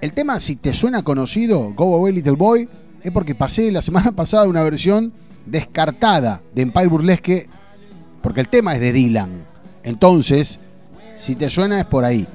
[0.00, 2.68] El tema, si te suena conocido, Go Away Little Boy,
[3.02, 5.12] es porque pasé la semana pasada una versión
[5.46, 7.48] descartada de Empire Burlesque,
[8.20, 9.44] porque el tema es de Dylan.
[9.84, 10.60] Entonces,
[11.16, 12.26] si te suena es por ahí.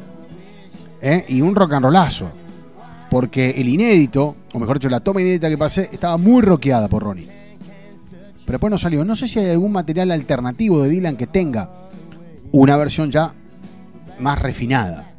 [1.02, 1.26] ¿Eh?
[1.30, 2.32] Y un rock and rollazo.
[3.10, 7.04] Porque el inédito, o mejor dicho, la toma inédita que pasé, estaba muy rockeada por
[7.04, 7.28] Ronnie.
[8.46, 9.04] Pero después no salió.
[9.04, 11.70] No sé si hay algún material alternativo de Dylan que tenga
[12.52, 13.34] una versión ya
[14.20, 15.12] más refinada.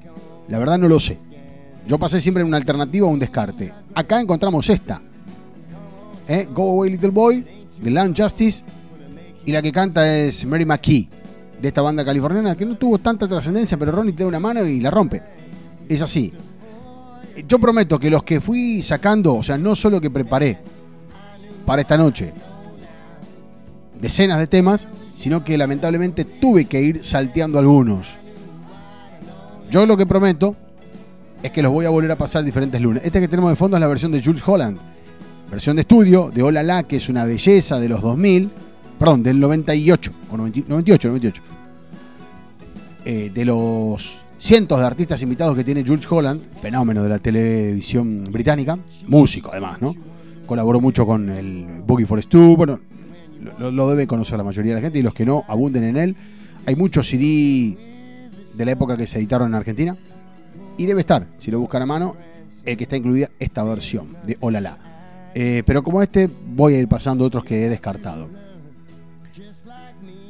[0.49, 1.19] La verdad no lo sé.
[1.87, 3.73] Yo pasé siempre en una alternativa o un descarte.
[3.95, 5.01] Acá encontramos esta.
[6.27, 6.49] ¿Eh?
[6.55, 7.45] Go Away Little Boy,
[7.81, 8.65] de Land Justice.
[9.47, 11.09] Y la que canta es Mary McKee,
[11.61, 14.65] de esta banda californiana, que no tuvo tanta trascendencia, pero Ronnie te da una mano
[14.65, 15.23] y la rompe.
[15.89, 16.33] Es así.
[17.47, 20.59] Yo prometo que los que fui sacando, o sea, no solo que preparé
[21.65, 22.33] para esta noche
[24.01, 28.19] decenas de temas, sino que lamentablemente tuve que ir salteando algunos.
[29.71, 30.57] Yo lo que prometo
[31.43, 33.03] es que los voy a volver a pasar diferentes lunes.
[33.05, 34.79] Este que tenemos de fondo es la versión de Jules Holland,
[35.51, 38.51] versión de estudio de Hola La, que es una belleza de los 2000,
[38.99, 41.43] perdón, del 98, o 90 98, 98.
[43.05, 48.25] Eh, de los cientos de artistas invitados que tiene Jules Holland, fenómeno de la televisión
[48.31, 49.95] británica, músico además, ¿no?
[50.47, 52.81] Colaboró mucho con el Boogie for Stu, bueno,
[53.59, 55.97] lo, lo debe conocer la mayoría de la gente y los que no abunden en
[55.97, 56.17] él.
[56.67, 57.77] Hay muchos CD
[58.55, 59.97] de la época que se editaron en Argentina
[60.77, 62.17] y debe estar, si lo buscan a mano,
[62.65, 64.79] el que está incluida esta versión de Hola La.
[65.35, 68.29] Eh, pero como este, voy a ir pasando otros que he descartado.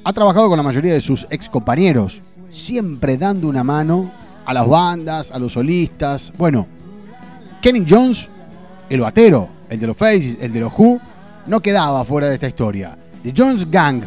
[0.04, 2.20] Ha trabajado con la mayoría de sus ex compañeros,
[2.50, 4.10] siempre dando una mano
[4.44, 6.32] a las bandas, a los solistas.
[6.36, 6.66] Bueno,
[7.60, 8.28] Kenny Jones,
[8.88, 11.00] el batero, el de los Faces, el de los Who,
[11.46, 12.96] no quedaba fuera de esta historia.
[13.22, 14.02] The Jones Gang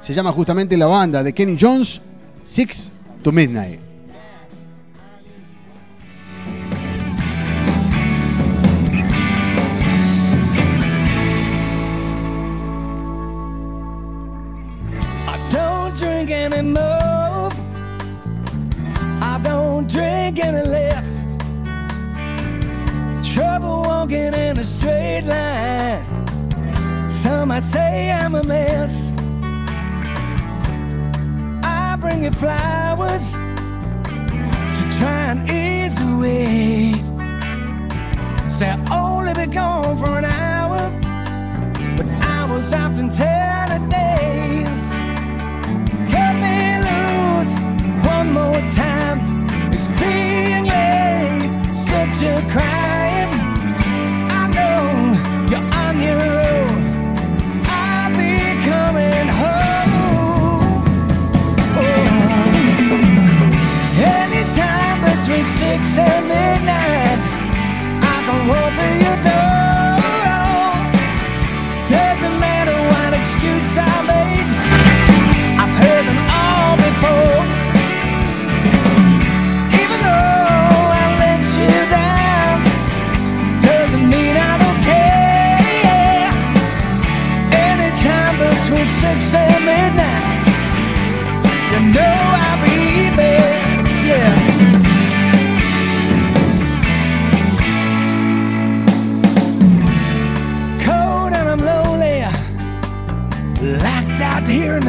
[0.00, 2.00] se llama justamente la banda de Kenny Jones,
[2.44, 2.90] Six
[3.22, 3.80] to Midnight.
[16.00, 17.09] Drink anymore.
[19.90, 21.20] Drink any less.
[23.34, 26.04] Trouble walking in a straight line.
[27.08, 29.12] Some might say I'm a mess.
[31.64, 33.32] I bring you flowers
[34.76, 36.92] to try and ease the way.
[38.48, 40.78] Say I'll only be gone for an hour,
[41.96, 44.86] but hours often tell the days.
[46.12, 47.58] Cut me loose
[48.06, 49.39] one more time.
[65.60, 67.18] Six and midnight,
[68.02, 69.49] I can through your door.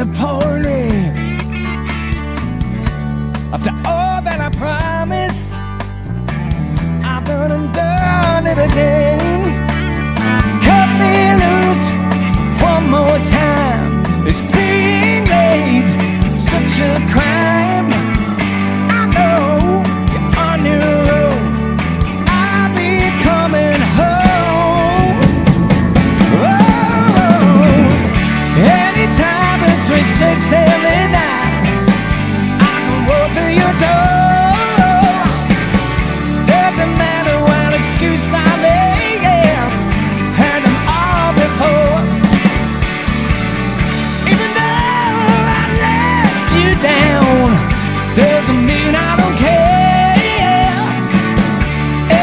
[0.04, 1.14] The rain.
[3.52, 5.50] After all that I promised,
[7.04, 9.42] I've done and done it again.
[10.66, 11.86] Cut me loose
[12.62, 14.02] one more time.
[14.26, 15.86] It's being made
[16.36, 17.61] such a crime.
[30.52, 31.48] tell me that
[32.60, 35.08] I can walk through your door.
[36.44, 39.64] Doesn't matter what excuse I make, yeah.
[40.92, 42.00] all before.
[44.28, 47.48] Even though I let you down,
[48.12, 50.76] doesn't mean I don't care.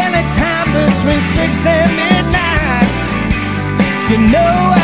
[0.05, 2.93] Anytime between six and midnight,
[4.11, 4.78] you know.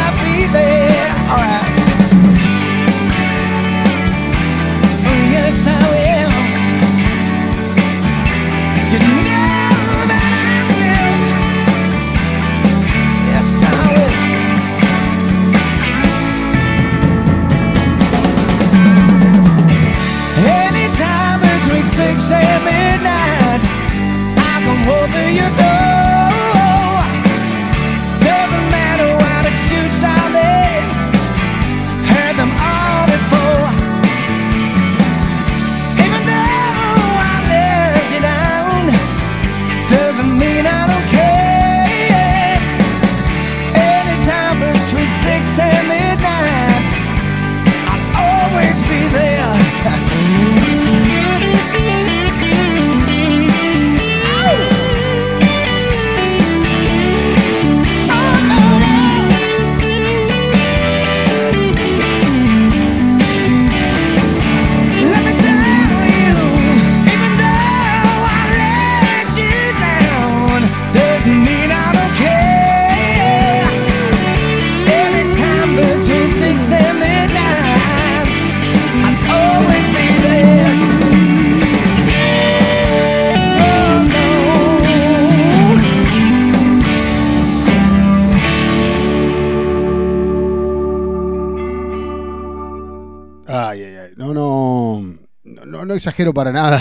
[96.05, 96.79] Exagero para nada.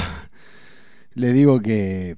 [1.15, 2.15] Le digo que,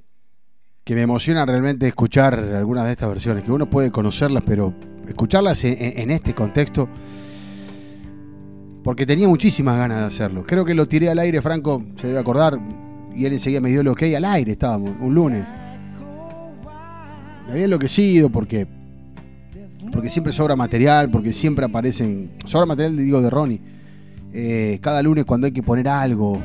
[0.83, 4.75] que me emociona realmente escuchar algunas de estas versiones, que uno puede conocerlas, pero
[5.07, 6.89] escucharlas en, este contexto,
[8.83, 10.43] porque tenía muchísimas ganas de hacerlo.
[10.45, 12.59] Creo que lo tiré al aire, Franco se debe acordar,
[13.15, 15.45] y él enseguida me dio lo que hay al aire, estábamos, un lunes.
[17.47, 18.67] Me había enloquecido porque,
[19.93, 23.61] porque siempre sobra material, porque siempre aparecen, sobra material, digo, de Ronnie.
[24.33, 26.43] Eh, cada lunes cuando hay que poner algo,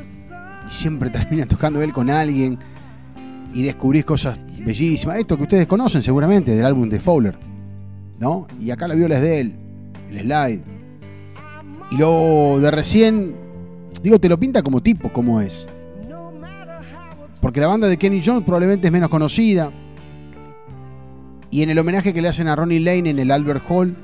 [0.72, 2.58] siempre termina tocando él con alguien
[3.54, 5.18] y descubrís cosas bellísimas.
[5.18, 7.36] Esto que ustedes conocen seguramente del álbum de Fowler,
[8.18, 8.46] ¿no?
[8.60, 9.56] Y acá la viola es de él,
[10.10, 10.62] el slide.
[11.90, 13.34] Y lo de recién,
[14.02, 15.68] digo, te lo pinta como tipo, como es.
[17.40, 19.72] Porque la banda de Kenny Jones probablemente es menos conocida.
[21.50, 23.96] Y en el homenaje que le hacen a Ronnie Lane en el Albert Hall,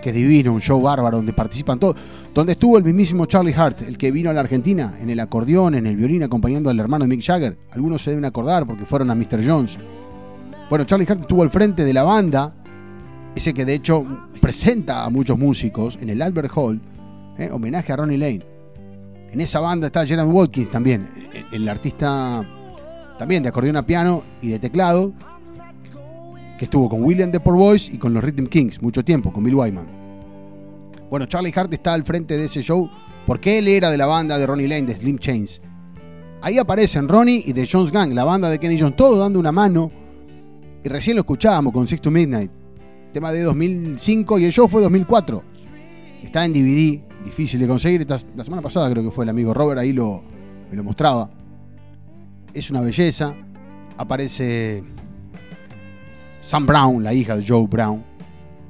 [0.00, 1.96] que es divino, un show bárbaro donde participan todos,
[2.34, 5.74] donde estuvo el mismísimo Charlie Hart, el que vino a la Argentina en el acordeón,
[5.74, 7.56] en el violín, acompañando al hermano de Mick Jagger.
[7.72, 9.44] Algunos se deben acordar porque fueron a Mr.
[9.46, 9.78] Jones.
[10.68, 12.54] Bueno, Charlie Hart estuvo al frente de la banda,
[13.34, 14.04] ese que de hecho
[14.40, 16.80] presenta a muchos músicos en el Albert Hall,
[17.38, 17.50] ¿eh?
[17.52, 18.42] homenaje a Ronnie Lane.
[19.32, 22.44] En esa banda está Gerard Watkins también, el, el artista
[23.18, 25.12] también de acordeón a piano y de teclado,
[26.60, 29.42] que estuvo con William the Poor Boys y con los Rhythm Kings mucho tiempo, con
[29.42, 29.86] Bill Wyman.
[31.08, 32.86] Bueno, Charlie Hart está al frente de ese show
[33.26, 35.62] porque él era de la banda de Ronnie Lane, de Slim Chains.
[36.42, 39.52] Ahí aparecen Ronnie y The Jones Gang, la banda de Kenny Jones, todos dando una
[39.52, 39.90] mano.
[40.84, 42.50] Y recién lo escuchábamos con Six to Midnight,
[43.14, 45.42] tema de 2005 y el show fue 2004.
[46.22, 48.06] Está en DVD, difícil de conseguir.
[48.36, 50.22] La semana pasada creo que fue el amigo Robert, ahí lo,
[50.70, 51.30] me lo mostraba.
[52.52, 53.34] Es una belleza.
[53.96, 54.84] Aparece
[56.40, 58.02] Sam Brown, la hija de Joe Brown,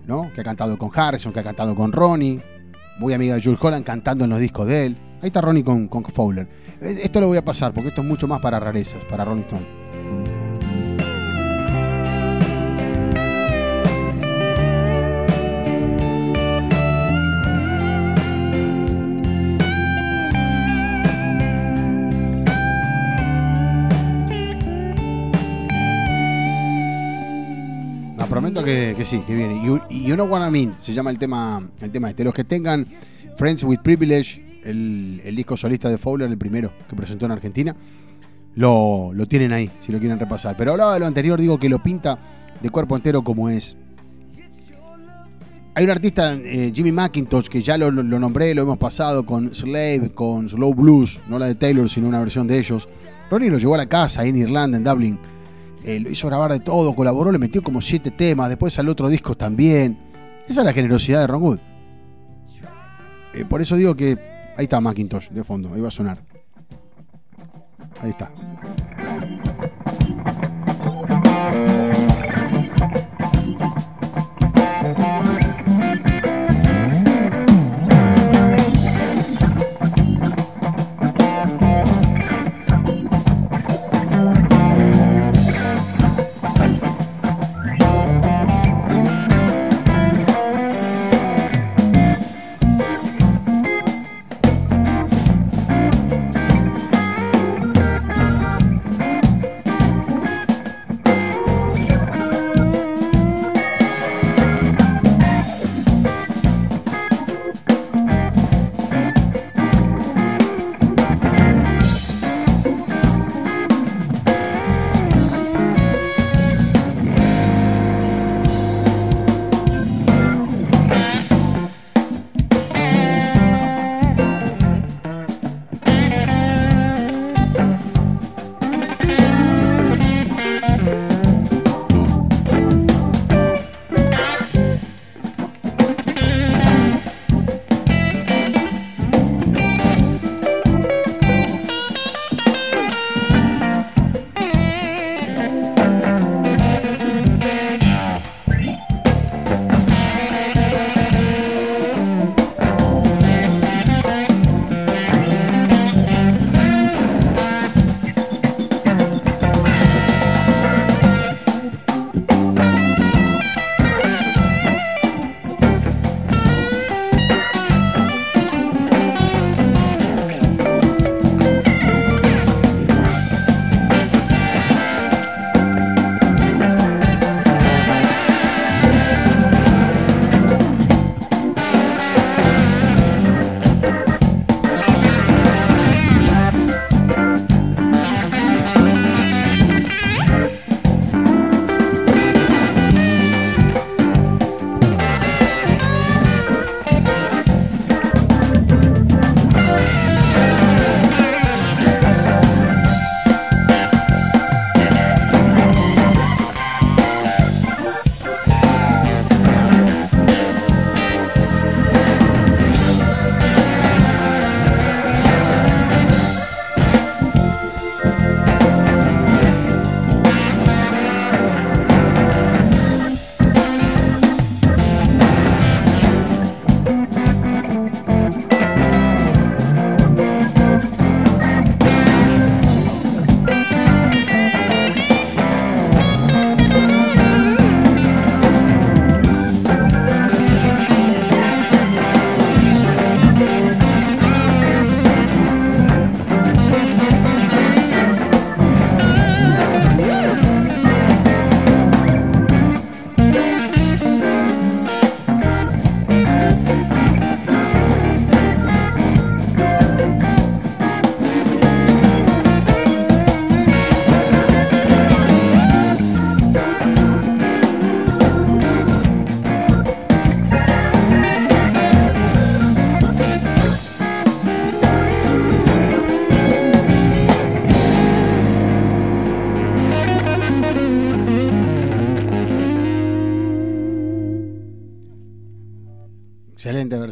[0.06, 0.30] ¿no?
[0.32, 2.40] que ha cantado con Harrison, que ha cantado con Ronnie.
[2.98, 4.96] Muy amiga de Jules Holland, cantando en los discos de él.
[5.22, 6.48] Ahí está Ronnie con, con Fowler.
[6.80, 9.44] Eh, Esto lo voy a pasar porque esto es mucho más para rarezas, para Ronnie
[9.44, 10.49] Stone.
[28.40, 29.64] Prometo que, que sí, que viene.
[29.64, 32.24] You, you know what I mean, se llama el tema, el tema este.
[32.24, 32.86] Los que tengan
[33.36, 37.74] Friends with Privilege, el, el disco solista de Fowler, el primero que presentó en Argentina,
[38.54, 40.56] lo, lo tienen ahí, si lo quieren repasar.
[40.56, 42.18] Pero hablaba de lo anterior, digo que lo pinta
[42.60, 43.76] de cuerpo entero como es.
[45.74, 49.54] Hay un artista, eh, Jimmy McIntosh, que ya lo, lo- nombré, lo hemos pasado con
[49.54, 52.88] Slave, con Slow Blues, no la de Taylor, sino una versión de ellos.
[53.30, 55.18] Ronnie lo llevó a la casa ahí en Irlanda, en Dublin.
[55.84, 59.08] Eh, lo hizo grabar de todo, colaboró, le metió como siete temas, después al otro
[59.08, 59.98] disco también.
[60.46, 61.58] Esa es la generosidad de Ron Wood.
[63.34, 64.18] Eh, por eso digo que
[64.56, 66.18] ahí está Macintosh de fondo, ahí va a sonar.
[68.02, 68.30] Ahí está.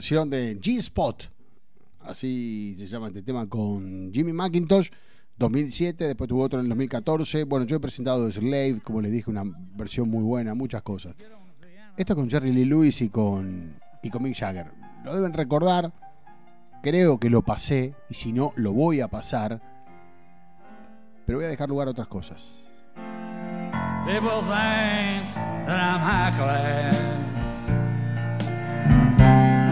[0.09, 1.31] De G-Spot.
[2.01, 4.89] Así se llama este tema con Jimmy McIntosh.
[5.37, 7.45] 2007, después tuvo otro en el 2014.
[7.45, 9.43] Bueno, yo he presentado Slave, como les dije, una
[9.77, 11.15] versión muy buena, muchas cosas.
[11.97, 14.73] Esto con Jerry Lee Lewis y con, y con Mick Jagger.
[15.05, 15.93] Lo deben recordar.
[16.83, 19.61] Creo que lo pasé, y si no, lo voy a pasar.
[21.27, 22.65] Pero voy a dejar lugar a otras cosas.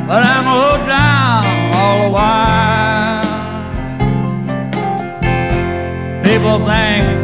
[0.07, 1.45] But I'm low down
[1.75, 3.25] all the while.
[6.23, 7.16] People think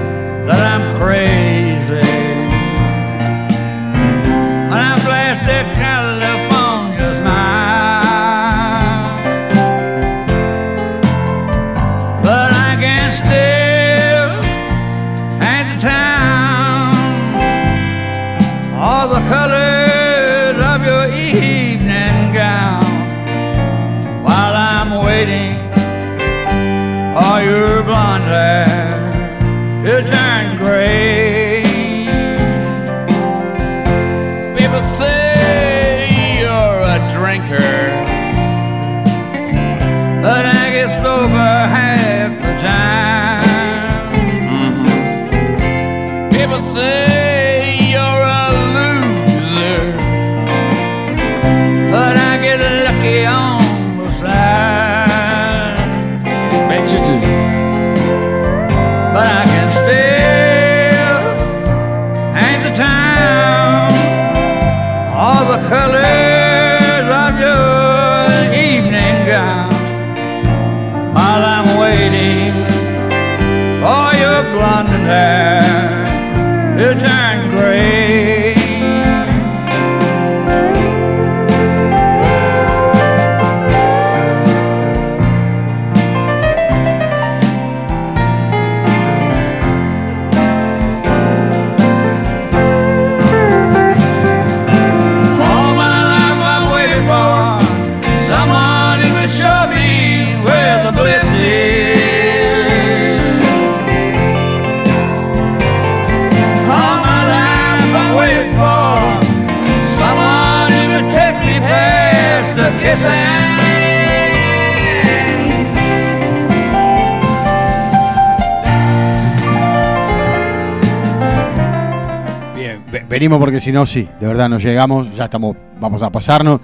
[123.31, 126.61] porque si no, sí, de verdad nos llegamos, ya estamos, vamos a pasarnos.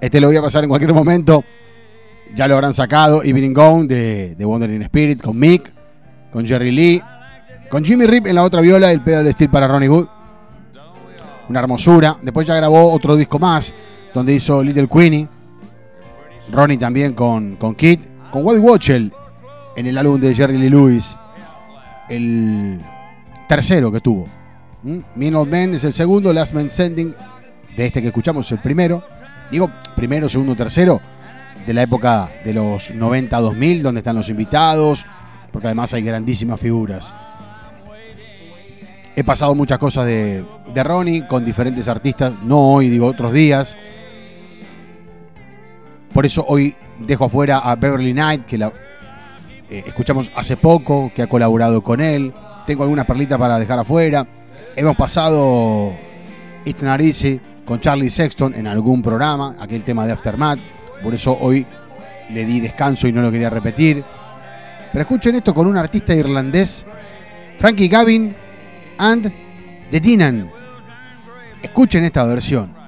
[0.00, 1.44] Este lo voy a pasar en cualquier momento.
[2.34, 3.22] Ya lo habrán sacado.
[3.22, 5.72] Evening Gone de, de Wandering Spirit con Mick,
[6.30, 7.02] con Jerry Lee,
[7.70, 10.06] con Jimmy Rip en la otra viola, el pedal steel para Ronnie Wood.
[11.48, 12.16] Una hermosura.
[12.20, 13.74] Después ya grabó otro disco más,
[14.12, 15.28] donde hizo Little Queenie.
[16.50, 18.00] Ronnie también con, con Kid,
[18.30, 19.12] con Waddy Watchell
[19.76, 21.16] en el álbum de Jerry Lee Lewis.
[22.08, 22.78] El
[23.48, 24.26] tercero que tuvo.
[24.82, 27.14] Mean Old Man es el segundo, Last Man Standing
[27.76, 29.02] de este que escuchamos es el primero.
[29.50, 31.00] Digo, primero, segundo, tercero
[31.66, 35.06] de la época de los 90-2000, donde están los invitados,
[35.50, 37.14] porque además hay grandísimas figuras.
[39.14, 43.76] He pasado muchas cosas de, de Ronnie con diferentes artistas, no hoy, digo otros días.
[46.12, 48.72] Por eso hoy dejo afuera a Beverly Knight, que la
[49.70, 52.32] eh, escuchamos hace poco, que ha colaborado con él.
[52.66, 54.26] Tengo algunas perlitas para dejar afuera.
[54.74, 55.92] Hemos pasado
[56.64, 60.58] It's Not Easy con Charlie Sexton en algún programa, aquel tema de Aftermath.
[61.02, 61.66] Por eso hoy
[62.30, 64.02] le di descanso y no lo quería repetir.
[64.90, 66.86] Pero escuchen esto con un artista irlandés,
[67.58, 68.34] Frankie Gavin
[68.96, 69.30] and
[69.90, 70.50] The Dinan.
[71.62, 72.81] Escuchen esta versión.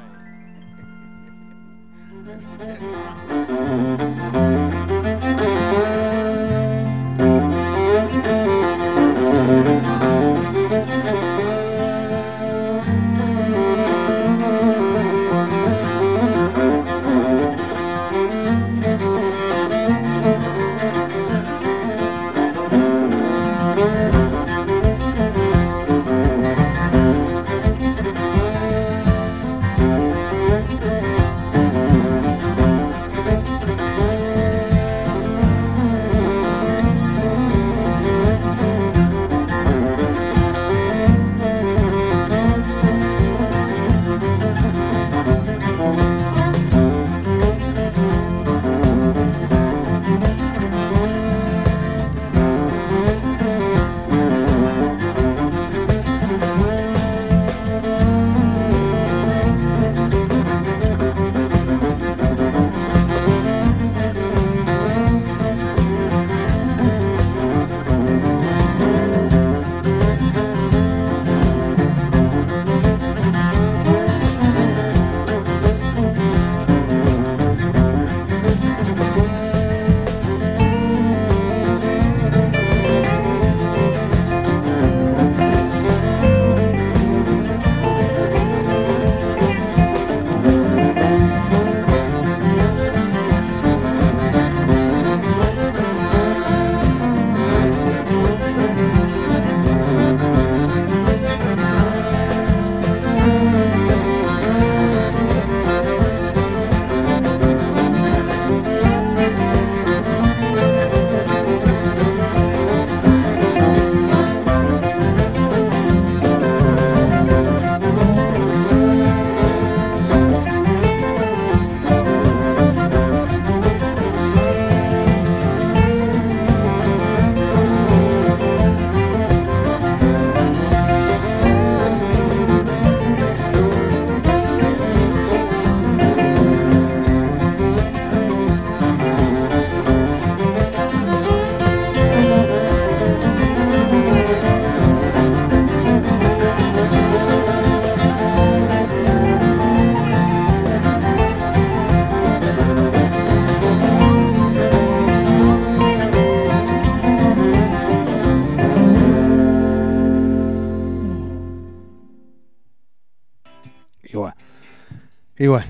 [165.44, 165.66] Y bueno,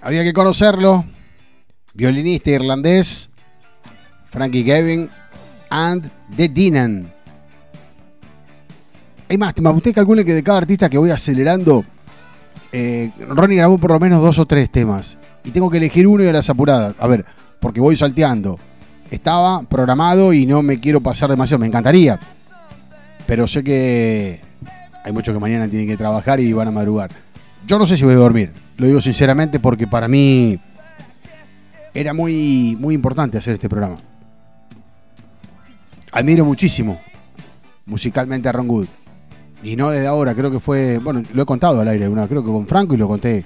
[0.00, 1.04] había que conocerlo.
[1.94, 3.30] Violinista irlandés,
[4.24, 5.08] Frankie Gavin
[5.70, 7.14] and The Dinan.
[9.28, 9.76] Hay más, temas.
[9.76, 11.84] usted calcule que de cada artista que voy acelerando,
[12.72, 15.16] eh, Ronnie grabó por lo menos dos o tres temas.
[15.44, 16.96] Y tengo que elegir uno de las apuradas.
[16.98, 17.24] A ver,
[17.60, 18.58] porque voy salteando.
[19.08, 21.60] Estaba programado y no me quiero pasar demasiado.
[21.60, 22.18] Me encantaría.
[23.24, 24.40] Pero sé que
[25.04, 27.10] hay muchos que mañana tienen que trabajar y van a madrugar.
[27.68, 28.61] Yo no sé si voy a dormir.
[28.78, 30.58] Lo digo sinceramente porque para mí
[31.94, 33.96] era muy, muy importante hacer este programa.
[36.12, 37.00] Admiro muchísimo
[37.86, 38.88] musicalmente a Ron Wood.
[39.62, 40.98] Y no desde ahora, creo que fue.
[40.98, 43.44] Bueno, lo he contado al aire una, creo que con Franco y lo conté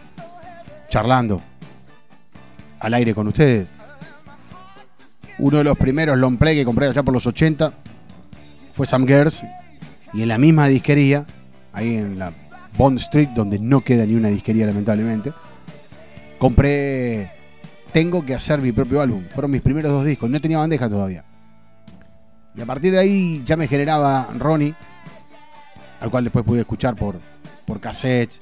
[0.88, 1.42] charlando
[2.80, 3.66] al aire con ustedes.
[5.38, 7.72] Uno de los primeros long play que compré allá por los 80
[8.72, 9.44] fue Sam Gers.
[10.14, 11.26] Y en la misma disquería,
[11.72, 12.32] ahí en la
[12.76, 15.32] Bond Street, donde no queda ni una disquería lamentablemente,
[16.38, 17.30] compré
[17.92, 19.22] Tengo que hacer mi propio álbum.
[19.22, 21.24] Fueron mis primeros dos discos, no tenía bandeja todavía.
[22.54, 24.74] Y a partir de ahí ya me generaba Ronnie,
[26.00, 27.18] al cual después pude escuchar por,
[27.66, 28.40] por cassette,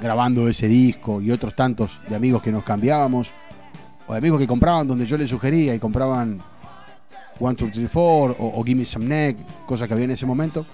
[0.00, 3.32] grabando ese disco y otros tantos de amigos que nos cambiábamos,
[4.06, 6.40] o de amigos que compraban donde yo les sugería y compraban
[7.38, 10.64] One, Two, Three, Four o, o Gimme Some Neck, cosas que había en ese momento.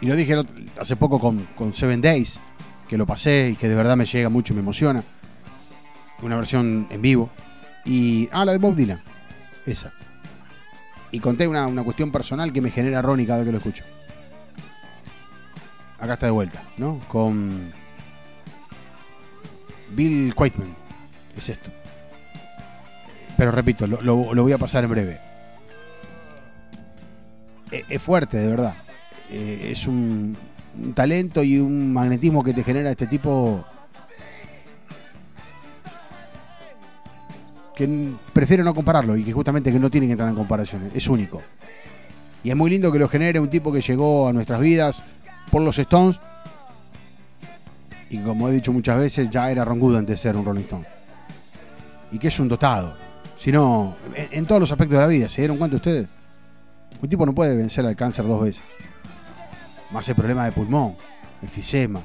[0.00, 0.36] Y lo dije
[0.80, 2.40] hace poco con, Seven Days,
[2.88, 5.02] que lo pasé y que de verdad me llega mucho y me emociona.
[6.22, 7.30] Una versión en vivo.
[7.84, 8.28] Y.
[8.32, 9.00] Ah, la de Bob Dylan.
[9.66, 9.92] Esa.
[11.12, 13.84] Y conté una, una cuestión personal que me genera Ronnie cada vez que lo escucho.
[15.98, 17.00] Acá está de vuelta, ¿no?
[17.08, 17.72] Con.
[19.90, 20.74] Bill Quaitman.
[21.36, 21.70] Es esto.
[23.36, 25.18] Pero repito, lo, lo- lo voy a pasar en breve.
[27.70, 28.74] E- Es fuerte, de verdad.
[29.30, 30.36] Eh, Es un,
[30.94, 33.64] talento y un magnetismo que te genera este tipo.
[37.74, 40.92] Que prefiero no compararlo y que justamente que no tienen que entrar en comparaciones.
[40.94, 41.40] Es único.
[42.42, 45.04] Y es muy lindo que lo genere un tipo que llegó a nuestras vidas
[45.50, 46.20] por los Stones.
[48.10, 50.84] Y como he dicho muchas veces, ya era Ron antes de ser un Rolling Stone.
[52.12, 52.94] Y que es un dotado.
[53.38, 56.06] Si no, en, en todos los aspectos de la vida, ¿se dieron cuenta ustedes?
[57.00, 58.64] Un tipo no puede vencer al cáncer dos veces.
[59.92, 60.96] Más el problema de pulmón,
[61.42, 62.00] enfisema.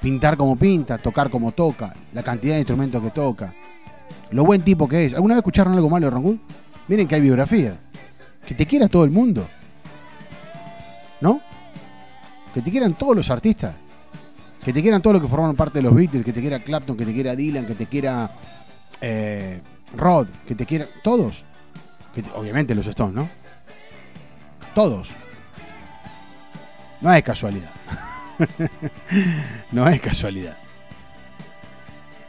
[0.00, 3.52] Pintar como pinta, tocar como toca, la cantidad de instrumentos que toca.
[4.30, 5.14] Lo buen tipo que es.
[5.14, 6.36] ¿Alguna vez escucharon algo malo de Wood?
[6.88, 7.76] Miren que hay biografía.
[8.46, 9.46] Que te quiera todo el mundo.
[11.20, 11.40] ¿No?
[12.54, 13.74] Que te quieran todos los artistas.
[14.64, 16.24] Que te quieran todos los que formaron parte de los Beatles.
[16.24, 18.30] Que te quiera Clapton, que te quiera Dylan, que te quiera
[19.00, 19.60] eh,
[19.96, 20.86] Rod, que te quiera.
[21.02, 21.44] Todos.
[22.36, 23.28] Obviamente los Stones, ¿no?
[24.74, 25.14] Todos.
[27.00, 27.70] No es casualidad.
[29.72, 30.56] no es casualidad.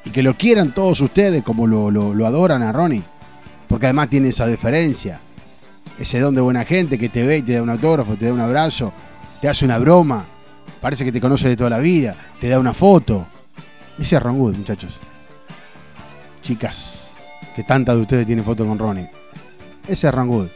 [0.05, 3.03] Y que lo quieran todos ustedes como lo, lo- adoran a Ronnie.
[3.67, 5.19] Porque además tiene esa deferencia.
[5.99, 8.33] Ese don de buena gente que te ve y te da un autógrafo, te da
[8.33, 8.91] un abrazo,
[9.39, 10.25] te hace una broma.
[10.79, 13.25] Parece que te conoce de toda la vida, te da una foto.
[13.99, 14.97] Ese es Ron muchachos.
[16.41, 17.09] Chicas,
[17.55, 19.09] que tantas de ustedes tienen foto con Ronnie.
[19.87, 20.49] Ese es Ron.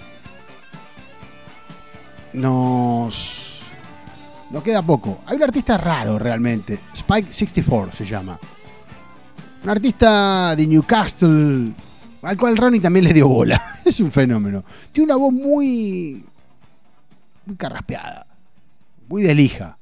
[2.33, 3.54] Nos.
[4.51, 5.19] Nos queda poco.
[5.25, 6.79] Hay un artista raro realmente.
[6.93, 8.37] Spike 64 se llama.
[9.63, 11.73] Un artista de Newcastle.
[12.21, 13.59] Al cual Ronnie también le dio bola.
[13.85, 14.63] Es un fenómeno.
[14.91, 16.25] Tiene una voz muy.
[17.45, 18.25] Muy carraspeada.
[19.07, 19.77] Muy de lija.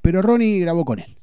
[0.00, 1.16] Pero Ronnie grabó con él.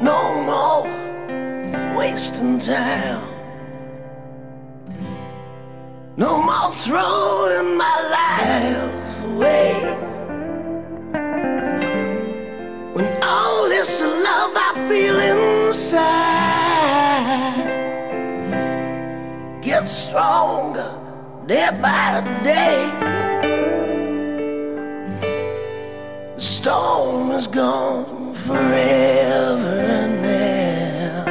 [0.00, 0.88] No more
[1.96, 3.35] wasting time.
[6.18, 9.74] No more throwing my life away.
[12.94, 15.18] When all this love I feel
[15.68, 16.06] inside
[19.60, 20.90] gets stronger
[21.46, 22.90] day by day.
[26.34, 31.30] The storm is gone forever and ever.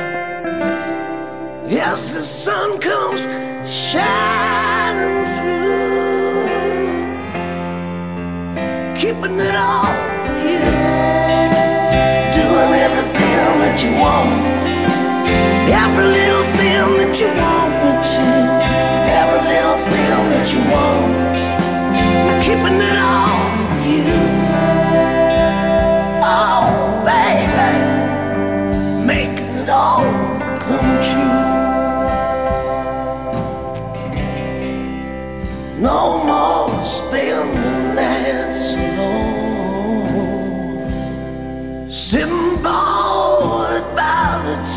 [1.68, 3.28] Yes, the sun comes
[3.68, 4.55] shining
[9.06, 9.86] keeping it all
[10.26, 10.66] for you,
[12.34, 14.34] doing everything that you want,
[15.70, 18.26] every little thing that you want me to,
[19.22, 21.38] every little thing that you want,
[22.32, 24.45] I'm keeping it all for you.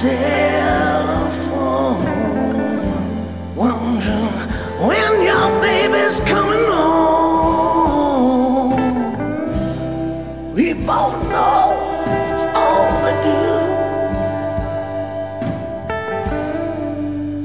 [0.00, 1.98] Telephone,
[3.56, 4.32] wondering
[4.86, 7.98] when your baby's coming home.
[10.54, 11.74] We both know
[12.30, 13.66] it's overdue.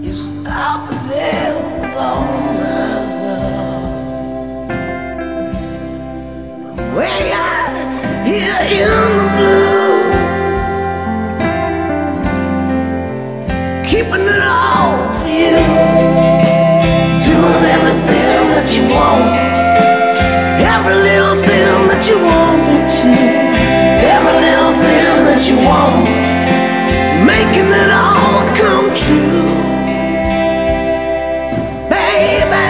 [0.06, 2.24] You stop there with all
[2.60, 2.88] my
[3.24, 3.98] love.
[6.98, 7.76] Way out
[8.28, 9.63] here in the blue,
[25.66, 26.06] want,
[27.26, 29.56] making it all come true,
[31.90, 32.70] baby,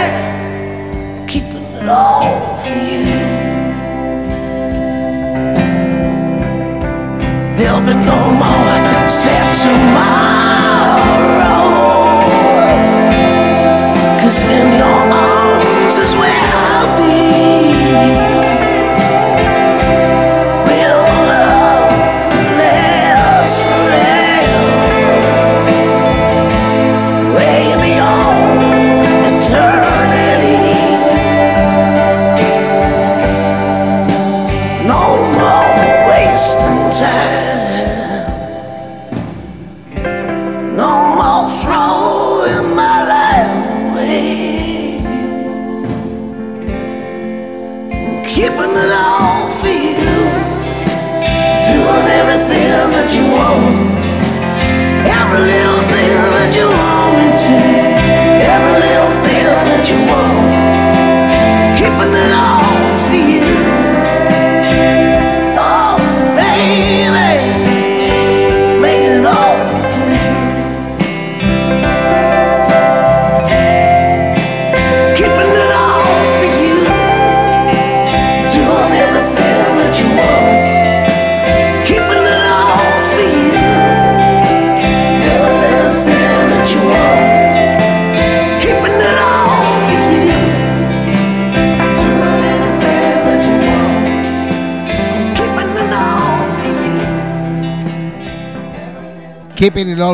[1.26, 3.22] keeping it all for you.
[7.56, 9.44] There'll be no more sad.
[14.24, 15.03] Cause in your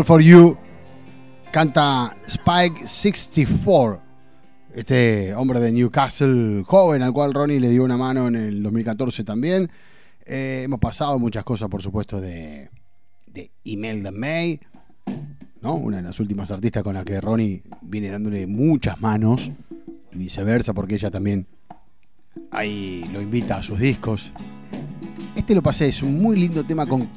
[0.05, 0.57] For You
[1.51, 4.03] canta Spike 64,
[4.75, 9.25] este hombre de Newcastle joven al cual Ronnie le dio una mano en el 2014
[9.25, 9.71] también.
[10.25, 12.71] Eh, hemos pasado muchas cosas, por supuesto, de,
[13.27, 14.61] de Imelda May,
[15.61, 15.75] ¿no?
[15.75, 19.51] una de las últimas artistas con la que Ronnie viene dándole muchas manos
[20.13, 21.47] y viceversa, porque ella también
[22.51, 24.33] ahí lo invita a sus discos.
[25.51, 27.09] Este lo pasé, es un muy lindo tema con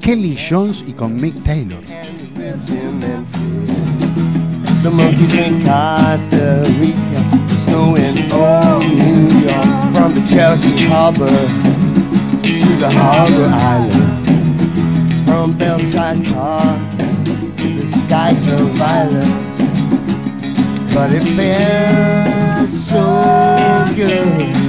[0.00, 1.78] Kelly Jones y con Mick Taylor.
[4.82, 11.30] The monkeys in Costa Rica, snow in old New York, from the Chelsea Harbor
[12.42, 14.26] to the Harbor Island,
[15.24, 16.80] from Belsize Park
[17.56, 19.30] the sky so violet,
[20.92, 24.65] but it feels so good,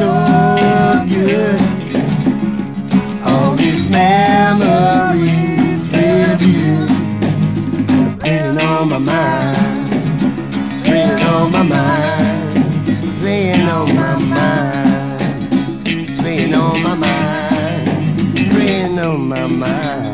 [0.00, 1.60] so good.
[3.26, 6.86] All these memories with you.
[8.20, 9.88] Playing on my mind,
[10.84, 12.64] playing on my mind,
[13.20, 15.50] playing on my mind,
[16.18, 20.09] playing on my mind, playing on my mind.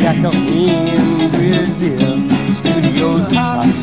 [0.00, 3.79] Macaco in Brazil, the studios in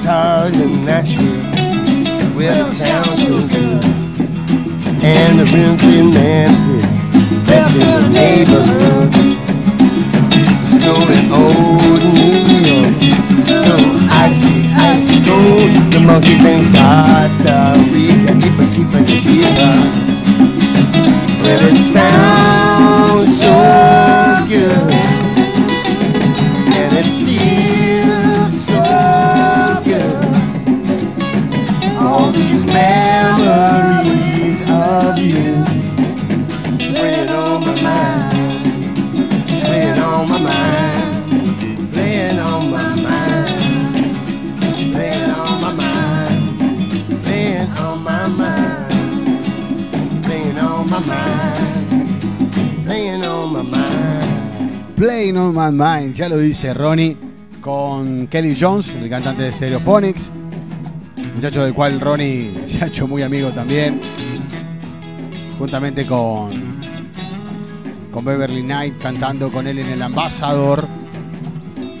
[0.00, 1.44] guitars in Nashville.
[2.34, 3.84] Well, it sounds so good.
[5.04, 6.86] And the rims in Memphis,
[7.46, 9.12] best in the neighborhood.
[10.64, 12.96] Snowing old New York,
[13.60, 13.76] so
[14.24, 15.76] icy, icy cold.
[15.92, 19.68] The monkeys in Costa Rica, keep a sheep in the Cuba.
[21.42, 23.89] Well, it sounds so
[55.40, 57.16] No Man Mind, ya lo dice Ronnie,
[57.62, 60.30] con Kelly Jones, el cantante de Stereophonics,
[61.34, 64.02] muchacho del cual Ronnie se ha hecho muy amigo también,
[65.58, 66.78] juntamente con,
[68.10, 70.86] con Beverly Knight cantando con él en el Ambassador,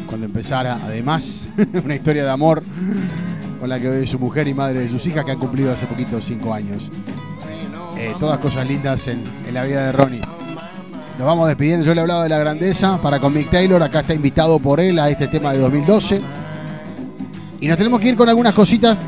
[0.06, 1.48] cuando empezara, además,
[1.82, 2.62] una historia de amor
[3.58, 5.86] con la que hoy su mujer y madre de sus hijas que han cumplido hace
[5.86, 6.90] poquito cinco años.
[7.96, 10.29] Eh, todas cosas lindas en, en la vida de Ronnie.
[11.20, 11.84] Nos vamos despidiendo.
[11.84, 13.82] Yo le hablaba de la grandeza para con Mick Taylor.
[13.82, 16.18] Acá está invitado por él a este tema de 2012.
[17.60, 19.04] Y nos tenemos que ir con algunas cositas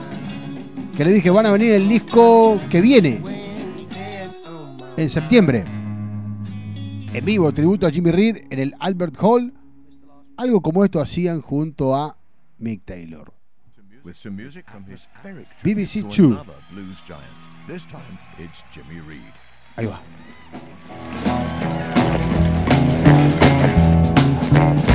[0.95, 3.19] que le dije van a venir el disco que viene
[4.99, 5.65] en septiembre.
[7.15, 9.55] En vivo, tributo a Jimmy Reed en el Albert Hall.
[10.37, 12.19] Algo como esto hacían junto a
[12.59, 13.33] Mick Taylor.
[15.65, 16.45] BBC Two.
[17.67, 19.33] This time it's Jimmy Reed.
[19.77, 19.99] Ahí va.
[24.63, 24.92] Thank.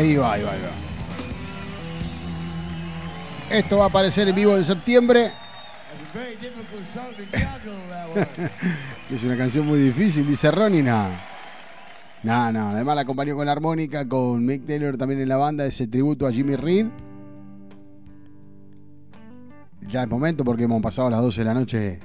[0.00, 0.70] Ahí va, ahí va, ahí va.
[3.54, 5.30] Esto va a aparecer en vivo en septiembre.
[9.10, 10.82] Es una canción muy difícil, dice Ronnie.
[10.82, 11.06] No,
[12.22, 12.70] no, no.
[12.70, 16.26] Además la acompañó con la armónica, con Mick Taylor también en la banda, ese tributo
[16.26, 16.86] a Jimmy Reed.
[19.82, 22.00] Ya es momento porque hemos pasado las 12 de la noche,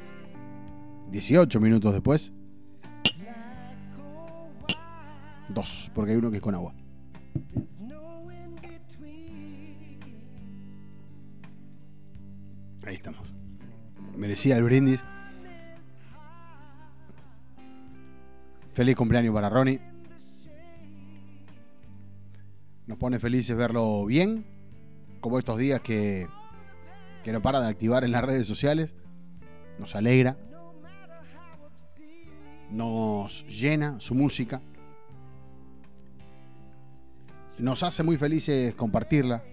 [1.11, 2.33] 18 minutos después.
[5.47, 6.73] Dos, porque hay uno que es con agua.
[12.85, 13.33] Ahí estamos.
[14.15, 15.03] Merecía el brindis.
[18.73, 19.79] Feliz cumpleaños para Ronnie.
[22.85, 24.45] Nos pone felices verlo bien,
[25.19, 26.27] como estos días que,
[27.23, 28.93] que no para de activar en las redes sociales.
[29.79, 30.37] Nos alegra.
[32.69, 34.61] Nos llena su música.
[37.57, 39.43] Nos hace muy felices compartirla.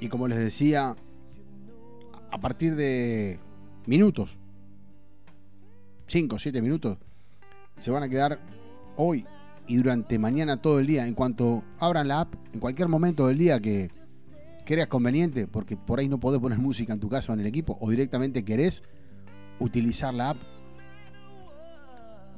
[0.00, 0.96] Y como les decía,
[2.34, 3.38] a partir de
[3.86, 4.36] minutos,
[6.08, 6.98] 5 o 7 minutos,
[7.78, 8.40] se van a quedar
[8.96, 9.24] hoy
[9.68, 11.06] y durante mañana todo el día.
[11.06, 13.88] En cuanto abran la app, en cualquier momento del día que
[14.64, 17.46] creas conveniente, porque por ahí no podés poner música en tu casa o en el
[17.46, 18.82] equipo, o directamente querés
[19.60, 20.38] utilizar la app,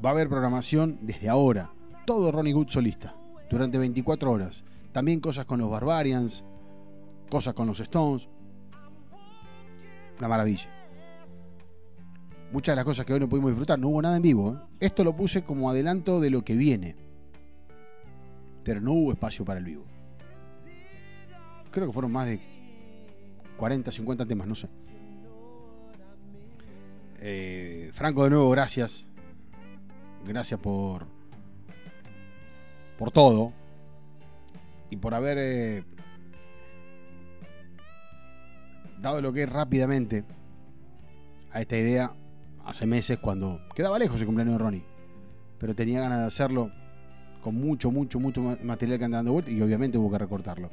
[0.04, 1.72] va a haber programación desde ahora.
[2.04, 3.16] Todo Ronnie Good solista,
[3.48, 4.62] durante 24 horas.
[4.92, 6.44] También cosas con los Barbarians,
[7.30, 8.28] cosas con los Stones.
[10.18, 10.70] Una maravilla.
[12.52, 14.54] Muchas de las cosas que hoy no pudimos disfrutar, no hubo nada en vivo.
[14.54, 14.76] ¿eh?
[14.80, 16.96] Esto lo puse como adelanto de lo que viene.
[18.62, 19.84] Pero no hubo espacio para el vivo.
[21.70, 22.40] Creo que fueron más de
[23.56, 24.68] 40, 50 temas, no sé.
[27.18, 29.06] Eh, Franco, de nuevo, gracias.
[30.24, 31.06] Gracias por.
[32.96, 33.52] por todo.
[34.90, 35.84] Y por haber eh,
[39.10, 40.24] dado lo que es rápidamente
[41.52, 42.12] a esta idea
[42.64, 44.84] hace meses cuando quedaba lejos el cumpleaños de Ronnie.
[45.58, 46.70] Pero tenía ganas de hacerlo
[47.40, 50.70] con mucho, mucho, mucho ma- material que anda dando vuelta y obviamente hubo que recortarlo.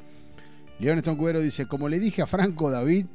[0.80, 3.06] León Stone Cubero dice, como le dije a Franco David,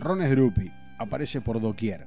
[0.00, 2.06] Ron es Drupi, aparece por doquier.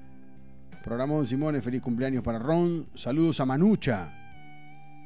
[0.83, 2.88] Programón Simone, feliz cumpleaños para Ron.
[2.93, 4.03] Saludos a Manucha.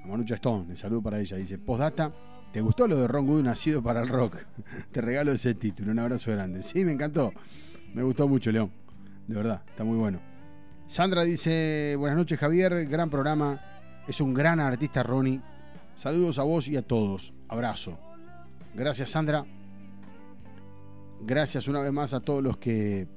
[0.03, 1.38] A Manucha Stone, el saludo para ella.
[1.38, 2.11] Dice, postdata,
[2.52, 4.38] ¿te gustó lo de Ron Wood nacido para el rock?
[4.92, 6.64] Te regalo ese título, un abrazo grande.
[6.64, 7.34] Sí, me encantó.
[7.94, 8.72] Me gustó mucho, León.
[9.28, 10.20] De verdad, está muy bueno.
[10.88, 13.62] Sandra dice, buenas noches Javier, gran programa.
[14.08, 15.42] Es un gran artista Ronnie.
[15.96, 17.34] Saludos a vos y a todos.
[17.48, 17.98] Abrazo.
[18.74, 19.46] Gracias Sandra.
[21.22, 23.08] Gracias una vez más a todos los que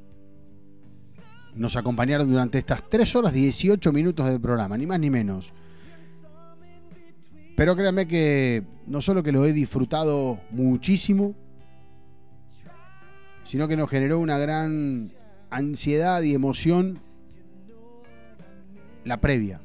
[1.55, 5.53] nos acompañaron durante estas 3 horas 18 minutos del programa, ni más ni menos.
[7.57, 11.34] Pero créanme que no solo que lo he disfrutado muchísimo,
[13.44, 15.12] sino que nos generó una gran
[15.50, 16.99] ansiedad y emoción
[19.05, 19.60] la previa.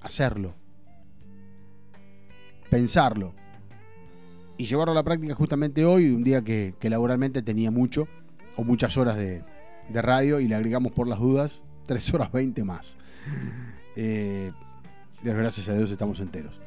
[0.00, 0.54] Hacerlo.
[2.68, 3.34] Pensarlo.
[4.58, 8.08] Y llevarlo a la práctica justamente hoy, un día que, laboralmente tenía mucho,
[8.56, 9.44] o muchas horas de,
[9.90, 12.96] radio, y le agregamos por las dudas 3 horas 20 más.
[13.94, 14.52] Eh,
[15.22, 16.65] gracias a Dios estamos enteros.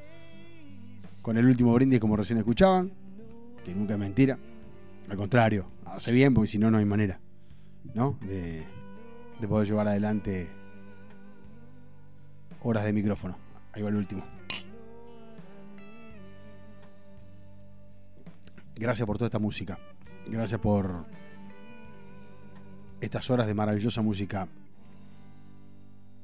[1.29, 2.91] Con el último brindis, como recién escuchaban,
[3.63, 4.39] que nunca es mentira.
[5.09, 7.19] Al contrario, hace bien, porque si no, no hay manera,
[7.93, 8.17] ¿no?
[8.21, 8.65] De,
[9.39, 10.49] de poder llevar adelante
[12.63, 13.37] horas de micrófono.
[13.73, 14.23] Ahí va el último.
[18.75, 19.77] Gracias por toda esta música.
[20.25, 21.05] Gracias por
[23.01, 24.47] estas horas de maravillosa música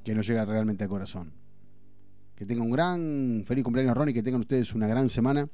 [0.03, 1.44] que nos llega realmente al corazón.
[2.35, 5.47] Que tengan un gran feliz cumpleaños, Ronnie, que tengan ustedes una gran semana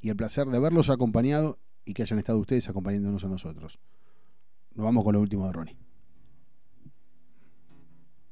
[0.00, 3.78] y el placer de verlos acompañado y que hayan estado ustedes acompañándonos a nosotros.
[4.74, 5.76] Nos vamos con lo último de Ronnie.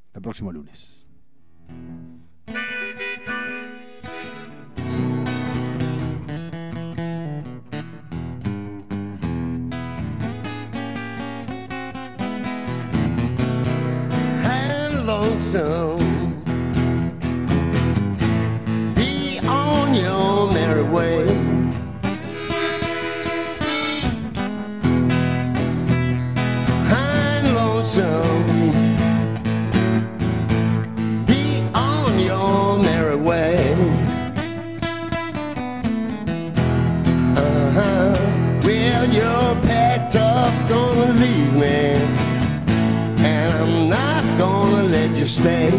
[0.06, 1.06] Hasta el próximo lunes.
[15.56, 15.83] and
[45.34, 45.70] stay.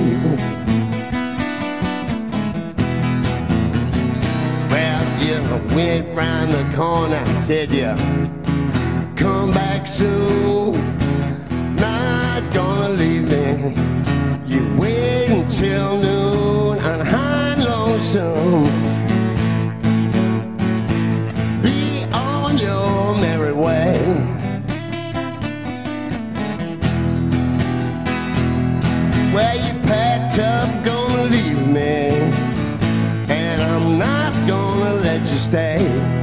[4.70, 5.40] Well, you
[5.74, 7.24] went round the corner.
[7.38, 7.94] Said you
[9.16, 10.74] come back soon.
[11.76, 13.74] Not gonna leave me.
[14.46, 18.64] You wait until noon and I'm lonesome.
[21.64, 24.25] Be on your merry way.
[30.40, 32.10] Up, gonna leave me.
[33.30, 36.15] And I'm not gonna let you stay.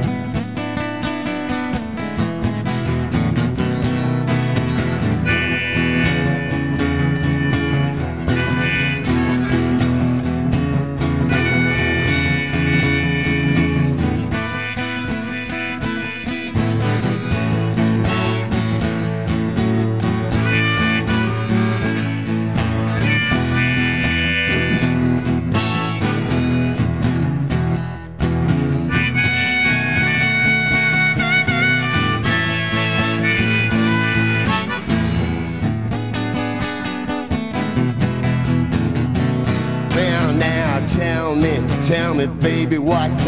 [41.85, 43.25] Tell me, baby, what's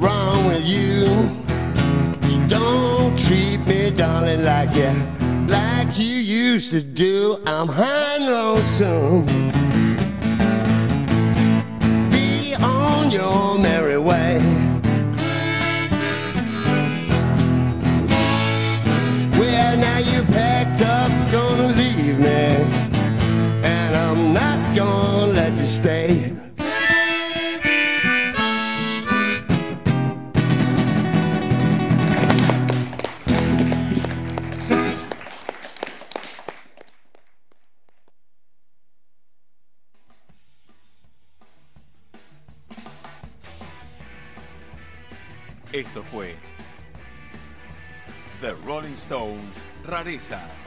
[0.00, 1.06] wrong with you?
[2.28, 4.90] You don't treat me, darling, like you,
[5.46, 7.38] like you used to do.
[7.46, 9.26] I'm high and lonesome.
[12.10, 14.38] Be on your merry way.
[19.38, 22.86] Well, now you packed up, gonna leave me
[23.64, 26.35] and I'm not gonna let you stay.
[49.96, 50.65] Rarezas.